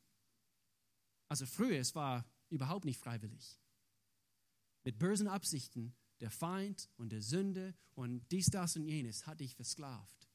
Also 1.29 1.47
früher, 1.47 1.79
es 1.79 1.95
war 1.95 2.27
überhaupt 2.51 2.85
nicht 2.85 3.01
freiwillig. 3.01 3.59
Mit 4.85 4.99
bösen 4.99 5.29
Absichten, 5.29 5.95
der 6.21 6.31
Feind 6.31 6.91
und 6.97 7.11
der 7.11 7.23
Sünde 7.23 7.75
und 7.95 8.31
dies, 8.31 8.47
das 8.47 8.77
und 8.77 8.85
jenes 8.85 9.27
hat 9.27 9.41
dich 9.41 9.55
versklavt. 9.55 10.29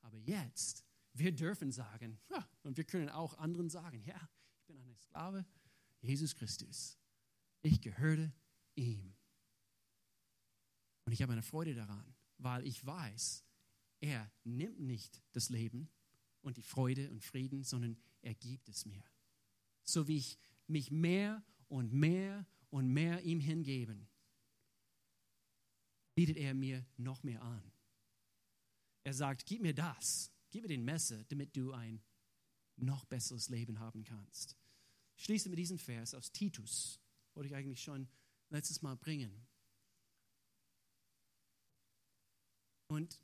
Aber 0.00 0.16
jetzt 0.16 0.84
wir 1.18 1.32
dürfen 1.32 1.72
sagen, 1.72 2.18
ja, 2.30 2.48
und 2.62 2.76
wir 2.76 2.84
können 2.84 3.08
auch 3.08 3.36
anderen 3.38 3.70
sagen, 3.70 4.02
ja, 4.04 4.30
ich 4.56 4.64
bin 4.66 4.80
ein 4.80 4.96
Sklave, 4.96 5.44
Jesus 6.00 6.34
Christus. 6.34 6.98
Ich 7.62 7.80
gehöre 7.80 8.32
ihm. 8.74 9.14
Und 11.04 11.12
ich 11.12 11.22
habe 11.22 11.32
eine 11.32 11.42
Freude 11.42 11.74
daran, 11.74 12.14
weil 12.38 12.66
ich 12.66 12.84
weiß, 12.84 13.44
er 14.00 14.30
nimmt 14.44 14.80
nicht 14.80 15.22
das 15.32 15.48
Leben 15.48 15.90
und 16.42 16.56
die 16.56 16.62
Freude 16.62 17.10
und 17.10 17.24
Frieden, 17.24 17.64
sondern 17.64 17.98
er 18.20 18.34
gibt 18.34 18.68
es 18.68 18.84
mir. 18.84 19.02
So 19.84 20.06
wie 20.06 20.18
ich 20.18 20.38
mich 20.66 20.90
mehr 20.90 21.42
und 21.68 21.92
mehr 21.92 22.46
und 22.70 22.88
mehr 22.92 23.22
ihm 23.22 23.40
hingeben, 23.40 24.08
bietet 26.14 26.36
er 26.36 26.54
mir 26.54 26.86
noch 26.96 27.22
mehr 27.22 27.42
an. 27.42 27.72
Er 29.04 29.14
sagt, 29.14 29.46
gib 29.46 29.62
mir 29.62 29.74
das 29.74 30.30
Gib 30.50 30.62
mir 30.62 30.68
den 30.68 30.84
Messer, 30.84 31.24
damit 31.24 31.56
du 31.56 31.72
ein 31.72 32.02
noch 32.76 33.04
besseres 33.04 33.48
Leben 33.48 33.78
haben 33.80 34.04
kannst. 34.04 34.56
Ich 35.16 35.24
schließe 35.24 35.48
mit 35.48 35.58
diesem 35.58 35.78
Vers 35.78 36.14
aus 36.14 36.32
Titus. 36.32 37.00
Wollte 37.34 37.48
ich 37.48 37.54
eigentlich 37.54 37.82
schon 37.82 38.08
letztes 38.50 38.82
Mal 38.82 38.96
bringen. 38.96 39.46
Und 42.86 43.20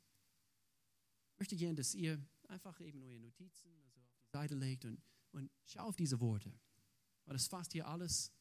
ich 1.31 1.39
möchte 1.39 1.55
gerne, 1.55 1.75
dass 1.75 1.95
ihr 1.95 2.21
einfach 2.47 2.79
eben 2.81 3.01
eure 3.01 3.19
Notizen 3.19 3.69
also 3.83 3.99
auf 4.01 4.11
die 4.21 4.31
Seite 4.31 4.55
legt 4.55 4.85
und, 4.85 5.01
und 5.31 5.49
schau 5.65 5.85
auf 5.85 5.95
diese 5.95 6.19
Worte. 6.19 6.53
Weil 7.25 7.33
das 7.33 7.47
fasst 7.47 7.73
hier 7.73 7.87
alles 7.87 8.31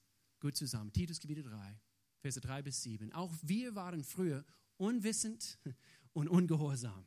gut 0.41 0.57
zusammen. 0.57 0.93
Titus 0.93 1.21
Gebiete 1.21 1.43
3, 1.43 1.81
Verse 2.21 2.41
3 2.41 2.63
bis 2.63 2.83
7. 2.83 3.13
Auch 3.13 3.33
wir 3.43 3.75
waren 3.75 4.05
früher 4.05 4.45
unwissend 4.77 5.59
und 6.13 6.29
ungehorsam. 6.29 7.07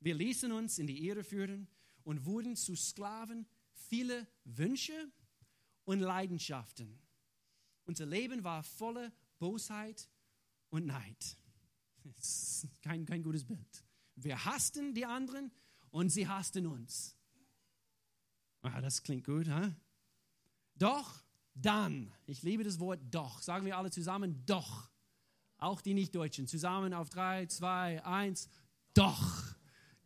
Wir 0.00 0.14
ließen 0.14 0.52
uns 0.52 0.78
in 0.78 0.86
die 0.86 1.06
Irre 1.06 1.24
führen 1.24 1.68
und 2.04 2.24
wurden 2.24 2.56
zu 2.56 2.76
Sklaven 2.76 3.46
vieler 3.72 4.26
Wünsche 4.44 5.10
und 5.84 6.00
Leidenschaften. 6.00 7.00
Unser 7.84 8.06
Leben 8.06 8.44
war 8.44 8.62
voller 8.62 9.12
Bosheit 9.38 10.08
und 10.70 10.86
Neid. 10.86 11.36
Das 12.04 12.64
ist 12.64 12.82
kein, 12.82 13.06
kein 13.06 13.22
gutes 13.22 13.44
Bild. 13.44 13.84
Wir 14.14 14.44
hassten 14.44 14.94
die 14.94 15.06
anderen 15.06 15.50
und 15.90 16.10
sie 16.10 16.28
hassten 16.28 16.66
uns. 16.66 17.16
Ah, 18.62 18.80
das 18.80 19.02
klingt 19.02 19.24
gut, 19.24 19.48
ha? 19.48 19.74
Doch, 20.74 21.22
dann, 21.54 22.12
ich 22.26 22.42
liebe 22.42 22.64
das 22.64 22.78
Wort 22.78 23.00
doch, 23.10 23.42
sagen 23.42 23.66
wir 23.66 23.76
alle 23.76 23.90
zusammen, 23.90 24.44
doch. 24.46 24.90
Auch 25.58 25.80
die 25.80 25.94
Nichtdeutschen, 25.94 26.46
zusammen 26.46 26.94
auf 26.94 27.10
drei, 27.10 27.46
zwei, 27.46 28.04
eins, 28.04 28.48
doch. 28.94 29.57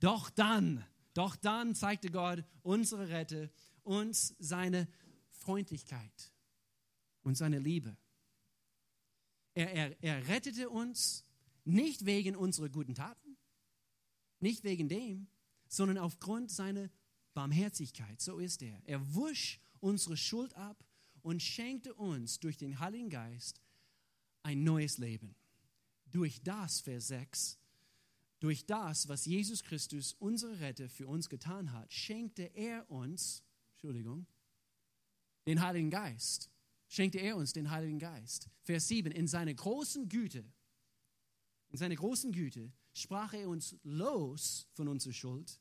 Doch 0.02 0.30
dann, 0.30 0.84
doch 1.14 1.36
dann 1.36 1.76
zeigte 1.76 2.10
Gott 2.10 2.44
unsere 2.62 3.08
Rette, 3.08 3.52
uns 3.84 4.34
seine 4.40 4.88
Freundlichkeit 5.30 6.32
und 7.22 7.36
seine 7.36 7.60
Liebe. 7.60 7.96
Er, 9.54 9.72
er, 9.72 10.02
er 10.02 10.26
rettete 10.26 10.70
uns 10.70 11.24
nicht 11.64 12.04
wegen 12.04 12.34
unserer 12.34 12.68
guten 12.68 12.96
Taten, 12.96 13.36
nicht 14.40 14.64
wegen 14.64 14.88
dem, 14.88 15.28
sondern 15.68 15.98
aufgrund 15.98 16.50
seiner 16.50 16.90
Barmherzigkeit. 17.32 18.20
So 18.20 18.40
ist 18.40 18.60
er. 18.62 18.82
Er 18.84 19.14
wusch 19.14 19.60
unsere 19.78 20.16
Schuld 20.16 20.52
ab 20.54 20.84
und 21.22 21.40
schenkte 21.40 21.94
uns 21.94 22.40
durch 22.40 22.56
den 22.56 22.80
Heiligen 22.80 23.08
Geist 23.08 23.60
ein 24.42 24.64
neues 24.64 24.98
Leben. 24.98 25.36
Durch 26.06 26.42
das, 26.42 26.80
Vers 26.80 27.06
6, 27.06 27.61
durch 28.42 28.66
das, 28.66 29.08
was 29.08 29.24
Jesus 29.24 29.62
Christus, 29.62 30.14
unsere 30.14 30.58
Retter, 30.58 30.88
für 30.88 31.06
uns 31.06 31.28
getan 31.28 31.70
hat, 31.70 31.92
schenkte 31.92 32.42
er 32.42 32.90
uns, 32.90 33.44
Entschuldigung, 33.74 34.26
den 35.46 35.60
Heiligen 35.62 35.90
Geist. 35.90 36.50
Schenkte 36.88 37.18
er 37.18 37.36
uns 37.36 37.52
den 37.52 37.70
Heiligen 37.70 38.00
Geist. 38.00 38.50
Vers 38.64 38.88
7, 38.88 39.12
in 39.12 39.28
seiner 39.28 39.54
großen 39.54 40.08
Güte, 40.08 40.44
in 41.68 41.78
seiner 41.78 41.94
großen 41.94 42.32
Güte 42.32 42.72
sprach 42.92 43.32
er 43.32 43.48
uns 43.48 43.76
los 43.84 44.66
von 44.72 44.88
unserer 44.88 45.12
Schuld, 45.12 45.60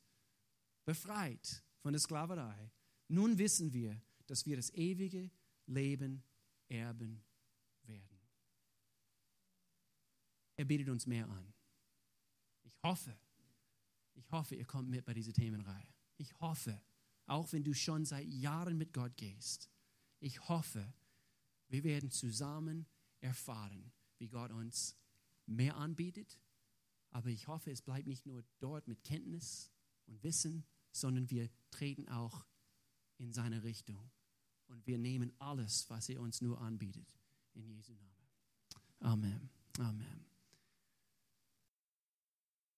befreit 0.84 1.64
von 1.82 1.94
der 1.94 2.00
Sklaverei. 2.00 2.72
Nun 3.10 3.38
wissen 3.38 3.74
wir, 3.74 4.02
dass 4.26 4.48
wir 4.48 4.56
das 4.56 4.74
ewige 4.74 5.30
Leben 5.68 6.24
erben 6.68 7.24
werden. 7.84 8.20
Er 10.56 10.66
bietet 10.66 10.90
uns 10.90 11.06
mehr 11.06 11.30
an 11.30 11.54
hoffe, 12.84 13.18
ich 14.14 14.32
hoffe, 14.32 14.56
ihr 14.56 14.66
kommt 14.66 14.90
mit 14.90 15.06
bei 15.06 15.14
dieser 15.14 15.34
Themenreihe. 15.34 15.88
Ich 16.18 16.40
hoffe, 16.40 16.82
auch 17.26 17.52
wenn 17.54 17.64
du 17.64 17.74
schon 17.74 18.06
seit 18.06 18.28
Jahren 18.28 18.78
mit 18.78 18.94
Gott 18.94 19.16
gehst, 19.18 19.70
ich 20.20 20.48
hoffe, 20.50 20.94
wir 21.70 21.84
werden 21.84 22.12
zusammen 22.12 22.86
erfahren, 23.22 23.92
wie 24.18 24.28
Gott 24.28 24.52
uns 24.52 24.96
mehr 25.46 25.78
anbietet. 25.78 26.40
Aber 27.12 27.30
ich 27.30 27.48
hoffe, 27.48 27.72
es 27.72 27.82
bleibt 27.82 28.08
nicht 28.08 28.26
nur 28.26 28.44
dort 28.60 28.88
mit 28.88 29.04
Kenntnis 29.04 29.72
und 30.06 30.24
Wissen, 30.24 30.66
sondern 30.92 31.30
wir 31.30 31.50
treten 31.72 32.08
auch 32.10 32.46
in 33.18 33.34
seine 33.34 33.64
Richtung. 33.64 34.12
Und 34.68 34.86
wir 34.88 34.98
nehmen 34.98 35.34
alles, 35.40 35.90
was 35.90 36.08
er 36.10 36.22
uns 36.22 36.42
nur 36.42 36.60
anbietet. 36.62 37.18
In 37.54 37.68
Jesu 37.68 37.94
Namen. 37.94 38.12
Amen. 39.00 39.50
Amen. 39.80 40.31